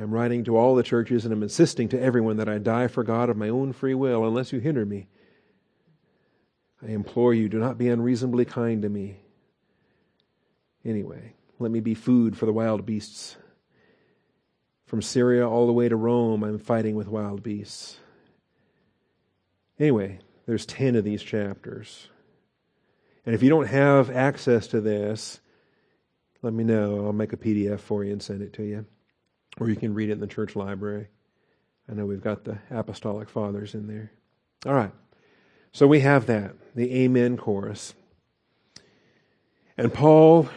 I'm 0.00 0.10
writing 0.10 0.44
to 0.44 0.56
all 0.56 0.74
the 0.74 0.82
churches 0.82 1.24
and 1.24 1.34
I'm 1.34 1.42
insisting 1.42 1.90
to 1.90 2.00
everyone 2.00 2.38
that 2.38 2.48
I 2.48 2.56
die 2.56 2.88
for 2.88 3.04
God 3.04 3.28
of 3.28 3.36
my 3.36 3.50
own 3.50 3.74
free 3.74 3.94
will 3.94 4.26
unless 4.26 4.50
you 4.50 4.58
hinder 4.58 4.86
me. 4.86 5.08
I 6.82 6.92
implore 6.92 7.34
you, 7.34 7.50
do 7.50 7.58
not 7.58 7.76
be 7.76 7.88
unreasonably 7.88 8.46
kind 8.46 8.80
to 8.82 8.88
me. 8.88 9.18
Anyway, 10.86 11.34
let 11.58 11.70
me 11.70 11.80
be 11.80 11.92
food 11.92 12.38
for 12.38 12.46
the 12.46 12.52
wild 12.52 12.86
beasts. 12.86 13.36
From 14.86 15.02
Syria 15.02 15.46
all 15.46 15.66
the 15.66 15.72
way 15.74 15.90
to 15.90 15.96
Rome, 15.96 16.42
I'm 16.44 16.58
fighting 16.58 16.96
with 16.96 17.06
wild 17.06 17.42
beasts. 17.42 17.98
Anyway, 19.78 20.20
there's 20.46 20.64
10 20.64 20.96
of 20.96 21.04
these 21.04 21.22
chapters. 21.22 22.08
And 23.26 23.34
if 23.34 23.42
you 23.42 23.50
don't 23.50 23.68
have 23.68 24.10
access 24.10 24.66
to 24.68 24.80
this, 24.80 25.40
let 26.40 26.54
me 26.54 26.64
know. 26.64 27.04
I'll 27.04 27.12
make 27.12 27.34
a 27.34 27.36
PDF 27.36 27.80
for 27.80 28.02
you 28.02 28.12
and 28.12 28.22
send 28.22 28.40
it 28.40 28.54
to 28.54 28.62
you. 28.62 28.86
Or 29.60 29.68
you 29.68 29.76
can 29.76 29.94
read 29.94 30.08
it 30.08 30.14
in 30.14 30.20
the 30.20 30.26
church 30.26 30.56
library. 30.56 31.08
I 31.88 31.94
know 31.94 32.06
we've 32.06 32.22
got 32.22 32.44
the 32.44 32.58
Apostolic 32.70 33.28
Fathers 33.28 33.74
in 33.74 33.86
there. 33.86 34.10
All 34.66 34.74
right. 34.74 34.92
So 35.72 35.86
we 35.86 36.00
have 36.00 36.26
that, 36.26 36.54
the 36.74 36.92
Amen 37.02 37.36
chorus. 37.36 37.94
And 39.76 39.92
Paul 39.92 40.48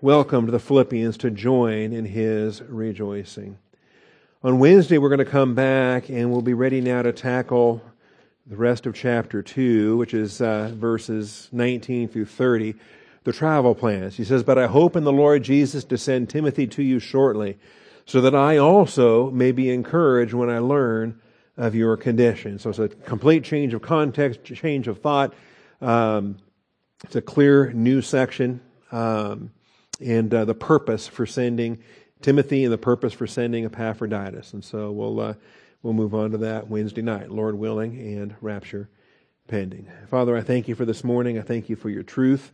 welcomed 0.00 0.50
the 0.50 0.58
Philippians 0.58 1.16
to 1.18 1.30
join 1.30 1.92
in 1.92 2.04
his 2.04 2.62
rejoicing. 2.62 3.58
On 4.42 4.58
Wednesday, 4.58 4.98
we're 4.98 5.08
going 5.10 5.18
to 5.18 5.24
come 5.24 5.54
back 5.54 6.08
and 6.08 6.30
we'll 6.30 6.40
be 6.40 6.54
ready 6.54 6.80
now 6.80 7.02
to 7.02 7.12
tackle 7.12 7.82
the 8.46 8.56
rest 8.56 8.86
of 8.86 8.94
chapter 8.94 9.42
2, 9.42 9.96
which 9.96 10.14
is 10.14 10.40
uh, 10.40 10.72
verses 10.74 11.48
19 11.52 12.08
through 12.08 12.24
30, 12.24 12.74
the 13.24 13.32
travel 13.32 13.74
plans. 13.74 14.16
He 14.16 14.24
says, 14.24 14.42
But 14.42 14.58
I 14.58 14.66
hope 14.66 14.96
in 14.96 15.04
the 15.04 15.12
Lord 15.12 15.42
Jesus 15.42 15.84
to 15.84 15.98
send 15.98 16.30
Timothy 16.30 16.66
to 16.68 16.82
you 16.82 16.98
shortly, 16.98 17.58
so 18.10 18.20
that 18.22 18.34
I 18.34 18.56
also 18.56 19.30
may 19.30 19.52
be 19.52 19.70
encouraged 19.70 20.34
when 20.34 20.50
I 20.50 20.58
learn 20.58 21.20
of 21.56 21.76
your 21.76 21.96
condition. 21.96 22.58
So 22.58 22.70
it's 22.70 22.80
a 22.80 22.88
complete 22.88 23.44
change 23.44 23.72
of 23.72 23.82
context, 23.82 24.42
change 24.42 24.88
of 24.88 24.98
thought. 24.98 25.32
Um, 25.80 26.38
it's 27.04 27.14
a 27.14 27.22
clear 27.22 27.72
new 27.72 28.02
section, 28.02 28.62
um, 28.90 29.52
and 30.00 30.34
uh, 30.34 30.44
the 30.44 30.56
purpose 30.56 31.06
for 31.06 31.24
sending 31.24 31.78
Timothy 32.20 32.64
and 32.64 32.72
the 32.72 32.78
purpose 32.78 33.12
for 33.12 33.28
sending 33.28 33.64
Epaphroditus. 33.64 34.54
And 34.54 34.64
so 34.64 34.90
we'll 34.90 35.20
uh, 35.20 35.34
we'll 35.84 35.94
move 35.94 36.12
on 36.12 36.32
to 36.32 36.38
that 36.38 36.66
Wednesday 36.66 37.02
night, 37.02 37.30
Lord 37.30 37.54
willing, 37.54 37.96
and 37.96 38.34
rapture 38.40 38.88
pending. 39.46 39.88
Father, 40.08 40.36
I 40.36 40.40
thank 40.40 40.66
you 40.66 40.74
for 40.74 40.84
this 40.84 41.04
morning. 41.04 41.38
I 41.38 41.42
thank 41.42 41.68
you 41.68 41.76
for 41.76 41.88
your 41.88 42.02
truth. 42.02 42.50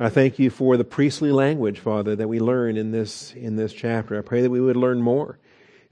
I 0.00 0.10
thank 0.10 0.38
you 0.38 0.48
for 0.48 0.76
the 0.76 0.84
priestly 0.84 1.32
language, 1.32 1.80
Father, 1.80 2.14
that 2.14 2.28
we 2.28 2.38
learn 2.38 2.76
in 2.76 2.92
this 2.92 3.32
in 3.34 3.56
this 3.56 3.72
chapter. 3.72 4.16
I 4.16 4.22
pray 4.22 4.42
that 4.42 4.50
we 4.50 4.60
would 4.60 4.76
learn 4.76 5.02
more. 5.02 5.38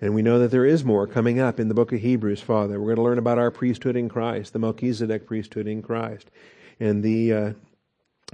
And 0.01 0.15
we 0.15 0.23
know 0.23 0.39
that 0.39 0.51
there 0.51 0.67
is 0.67 0.85
more 0.85 1.07
coming 1.07 1.41
up 1.41 1.59
in 1.59 1.69
the 1.69 1.75
book 1.75 1.91
of 1.91 2.01
Hebrews, 2.01 2.43
Father. 2.43 2.79
We're 2.79 2.95
going 2.95 2.97
to 2.97 3.03
learn 3.03 3.19
about 3.19 3.39
our 3.39 3.51
priesthood 3.51 3.97
in 3.97 4.11
Christ, 4.11 4.53
the 4.53 4.59
Melchizedek 4.59 5.27
priesthood 5.27 5.67
in 5.67 5.81
Christ, 5.81 6.31
and 6.79 7.03
the, 7.03 7.33
uh, 7.33 7.53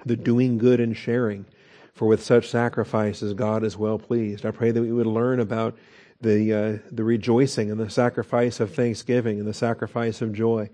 the 0.04 0.16
doing 0.16 0.58
good 0.58 0.80
and 0.80 0.96
sharing. 0.96 1.46
For 1.94 2.08
with 2.08 2.22
such 2.22 2.48
sacrifices, 2.48 3.32
God 3.34 3.62
is 3.62 3.76
well 3.76 3.98
pleased. 3.98 4.44
I 4.44 4.50
pray 4.50 4.72
that 4.72 4.82
we 4.82 4.90
would 4.90 5.06
learn 5.06 5.38
about 5.38 5.78
the, 6.20 6.52
uh, 6.52 6.78
the 6.90 7.04
rejoicing 7.04 7.70
and 7.70 7.78
the 7.78 7.90
sacrifice 7.90 8.58
of 8.58 8.74
thanksgiving 8.74 9.38
and 9.38 9.46
the 9.46 9.54
sacrifice 9.54 10.20
of 10.20 10.32
joy 10.32 10.68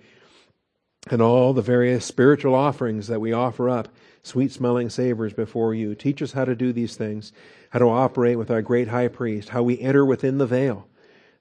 and 1.10 1.20
all 1.20 1.52
the 1.52 1.62
various 1.62 2.04
spiritual 2.04 2.54
offerings 2.54 3.08
that 3.08 3.20
we 3.20 3.32
offer 3.32 3.68
up, 3.68 3.88
sweet 4.28 4.52
smelling 4.52 4.90
savors 4.90 5.32
before 5.32 5.74
you. 5.74 5.94
Teach 5.94 6.22
us 6.22 6.32
how 6.32 6.44
to 6.44 6.54
do 6.54 6.72
these 6.72 6.96
things 6.96 7.32
how 7.70 7.78
to 7.78 7.88
operate 7.88 8.38
with 8.38 8.50
our 8.50 8.62
great 8.62 8.88
high 8.88 9.08
priest, 9.08 9.50
how 9.50 9.62
we 9.62 9.78
enter 9.80 10.04
within 10.04 10.38
the 10.38 10.46
veil, 10.46 10.86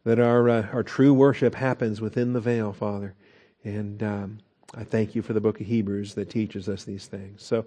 that 0.03 0.19
our, 0.19 0.49
uh, 0.49 0.67
our 0.73 0.83
true 0.83 1.13
worship 1.13 1.55
happens 1.55 2.01
within 2.01 2.33
the 2.33 2.41
veil, 2.41 2.73
Father. 2.73 3.13
And 3.63 4.03
um, 4.03 4.39
I 4.75 4.83
thank 4.83 5.15
you 5.15 5.21
for 5.21 5.33
the 5.33 5.41
book 5.41 5.59
of 5.61 5.67
Hebrews 5.67 6.15
that 6.15 6.29
teaches 6.29 6.67
us 6.67 6.83
these 6.83 7.05
things. 7.05 7.43
So 7.43 7.65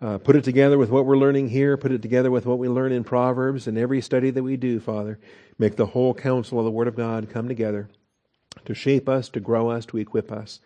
uh, 0.00 0.18
put 0.18 0.36
it 0.36 0.44
together 0.44 0.78
with 0.78 0.88
what 0.90 1.04
we're 1.04 1.18
learning 1.18 1.50
here, 1.50 1.76
put 1.76 1.92
it 1.92 2.00
together 2.00 2.30
with 2.30 2.46
what 2.46 2.58
we 2.58 2.68
learn 2.68 2.92
in 2.92 3.04
Proverbs 3.04 3.66
and 3.66 3.76
every 3.76 4.00
study 4.00 4.30
that 4.30 4.42
we 4.42 4.56
do, 4.56 4.80
Father. 4.80 5.18
Make 5.58 5.76
the 5.76 5.86
whole 5.86 6.14
counsel 6.14 6.58
of 6.58 6.64
the 6.64 6.70
Word 6.70 6.88
of 6.88 6.96
God 6.96 7.28
come 7.30 7.48
together 7.48 7.90
to 8.64 8.74
shape 8.74 9.08
us, 9.08 9.28
to 9.30 9.40
grow 9.40 9.68
us, 9.68 9.84
to 9.86 9.98
equip 9.98 10.32
us. 10.32 10.60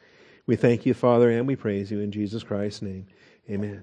We 0.47 0.57
thank 0.57 0.86
you, 0.86 0.95
Father, 0.95 1.30
and 1.30 1.49
we 1.49 1.57
praise 1.57 1.90
you 1.90 2.01
in 2.01 2.12
Jesus 2.12 2.45
Christ's 2.45 2.82
name. 2.82 3.07
Amen. 3.51 3.82